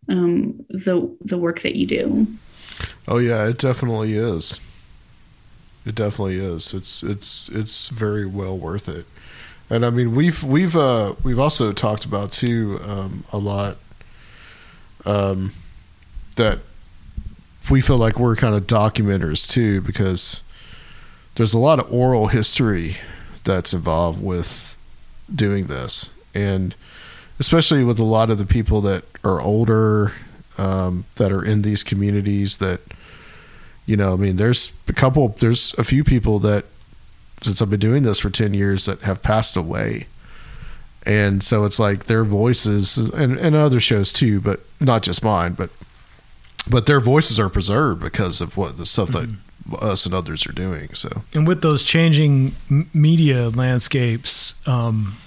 um, 0.10 0.66
the 0.70 1.16
the 1.22 1.38
work 1.38 1.62
that 1.62 1.76
you 1.76 1.86
do. 1.86 2.28
Oh 3.08 3.18
yeah 3.18 3.46
it 3.48 3.58
definitely 3.58 4.16
is. 4.16 4.60
It 5.86 5.96
definitely 5.96 6.40
is. 6.40 6.74
It's 6.74 7.04
it's 7.04 7.50
it's 7.50 7.90
very 7.90 8.26
well 8.26 8.58
worth 8.58 8.88
it 8.88 9.06
and 9.70 9.86
I 9.86 9.90
mean 9.90 10.16
we've 10.16 10.44
we've 10.44 10.76
uh, 10.76 11.14
we've 11.24 11.40
also 11.40 11.72
talked 11.72 12.06
about 12.06 12.32
too 12.32 12.80
um, 12.86 13.24
a 13.32 13.38
lot 13.38 13.78
um, 15.06 15.54
that 16.36 16.60
we 17.70 17.82
feel 17.82 17.98
like 17.98 18.20
we're 18.20 18.36
kind 18.36 18.56
of 18.56 18.68
documenters 18.68 19.50
too 19.50 19.82
because 19.82 20.42
there's 21.36 21.54
a 21.54 21.60
lot 21.60 21.80
of 21.80 21.92
oral 21.92 22.28
history 22.28 22.98
that's 23.44 23.74
involved 23.74 24.22
with 24.22 24.78
doing 25.34 25.68
this. 25.68 26.10
And 26.34 26.76
especially 27.40 27.84
with 27.84 28.00
a 28.00 28.04
lot 28.04 28.30
of 28.30 28.38
the 28.38 28.46
people 28.46 28.82
that 28.82 29.04
are 29.24 29.42
older 29.42 30.14
um, 30.58 31.06
that 31.16 31.32
are 31.32 31.44
in 31.44 31.62
these 31.62 31.84
communities 31.84 32.58
that 32.58 32.80
you 33.86 33.98
know 33.98 34.14
i 34.14 34.16
mean 34.16 34.38
there's 34.38 34.78
a 34.88 34.94
couple 34.94 35.30
there's 35.40 35.74
a 35.78 35.84
few 35.84 36.04
people 36.06 36.40
that 36.40 36.64
since 37.44 37.62
I've 37.62 37.70
been 37.70 37.80
doing 37.80 38.04
this 38.04 38.20
for 38.20 38.30
10 38.30 38.54
years 38.54 38.86
that 38.86 39.02
have 39.02 39.22
passed 39.22 39.56
away. 39.56 40.08
And 41.06 41.44
so 41.44 41.66
it's 41.66 41.80
like 41.80 42.06
their 42.06 42.24
voices 42.24 42.98
and, 42.98 43.38
and 43.38 43.56
other 43.56 43.80
shows 43.80 44.14
too, 44.14 44.40
but 44.40 44.62
not 44.80 45.04
just 45.04 45.24
mine, 45.24 45.54
but 45.54 45.70
but 46.70 46.86
their 46.86 47.02
voices 47.02 47.40
are 47.40 47.50
preserved 47.50 48.02
because 48.02 48.40
of 48.40 48.56
what 48.56 48.78
the 48.78 48.86
stuff 48.86 49.10
that 49.10 49.28
mm-hmm. 49.28 49.86
us 49.86 50.06
and 50.06 50.16
others 50.16 50.48
are 50.48 50.54
doing. 50.54 50.94
So, 50.94 51.24
and 51.34 51.46
with 51.46 51.62
those 51.62 51.84
changing 51.84 52.56
media 52.94 53.50
landscapes, 53.50 54.66
um, 54.68 55.18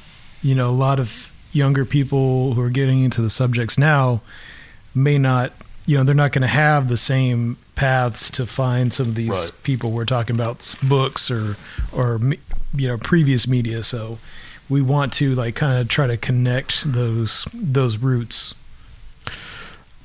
you 0.42 0.54
know, 0.54 0.70
a 0.70 0.72
lot 0.72 0.98
of 0.98 1.34
younger 1.52 1.84
people 1.84 2.54
who 2.54 2.62
are 2.62 2.70
getting 2.70 3.04
into 3.04 3.22
the 3.22 3.30
subjects 3.30 3.78
now 3.78 4.22
may 4.94 5.18
not, 5.18 5.52
you 5.86 5.96
know, 5.96 6.04
they're 6.04 6.14
not 6.14 6.32
going 6.32 6.42
to 6.42 6.48
have 6.48 6.88
the 6.88 6.96
same 6.96 7.56
paths 7.74 8.30
to 8.30 8.46
find 8.46 8.92
some 8.92 9.08
of 9.08 9.14
these 9.14 9.30
right. 9.30 9.50
people 9.62 9.92
we're 9.92 10.04
talking 10.04 10.34
about 10.34 10.74
books 10.82 11.30
or 11.30 11.56
or 11.92 12.20
you 12.74 12.88
know 12.88 12.98
previous 12.98 13.46
media. 13.46 13.82
So 13.82 14.18
we 14.68 14.82
want 14.82 15.12
to 15.14 15.34
like 15.34 15.54
kind 15.54 15.80
of 15.80 15.88
try 15.88 16.06
to 16.06 16.16
connect 16.16 16.92
those 16.92 17.46
those 17.54 17.98
roots. 17.98 18.54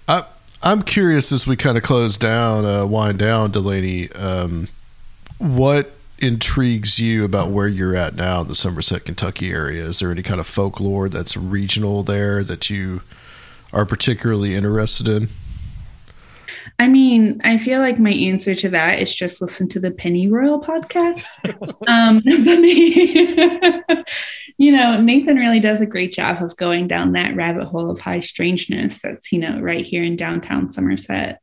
I, 0.08 0.26
i'm 0.64 0.82
curious 0.82 1.32
as 1.32 1.48
we 1.48 1.56
kind 1.56 1.78
of 1.78 1.84
close 1.84 2.18
down 2.18 2.66
uh, 2.66 2.86
wind 2.86 3.20
down 3.20 3.52
delaney 3.52 4.12
um, 4.14 4.68
what 5.38 5.92
intrigues 6.22 7.00
you 7.00 7.26
about 7.26 7.50
where 7.50 7.68
you're 7.68 7.96
at 7.96 8.16
now 8.16 8.42
in 8.42 8.48
the 8.48 8.56
somerset 8.56 9.04
kentucky 9.06 9.52
area? 9.52 9.86
Is 9.86 10.00
there 10.00 10.12
any 10.12 10.22
kind 10.22 10.40
of 10.40 10.46
folklore 10.46 11.10
that's 11.10 11.36
regional 11.36 12.04
there 12.04 12.44
that 12.44 12.70
you 12.70 13.02
are 13.74 13.86
particularly 13.86 14.54
interested 14.54 15.08
in 15.08 15.30
I 16.80 16.88
mean, 16.88 17.42
I 17.44 17.58
feel 17.58 17.80
like 17.80 18.00
my 18.00 18.12
answer 18.12 18.56
to 18.56 18.70
that 18.70 19.00
is 19.00 19.14
just 19.14 19.42
listen 19.42 19.68
to 19.70 19.80
the 19.80 19.92
Pennyroyal 19.92 20.64
podcast. 20.64 21.28
um, 21.88 22.22
you 24.58 24.72
know, 24.72 25.00
Nathan 25.00 25.38
really 25.38 25.60
does 25.60 25.82
a 25.82 25.86
great 25.86 26.14
job 26.14 26.42
of 26.42 26.56
going 26.58 26.88
down 26.88 27.14
that 27.14 27.36
rabbit 27.36 27.66
hole 27.66 27.90
of 27.90 28.00
high 28.00 28.20
strangeness 28.20 29.02
that's, 29.02 29.32
you 29.32 29.40
know, 29.40 29.60
right 29.60 29.86
here 29.86 30.04
in 30.04 30.16
downtown 30.16 30.72
Somerset. 30.72 31.40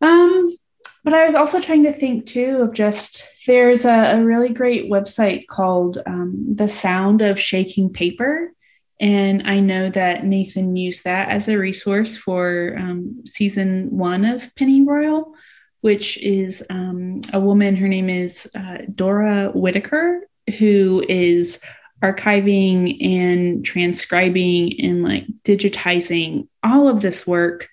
Um, 0.00 0.56
but 1.04 1.14
I 1.14 1.26
was 1.26 1.34
also 1.34 1.60
trying 1.60 1.84
to 1.84 1.92
think 1.92 2.26
too 2.26 2.58
of 2.62 2.74
just 2.74 3.28
there's 3.46 3.84
a, 3.84 4.18
a 4.18 4.24
really 4.24 4.50
great 4.50 4.90
website 4.90 5.46
called 5.46 5.98
um, 6.06 6.54
The 6.54 6.68
Sound 6.68 7.22
of 7.22 7.40
Shaking 7.40 7.92
Paper 7.92 8.52
and 9.00 9.42
I 9.46 9.60
know 9.60 9.88
that 9.88 10.24
Nathan 10.26 10.76
used 10.76 11.04
that 11.04 11.30
as 11.30 11.48
a 11.48 11.58
resource 11.58 12.16
for 12.16 12.76
um, 12.78 13.22
season 13.24 13.88
one 13.90 14.26
of 14.26 14.54
Pennyroyal, 14.56 15.32
which 15.80 16.18
is 16.18 16.62
um, 16.68 17.22
a 17.32 17.40
woman, 17.40 17.76
her 17.76 17.88
name 17.88 18.10
is 18.10 18.46
uh, 18.54 18.78
Dora 18.94 19.52
Whitaker, 19.54 20.28
who 20.58 21.02
is 21.08 21.60
archiving 22.02 23.02
and 23.02 23.64
transcribing 23.64 24.78
and 24.80 25.02
like 25.02 25.26
digitizing 25.44 26.48
all 26.62 26.86
of 26.86 27.00
this 27.00 27.26
work 27.26 27.68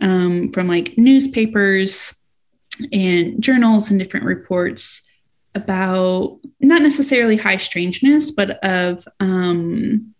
um, 0.00 0.50
from 0.52 0.66
like 0.66 0.96
newspapers 0.96 2.14
and 2.90 3.42
journals 3.42 3.90
and 3.90 4.00
different 4.00 4.24
reports 4.24 5.06
about 5.54 6.38
not 6.60 6.80
necessarily 6.80 7.36
high 7.36 7.56
strangeness, 7.58 8.30
but 8.30 8.62
of 8.64 9.06
um, 9.18 10.14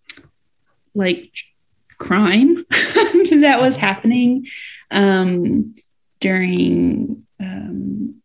like 0.94 1.32
crime 1.98 2.64
that 2.70 3.58
was 3.60 3.76
happening 3.76 4.46
um, 4.90 5.74
during 6.20 7.26
um, 7.38 8.20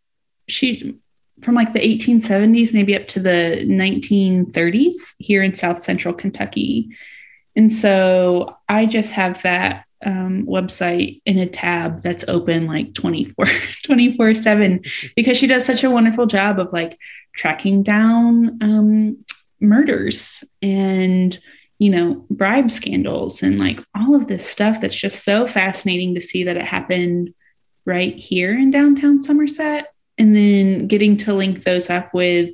she 0.48 0.96
from 1.42 1.54
like 1.54 1.72
the 1.72 1.80
1870s 1.80 2.72
maybe 2.72 2.96
up 2.96 3.06
to 3.08 3.20
the 3.20 3.64
1930s 3.66 5.14
here 5.18 5.42
in 5.42 5.54
south 5.54 5.82
central 5.82 6.14
kentucky. 6.14 6.90
And 7.54 7.72
so 7.72 8.56
i 8.68 8.86
just 8.86 9.12
have 9.12 9.42
that 9.42 9.84
um, 10.04 10.46
website 10.46 11.22
in 11.24 11.38
a 11.38 11.46
tab 11.46 12.02
that's 12.02 12.28
open 12.28 12.66
like 12.66 12.94
24 12.94 13.46
24 13.84 14.34
7 14.34 14.84
because 15.14 15.36
she 15.36 15.46
does 15.46 15.64
such 15.64 15.84
a 15.84 15.90
wonderful 15.90 16.26
job 16.26 16.58
of 16.60 16.72
like 16.72 16.98
tracking 17.34 17.82
down 17.82 18.58
um, 18.62 19.24
murders. 19.60 20.44
And 20.62 21.38
you 21.78 21.90
know 21.90 22.24
bribe 22.30 22.70
scandals 22.70 23.42
and 23.42 23.58
like 23.58 23.80
all 23.94 24.14
of 24.14 24.28
this 24.28 24.46
stuff 24.46 24.80
that's 24.80 24.96
just 24.96 25.24
so 25.24 25.46
fascinating 25.46 26.14
to 26.14 26.20
see 26.20 26.44
that 26.44 26.56
it 26.56 26.64
happened 26.64 27.34
right 27.86 28.16
here 28.16 28.58
in 28.58 28.70
downtown 28.70 29.22
somerset. 29.22 29.92
And 30.18 30.34
then 30.34 30.88
getting 30.88 31.16
to 31.18 31.34
link 31.34 31.64
those 31.64 31.88
up 31.88 32.12
with 32.12 32.50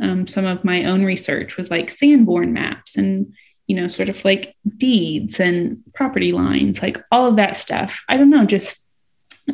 um, 0.00 0.26
some 0.26 0.44
of 0.44 0.64
my 0.64 0.84
own 0.84 1.04
research 1.04 1.56
with 1.56 1.70
like 1.70 1.90
sanborn 1.90 2.52
maps 2.52 2.96
and 2.96 3.34
you 3.66 3.76
know 3.76 3.88
sort 3.88 4.08
of 4.08 4.22
like 4.24 4.54
deeds 4.76 5.40
and 5.40 5.82
property 5.94 6.32
lines 6.32 6.82
like 6.82 7.02
all 7.10 7.26
of 7.26 7.36
that 7.36 7.56
stuff. 7.56 8.02
I 8.08 8.16
don't 8.16 8.30
know 8.30 8.44
just 8.44 8.86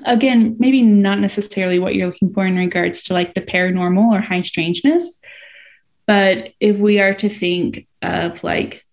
again 0.07 0.57
maybe 0.59 0.82
not 0.82 1.19
necessarily 1.19 1.81
what 1.81 1.95
you're 1.95 2.07
looking 2.07 2.32
for 2.32 2.47
in 2.47 2.57
regards 2.57 3.05
to 3.05 3.12
like 3.12 3.35
the 3.35 3.41
paranormal 3.41 4.12
or 4.12 4.20
high 4.20 4.43
strangeness 4.43 5.19
but 6.07 6.51
if 6.61 6.77
we 6.77 7.01
are 7.01 7.12
to 7.12 7.28
think 7.28 7.89
of 8.01 8.45
like 8.45 8.85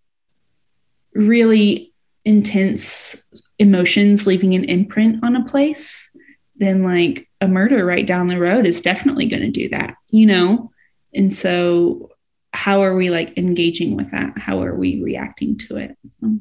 really 1.17 1.93
intense 2.25 3.23
emotions 3.59 4.27
leaving 4.27 4.53
an 4.53 4.63
imprint 4.65 5.23
on 5.23 5.35
a 5.35 5.45
place 5.45 6.11
then 6.57 6.83
like 6.83 7.29
a 7.39 7.47
murder 7.47 7.85
right 7.85 8.07
down 8.07 8.27
the 8.27 8.39
road 8.39 8.65
is 8.65 8.81
definitely 8.81 9.27
going 9.27 9.41
to 9.41 9.51
do 9.51 9.69
that 9.69 9.95
you 10.09 10.25
know? 10.25 10.69
And 11.13 11.35
so 11.35 12.11
how 12.53 12.81
are 12.81 12.95
we 12.95 13.09
like 13.09 13.37
engaging 13.37 13.95
with 13.95 14.11
that? 14.11 14.37
How 14.37 14.61
are 14.61 14.75
we 14.75 15.01
reacting 15.01 15.57
to 15.59 15.77
it? 15.77 15.97
So, 16.19 16.37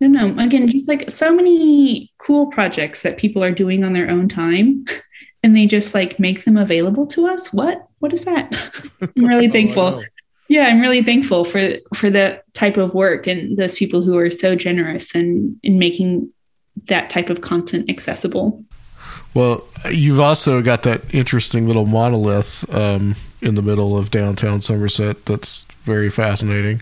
no 0.00 0.08
no 0.08 0.42
again 0.42 0.68
just 0.68 0.88
like 0.88 1.08
so 1.08 1.34
many 1.34 2.12
cool 2.18 2.46
projects 2.48 3.02
that 3.02 3.16
people 3.16 3.44
are 3.44 3.52
doing 3.52 3.84
on 3.84 3.92
their 3.92 4.10
own 4.10 4.28
time 4.28 4.84
and 5.42 5.56
they 5.56 5.66
just 5.66 5.94
like 5.94 6.18
make 6.18 6.44
them 6.44 6.56
available 6.56 7.06
to 7.08 7.26
us. 7.28 7.52
What? 7.52 7.86
What 8.00 8.12
is 8.12 8.24
that? 8.24 8.52
I'm 9.16 9.24
really 9.24 9.48
oh, 9.48 9.52
thankful 9.52 10.04
yeah 10.54 10.66
i'm 10.66 10.80
really 10.80 11.02
thankful 11.02 11.44
for 11.44 11.74
for 11.94 12.10
that 12.10 12.44
type 12.54 12.76
of 12.76 12.94
work 12.94 13.26
and 13.26 13.56
those 13.56 13.74
people 13.74 14.02
who 14.02 14.16
are 14.16 14.30
so 14.30 14.54
generous 14.54 15.14
and 15.14 15.56
in 15.62 15.78
making 15.78 16.30
that 16.88 17.10
type 17.10 17.30
of 17.30 17.40
content 17.40 17.88
accessible 17.88 18.62
well, 19.34 19.66
you've 19.90 20.20
also 20.20 20.62
got 20.62 20.84
that 20.84 21.12
interesting 21.12 21.66
little 21.66 21.86
monolith 21.86 22.72
um, 22.72 23.16
in 23.40 23.56
the 23.56 23.62
middle 23.62 23.98
of 23.98 24.12
downtown 24.12 24.60
Somerset. 24.60 25.26
That's 25.26 25.64
very 25.82 26.08
fascinating. 26.08 26.80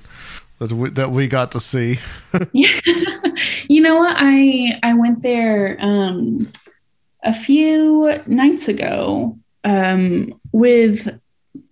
That 0.59 0.71
we, 0.71 0.91
that 0.91 1.11
we 1.13 1.29
got 1.29 1.53
to 1.53 1.61
see. 1.61 1.99
You 3.69 3.81
know 3.81 3.97
what? 3.97 4.17
I 4.19 4.79
I 4.83 4.95
went 4.95 5.23
there 5.23 5.79
um, 5.81 6.51
a 7.23 7.33
few 7.33 8.21
nights 8.27 8.69
ago 8.69 9.39
um, 9.65 10.39
with 10.53 11.19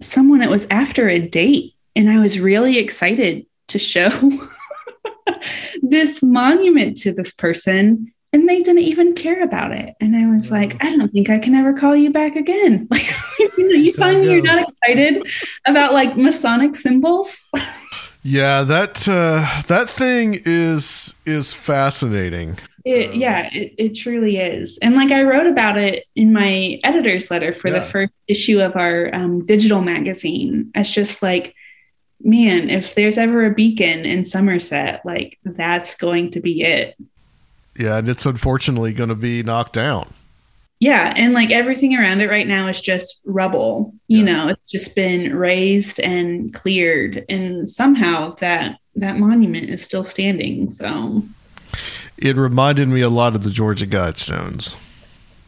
someone 0.01 0.39
that 0.41 0.51
was 0.51 0.67
after 0.71 1.09
a 1.09 1.19
date, 1.19 1.75
and 1.97 2.09
I 2.09 2.19
was 2.19 2.41
really 2.41 2.79
excited 2.79 3.47
to 3.69 3.79
show 3.79 4.11
this 5.83 6.23
monument 6.23 6.97
to 6.99 7.13
this 7.13 7.33
person 7.33 8.13
and 8.33 8.49
they 8.49 8.63
didn't 8.63 8.83
even 8.83 9.15
care 9.15 9.43
about 9.43 9.73
it. 9.73 9.97
And 10.01 10.15
I 10.15 10.33
was 10.33 10.51
like, 10.51 10.83
I 10.83 10.97
don't 10.97 11.11
think 11.11 11.29
I 11.29 11.39
can 11.39 11.55
ever 11.55 11.73
call 11.73 11.97
you 11.97 12.11
back 12.11 12.37
again. 12.37 12.87
Like, 13.01 13.09
you 13.39 13.69
know, 13.69 13.75
you 13.75 13.93
find 13.93 14.25
you're 14.25 14.43
not 14.43 14.69
excited 14.69 15.25
about 15.67 15.93
like 15.93 16.17
Masonic 16.17 16.77
symbols. 16.77 17.49
yeah, 18.23 18.63
that 18.63 19.09
uh, 19.09 19.63
that 19.67 19.89
thing 19.89 20.41
is 20.45 21.15
is 21.27 21.53
fascinating. 21.53 22.59
It, 22.85 23.15
yeah, 23.15 23.49
it, 23.53 23.75
it 23.79 23.95
truly 23.95 24.39
is. 24.39 24.79
And 24.81 24.95
like 24.95 25.11
I 25.11 25.23
wrote 25.23 25.47
about 25.47 25.77
it 25.79 26.07
in 26.15 26.33
my 26.33 26.81
editor's 26.85 27.31
letter 27.31 27.53
for 27.53 27.69
yeah. 27.69 27.81
the 27.81 27.83
first 27.83 28.13
issue 28.29 28.61
of 28.61 28.77
our 28.77 29.15
um, 29.15 29.45
digital 29.47 29.81
magazine. 29.81 30.71
It's 30.75 30.93
just 30.93 31.23
like, 31.23 31.55
man, 32.23 32.71
if 32.71 32.95
there's 32.95 33.19
ever 33.19 33.47
a 33.47 33.55
beacon 33.55 34.05
in 34.05 34.25
Somerset, 34.25 35.05
like 35.05 35.39
that's 35.45 35.95
going 35.95 36.31
to 36.33 36.41
be 36.41 36.63
it. 36.63 36.97
Yeah, 37.77 37.99
and 37.99 38.09
it's 38.09 38.27
unfortunately 38.27 38.93
going 38.93 39.09
to 39.09 39.15
be 39.15 39.43
knocked 39.43 39.73
down. 39.73 40.13
Yeah, 40.81 41.13
and 41.17 41.35
like 41.35 41.51
everything 41.51 41.95
around 41.95 42.23
it 42.23 42.31
right 42.31 42.47
now 42.47 42.67
is 42.67 42.81
just 42.81 43.21
rubble. 43.27 43.93
You 44.09 44.25
yeah. 44.25 44.33
know, 44.33 44.49
it's 44.49 44.71
just 44.71 44.95
been 44.95 45.35
raised 45.37 46.01
and 46.01 46.53
cleared, 46.55 47.25
and 47.29 47.69
somehow 47.69 48.35
that 48.37 48.79
that 48.97 49.19
monument 49.19 49.69
is 49.69 49.83
still 49.83 50.05
standing. 50.05 50.71
So 50.71 51.23
it 52.17 52.37
reminded 52.37 52.89
me 52.89 53.03
a 53.03 53.11
lot 53.11 53.35
of 53.35 53.45
the 53.45 53.51
Georgia 53.51 53.87
Guidestones. 53.87 54.77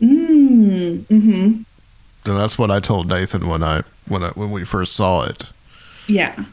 Mm, 0.01 1.07
hmm 1.07 1.23
And 1.23 1.65
that's 2.25 2.59
what 2.59 2.71
I 2.71 2.81
told 2.81 3.09
Nathan 3.09 3.49
when 3.49 3.63
I 3.63 3.83
when 4.07 4.23
I 4.23 4.29
when 4.31 4.51
we 4.51 4.65
first 4.65 4.95
saw 4.95 5.23
it. 5.23 5.51
Yeah. 6.07 6.45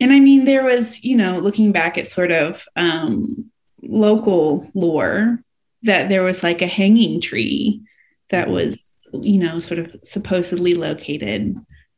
And 0.00 0.12
I 0.12 0.20
mean, 0.20 0.44
there 0.44 0.64
was, 0.64 1.04
you 1.04 1.16
know, 1.16 1.38
looking 1.38 1.72
back 1.72 1.98
at 1.98 2.08
sort 2.08 2.32
of 2.32 2.66
um, 2.76 3.50
local 3.82 4.70
lore 4.74 5.38
that 5.82 6.08
there 6.08 6.22
was 6.22 6.42
like 6.42 6.62
a 6.62 6.66
hanging 6.66 7.20
tree 7.20 7.82
that 8.30 8.46
mm-hmm. 8.46 8.54
was, 8.54 8.76
you 9.12 9.38
know, 9.38 9.60
sort 9.60 9.78
of 9.78 9.94
supposedly 10.02 10.74
located 10.74 11.56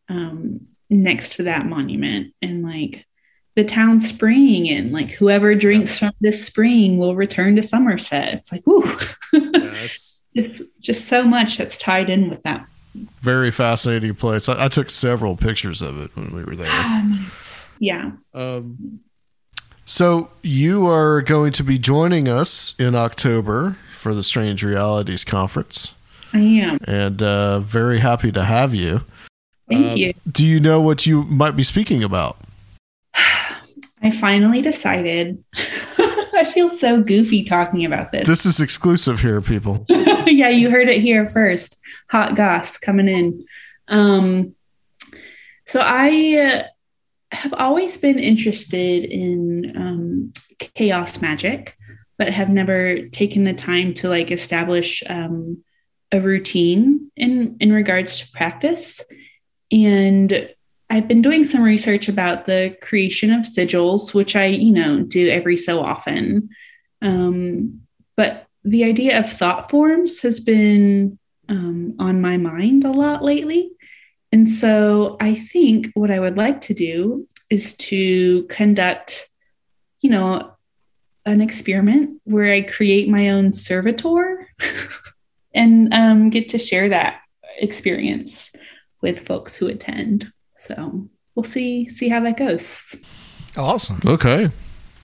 um, 0.08 0.60
next 0.90 1.34
to 1.36 1.44
that 1.44 1.66
monument. 1.66 2.34
And 2.42 2.62
like 2.62 3.06
the 3.56 3.64
town 3.64 4.00
spring, 4.00 4.68
and 4.68 4.92
like 4.92 5.10
whoever 5.10 5.54
drinks 5.54 5.98
from 5.98 6.12
this 6.20 6.44
spring 6.44 6.98
will 6.98 7.16
return 7.16 7.56
to 7.56 7.62
Somerset. 7.62 8.34
It's 8.34 8.52
like, 8.52 8.62
yeah, 8.66 9.06
it's 9.32 10.22
just, 10.36 10.62
just 10.78 11.08
so 11.08 11.24
much 11.24 11.56
that's 11.56 11.78
tied 11.78 12.10
in 12.10 12.28
with 12.28 12.42
that. 12.42 12.68
Very 13.22 13.50
fascinating 13.50 14.14
place. 14.14 14.48
I, 14.48 14.66
I 14.66 14.68
took 14.68 14.90
several 14.90 15.36
pictures 15.36 15.80
of 15.80 16.00
it 16.00 16.14
when 16.14 16.34
we 16.34 16.44
were 16.44 16.54
there. 16.54 16.68
Ah, 16.68 17.02
yeah. 17.78 18.12
Um, 18.34 19.00
so 19.84 20.30
you 20.42 20.88
are 20.88 21.22
going 21.22 21.52
to 21.52 21.62
be 21.62 21.78
joining 21.78 22.28
us 22.28 22.74
in 22.78 22.94
October 22.94 23.76
for 23.90 24.14
the 24.14 24.22
Strange 24.22 24.64
Realities 24.64 25.24
Conference. 25.24 25.94
I 26.32 26.38
am. 26.38 26.78
And 26.84 27.22
uh, 27.22 27.60
very 27.60 28.00
happy 28.00 28.32
to 28.32 28.44
have 28.44 28.74
you. 28.74 29.02
Thank 29.68 29.86
um, 29.86 29.96
you. 29.96 30.14
Do 30.30 30.44
you 30.44 30.60
know 30.60 30.80
what 30.80 31.06
you 31.06 31.24
might 31.24 31.56
be 31.56 31.62
speaking 31.62 32.02
about? 32.02 32.36
I 34.02 34.10
finally 34.10 34.60
decided. 34.60 35.42
I 35.56 36.44
feel 36.44 36.68
so 36.68 37.00
goofy 37.00 37.44
talking 37.44 37.84
about 37.84 38.12
this. 38.12 38.26
This 38.26 38.44
is 38.44 38.60
exclusive 38.60 39.20
here, 39.20 39.40
people. 39.40 39.86
yeah, 39.88 40.50
you 40.50 40.70
heard 40.70 40.88
it 40.88 41.00
here 41.00 41.24
first. 41.24 41.78
Hot 42.10 42.36
goss 42.36 42.76
coming 42.76 43.08
in. 43.08 43.46
Um, 43.88 44.54
so 45.66 45.80
I 45.82 46.66
have 47.32 47.54
always 47.54 47.96
been 47.96 48.18
interested 48.18 49.04
in 49.04 49.72
um, 49.76 50.32
chaos 50.74 51.20
magic, 51.20 51.76
but 52.18 52.28
have 52.28 52.48
never 52.48 53.08
taken 53.08 53.44
the 53.44 53.52
time 53.52 53.94
to 53.94 54.08
like 54.08 54.30
establish 54.30 55.02
um, 55.08 55.62
a 56.12 56.20
routine 56.20 57.10
in 57.16 57.56
in 57.60 57.72
regards 57.72 58.20
to 58.20 58.30
practice. 58.32 59.02
And 59.72 60.48
I've 60.88 61.08
been 61.08 61.22
doing 61.22 61.44
some 61.44 61.62
research 61.62 62.08
about 62.08 62.46
the 62.46 62.76
creation 62.80 63.32
of 63.32 63.44
sigils, 63.44 64.14
which 64.14 64.36
I, 64.36 64.46
you 64.46 64.72
know, 64.72 65.02
do 65.02 65.28
every 65.28 65.56
so 65.56 65.80
often. 65.80 66.48
Um, 67.02 67.80
but 68.16 68.46
the 68.64 68.84
idea 68.84 69.18
of 69.18 69.30
thought 69.30 69.70
forms 69.70 70.22
has 70.22 70.40
been 70.40 71.18
um, 71.48 71.96
on 71.98 72.20
my 72.20 72.36
mind 72.36 72.84
a 72.84 72.92
lot 72.92 73.24
lately. 73.24 73.70
And 74.32 74.48
so 74.48 75.16
I 75.20 75.34
think 75.34 75.90
what 75.94 76.10
I 76.10 76.20
would 76.20 76.36
like 76.36 76.60
to 76.62 76.74
do 76.74 77.26
is 77.50 77.74
to 77.76 78.44
conduct, 78.44 79.28
you 80.00 80.10
know, 80.10 80.52
an 81.24 81.40
experiment 81.40 82.20
where 82.24 82.52
I 82.52 82.62
create 82.62 83.08
my 83.08 83.30
own 83.30 83.52
servitor 83.52 84.48
and 85.54 85.92
um, 85.92 86.30
get 86.30 86.48
to 86.50 86.58
share 86.58 86.88
that 86.88 87.20
experience 87.58 88.50
with 89.00 89.26
folks 89.26 89.56
who 89.56 89.66
attend. 89.66 90.32
So 90.58 91.08
we'll 91.34 91.44
see 91.44 91.90
see 91.90 92.08
how 92.08 92.20
that 92.20 92.36
goes. 92.36 92.96
Awesome. 93.56 94.00
Okay. 94.04 94.50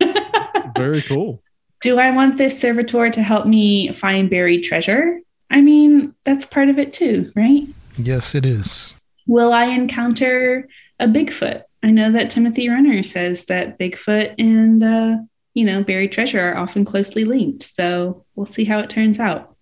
Very 0.76 1.02
cool. 1.02 1.42
Do 1.82 1.98
I 1.98 2.10
want 2.12 2.38
this 2.38 2.58
servitor 2.58 3.10
to 3.10 3.22
help 3.22 3.46
me 3.46 3.92
find 3.92 4.30
buried 4.30 4.62
treasure? 4.62 5.20
I 5.50 5.60
mean, 5.60 6.14
that's 6.24 6.46
part 6.46 6.68
of 6.68 6.78
it 6.78 6.92
too, 6.92 7.32
right? 7.34 7.64
Yes, 7.98 8.34
it 8.34 8.46
is. 8.46 8.94
Will 9.26 9.52
I 9.52 9.66
encounter 9.66 10.68
a 10.98 11.06
Bigfoot? 11.06 11.62
I 11.82 11.90
know 11.90 12.12
that 12.12 12.30
Timothy 12.30 12.68
Renner 12.68 13.02
says 13.02 13.46
that 13.46 13.78
Bigfoot 13.78 14.34
and, 14.38 14.82
uh, 14.82 15.16
you 15.54 15.64
know, 15.64 15.82
buried 15.82 16.12
treasure 16.12 16.40
are 16.40 16.56
often 16.56 16.84
closely 16.84 17.24
linked. 17.24 17.64
So 17.64 18.24
we'll 18.34 18.46
see 18.46 18.64
how 18.64 18.78
it 18.78 18.90
turns 18.90 19.18
out. 19.18 19.56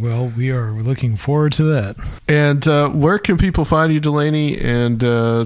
Well, 0.00 0.28
we 0.28 0.50
are 0.50 0.72
looking 0.72 1.16
forward 1.16 1.52
to 1.54 1.64
that. 1.64 1.96
And 2.26 2.66
uh, 2.66 2.88
where 2.88 3.18
can 3.18 3.36
people 3.36 3.66
find 3.66 3.92
you, 3.92 4.00
Delaney, 4.00 4.58
and 4.58 5.04
uh, 5.04 5.44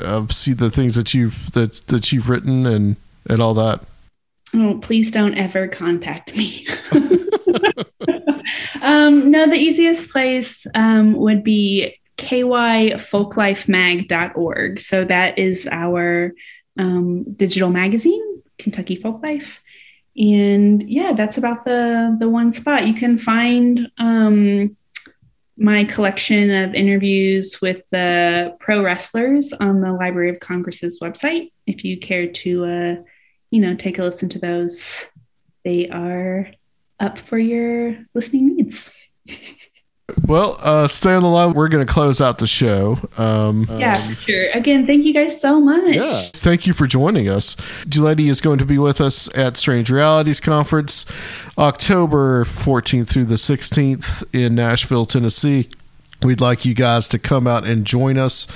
uh, 0.00 0.26
see 0.28 0.52
the 0.52 0.70
things 0.70 0.94
that 0.94 1.14
you've 1.14 1.50
that 1.52 1.72
that 1.88 2.12
you've 2.12 2.28
written 2.28 2.64
and 2.66 2.94
and 3.28 3.42
all 3.42 3.54
that? 3.54 3.80
Oh, 4.54 4.78
please 4.80 5.10
don't 5.10 5.34
ever 5.34 5.66
contact 5.66 6.36
me. 6.36 6.66
um, 8.82 9.30
no, 9.30 9.46
the 9.48 9.56
easiest 9.58 10.10
place 10.10 10.66
um, 10.74 11.14
would 11.14 11.42
be 11.42 11.96
kyfolklifemag.org. 12.18 14.80
So 14.80 15.04
that 15.04 15.38
is 15.38 15.68
our 15.70 16.32
um, 16.78 17.32
digital 17.34 17.70
magazine, 17.70 18.42
Kentucky 18.58 18.98
Folklife. 18.98 19.60
And 20.16 20.88
yeah, 20.90 21.12
that's 21.14 21.38
about 21.38 21.64
the 21.64 22.16
the 22.18 22.28
one 22.28 22.52
spot. 22.52 22.86
You 22.86 22.94
can 22.94 23.16
find 23.16 23.90
um, 23.96 24.76
my 25.56 25.84
collection 25.84 26.50
of 26.50 26.74
interviews 26.74 27.60
with 27.62 27.82
the 27.90 28.56
pro 28.60 28.82
wrestlers 28.82 29.52
on 29.54 29.80
the 29.80 29.92
Library 29.92 30.30
of 30.30 30.40
Congress's 30.40 31.00
website. 31.00 31.50
If 31.66 31.84
you 31.84 31.98
care 31.98 32.26
to, 32.26 32.64
uh, 32.64 32.96
you 33.50 33.60
know, 33.60 33.74
take 33.74 33.98
a 33.98 34.02
listen 34.02 34.28
to 34.30 34.38
those, 34.38 35.06
they 35.64 35.88
are 35.88 36.50
up 37.00 37.18
for 37.18 37.38
your 37.38 37.96
listening 38.14 38.56
needs. 38.56 38.94
Well, 40.26 40.56
uh, 40.60 40.86
stay 40.88 41.14
on 41.14 41.22
the 41.22 41.28
line. 41.28 41.54
We're 41.54 41.68
going 41.68 41.86
to 41.86 41.92
close 41.92 42.20
out 42.20 42.38
the 42.38 42.46
show. 42.46 42.98
Um, 43.16 43.66
yeah, 43.70 43.96
um, 43.96 44.14
sure. 44.16 44.50
Again, 44.52 44.86
thank 44.86 45.04
you 45.04 45.14
guys 45.14 45.40
so 45.40 45.60
much. 45.60 45.94
Yeah. 45.94 46.22
Thank 46.32 46.66
you 46.66 46.72
for 46.72 46.86
joining 46.86 47.28
us. 47.28 47.56
Delaney 47.88 48.28
is 48.28 48.40
going 48.40 48.58
to 48.58 48.64
be 48.64 48.78
with 48.78 49.00
us 49.00 49.34
at 49.36 49.56
Strange 49.56 49.90
Realities 49.90 50.40
Conference 50.40 51.06
October 51.56 52.44
14th 52.44 53.08
through 53.08 53.26
the 53.26 53.36
16th 53.36 54.24
in 54.32 54.54
Nashville, 54.54 55.04
Tennessee. 55.04 55.68
We'd 56.22 56.40
like 56.40 56.64
you 56.64 56.74
guys 56.74 57.08
to 57.08 57.18
come 57.18 57.46
out 57.46 57.66
and 57.66 57.84
join 57.84 58.18
us 58.18 58.46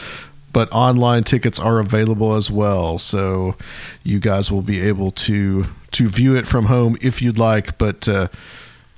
but 0.53 0.73
online 0.73 1.23
tickets 1.23 1.61
are 1.61 1.81
available 1.81 2.35
as 2.35 2.51
well 2.51 2.99
so 2.99 3.55
you 4.03 4.19
guys 4.19 4.51
will 4.51 4.63
be 4.63 4.81
able 4.81 5.11
to 5.11 5.67
to 5.91 6.09
view 6.09 6.35
it 6.35 6.47
from 6.47 6.65
home 6.65 6.97
if 7.03 7.21
you'd 7.21 7.37
like 7.37 7.77
but 7.77 8.09
uh, 8.09 8.27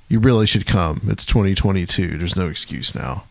you 0.09 0.19
really 0.19 0.45
should 0.45 0.65
come. 0.65 1.01
It's 1.07 1.25
2022. 1.25 2.17
There's 2.17 2.35
no 2.35 2.47
excuse 2.47 2.93
now. 2.93 3.23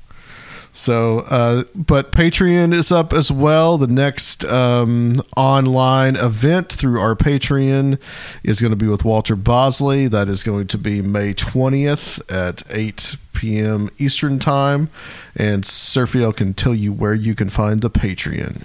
So, 0.72 1.20
uh, 1.20 1.64
but 1.74 2.12
Patreon 2.12 2.72
is 2.72 2.92
up 2.92 3.12
as 3.12 3.32
well. 3.32 3.78
The 3.78 3.88
next 3.88 4.44
um, 4.44 5.20
online 5.36 6.14
event 6.14 6.72
through 6.72 7.00
our 7.00 7.16
Patreon 7.16 8.00
is 8.44 8.60
going 8.60 8.70
to 8.70 8.76
be 8.76 8.86
with 8.86 9.04
Walter 9.04 9.34
Bosley. 9.34 10.06
That 10.06 10.28
is 10.28 10.44
going 10.44 10.68
to 10.68 10.78
be 10.78 11.02
May 11.02 11.34
20th 11.34 12.20
at 12.32 12.62
8 12.70 13.16
p.m. 13.32 13.90
Eastern 13.98 14.38
Time. 14.38 14.88
And 15.34 15.64
Seraphiel 15.64 16.36
can 16.36 16.54
tell 16.54 16.76
you 16.76 16.92
where 16.92 17.14
you 17.14 17.34
can 17.34 17.50
find 17.50 17.80
the 17.80 17.90
Patreon. 17.90 18.64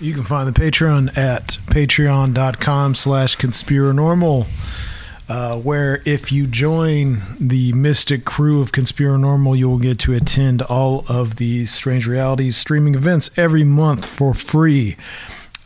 You 0.00 0.14
can 0.14 0.24
find 0.24 0.48
the 0.48 0.58
Patreon 0.58 1.16
at 1.16 1.58
patreon.com 1.66 2.94
slash 2.94 3.36
conspiranormal 3.36 4.46
uh, 5.28 5.58
where 5.58 6.02
if 6.04 6.30
you 6.30 6.46
join 6.46 7.18
the 7.40 7.72
Mystic 7.72 8.24
crew 8.24 8.60
of 8.60 8.72
Conspiranormal, 8.72 9.56
you 9.56 9.68
will 9.68 9.78
get 9.78 9.98
to 10.00 10.12
attend 10.12 10.62
all 10.62 11.04
of 11.08 11.36
these 11.36 11.72
Strange 11.72 12.06
Realities 12.06 12.56
streaming 12.56 12.94
events 12.94 13.30
every 13.38 13.64
month 13.64 14.04
for 14.04 14.34
free. 14.34 14.96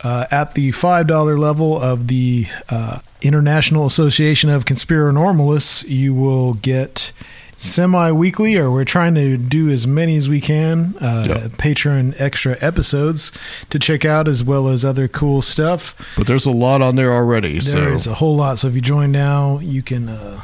Uh, 0.01 0.25
at 0.31 0.53
the 0.53 0.71
$5 0.71 1.37
level 1.37 1.77
of 1.77 2.07
the 2.07 2.47
uh, 2.69 2.99
International 3.21 3.85
Association 3.85 4.49
of 4.49 4.63
Conspiranormalists, 4.63 5.87
you 5.89 6.13
will 6.13 6.53
get 6.53 7.11
semi 7.59 8.11
weekly, 8.11 8.57
or 8.57 8.71
we're 8.71 8.85
trying 8.85 9.13
to 9.15 9.37
do 9.37 9.69
as 9.69 9.85
many 9.85 10.15
as 10.15 10.27
we 10.27 10.41
can. 10.41 10.95
Uh, 10.99 11.25
yep. 11.27 11.41
Patreon 11.51 12.19
extra 12.19 12.57
episodes 12.61 13.31
to 13.69 13.77
check 13.77 14.05
out, 14.05 14.27
as 14.27 14.43
well 14.43 14.67
as 14.67 14.83
other 14.83 15.07
cool 15.07 15.41
stuff. 15.41 16.15
But 16.17 16.25
there's 16.25 16.45
a 16.45 16.51
lot 16.51 16.81
on 16.81 16.95
there 16.95 17.13
already. 17.13 17.59
There 17.59 17.93
is 17.93 18.07
a 18.07 18.15
whole 18.15 18.35
lot. 18.35 18.59
So 18.59 18.67
if 18.67 18.75
you 18.75 18.81
join 18.81 19.11
now, 19.11 19.59
you 19.59 19.83
can. 19.83 20.09
Uh, 20.09 20.41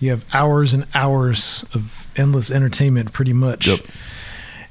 you 0.00 0.10
have 0.10 0.24
hours 0.34 0.74
and 0.74 0.86
hours 0.94 1.64
of 1.72 2.06
endless 2.14 2.50
entertainment, 2.50 3.12
pretty 3.12 3.32
much. 3.32 3.66
Yep. 3.66 3.80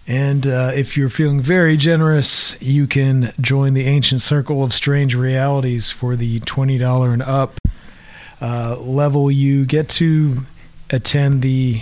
And 0.06 0.46
uh, 0.46 0.72
if 0.76 0.98
you're 0.98 1.10
feeling 1.10 1.42
very 1.42 1.78
generous, 1.78 2.62
you 2.62 2.88
can 2.88 3.32
join 3.40 3.74
the 3.74 3.86
Ancient 3.86 4.22
Circle 4.22 4.64
of 4.64 4.74
Strange 4.74 5.16
Realities 5.16 5.92
for 5.92 6.16
the 6.16 6.42
$20 6.42 7.14
and 7.14 7.22
up 7.22 7.58
uh, 8.42 8.78
level. 8.80 9.32
You 9.32 9.66
get 9.66 9.88
to 9.90 10.40
attend 10.94 11.42
the 11.42 11.82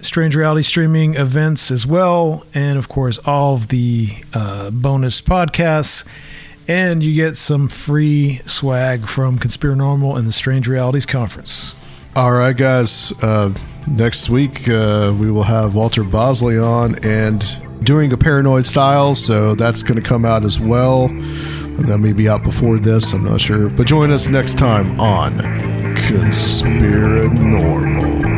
Strange 0.00 0.34
Reality 0.34 0.62
streaming 0.62 1.14
events 1.14 1.70
as 1.70 1.86
well, 1.86 2.44
and 2.54 2.78
of 2.78 2.88
course, 2.88 3.18
all 3.18 3.54
of 3.54 3.68
the 3.68 4.10
uh, 4.32 4.70
bonus 4.70 5.20
podcasts. 5.20 6.06
And 6.68 7.02
you 7.02 7.14
get 7.14 7.36
some 7.36 7.68
free 7.68 8.40
swag 8.44 9.06
from 9.06 9.38
Conspiranormal 9.38 10.18
and 10.18 10.26
the 10.26 10.32
Strange 10.32 10.66
Realities 10.66 11.06
Conference. 11.06 11.74
All 12.16 12.32
right, 12.32 12.56
guys. 12.56 13.12
Uh, 13.22 13.54
next 13.86 14.28
week, 14.30 14.68
uh, 14.68 15.14
we 15.18 15.30
will 15.30 15.44
have 15.44 15.76
Walter 15.76 16.02
Bosley 16.02 16.58
on 16.58 16.96
and 17.04 17.44
doing 17.84 18.12
a 18.12 18.16
paranoid 18.16 18.66
style, 18.66 19.14
so 19.14 19.54
that's 19.54 19.82
going 19.82 20.02
to 20.02 20.06
come 20.06 20.24
out 20.24 20.44
as 20.44 20.58
well. 20.58 21.08
That 21.78 21.98
may 21.98 22.12
be 22.12 22.28
out 22.28 22.42
before 22.42 22.78
this, 22.78 23.12
I'm 23.12 23.24
not 23.24 23.40
sure. 23.40 23.68
But 23.68 23.86
join 23.86 24.10
us 24.10 24.28
next 24.28 24.58
time 24.58 25.00
on 25.00 25.38
Conspiranormal. 25.94 28.35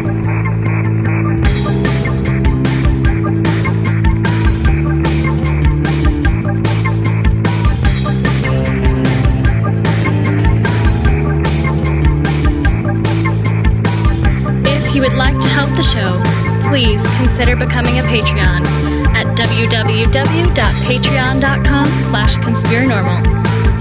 www.patreon.com 20.88 21.86
slash 22.02 22.36
conspiranormal 22.36 23.20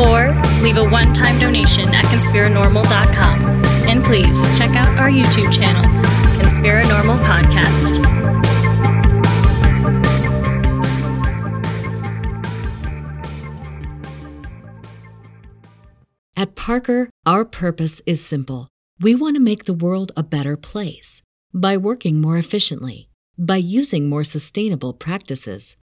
or 0.05 0.33
leave 0.61 0.77
a 0.77 0.83
one-time 0.83 1.39
donation 1.39 1.89
at 1.93 2.05
conspiranormal.com. 2.05 3.41
And 3.87 4.03
please 4.03 4.57
check 4.57 4.75
out 4.75 4.87
our 4.97 5.09
YouTube 5.09 5.53
channel, 5.53 5.83
Conspiranormal 6.41 7.23
Podcast. 7.23 8.05
At 16.35 16.55
Parker, 16.55 17.09
our 17.25 17.45
purpose 17.45 18.01
is 18.05 18.23
simple. 18.23 18.67
We 18.99 19.15
want 19.15 19.35
to 19.35 19.39
make 19.39 19.63
the 19.63 19.73
world 19.73 20.11
a 20.15 20.23
better 20.23 20.55
place 20.57 21.21
by 21.53 21.77
working 21.77 22.21
more 22.21 22.37
efficiently, 22.37 23.09
by 23.39 23.57
using 23.57 24.07
more 24.07 24.23
sustainable 24.23 24.93
practices, 24.93 25.77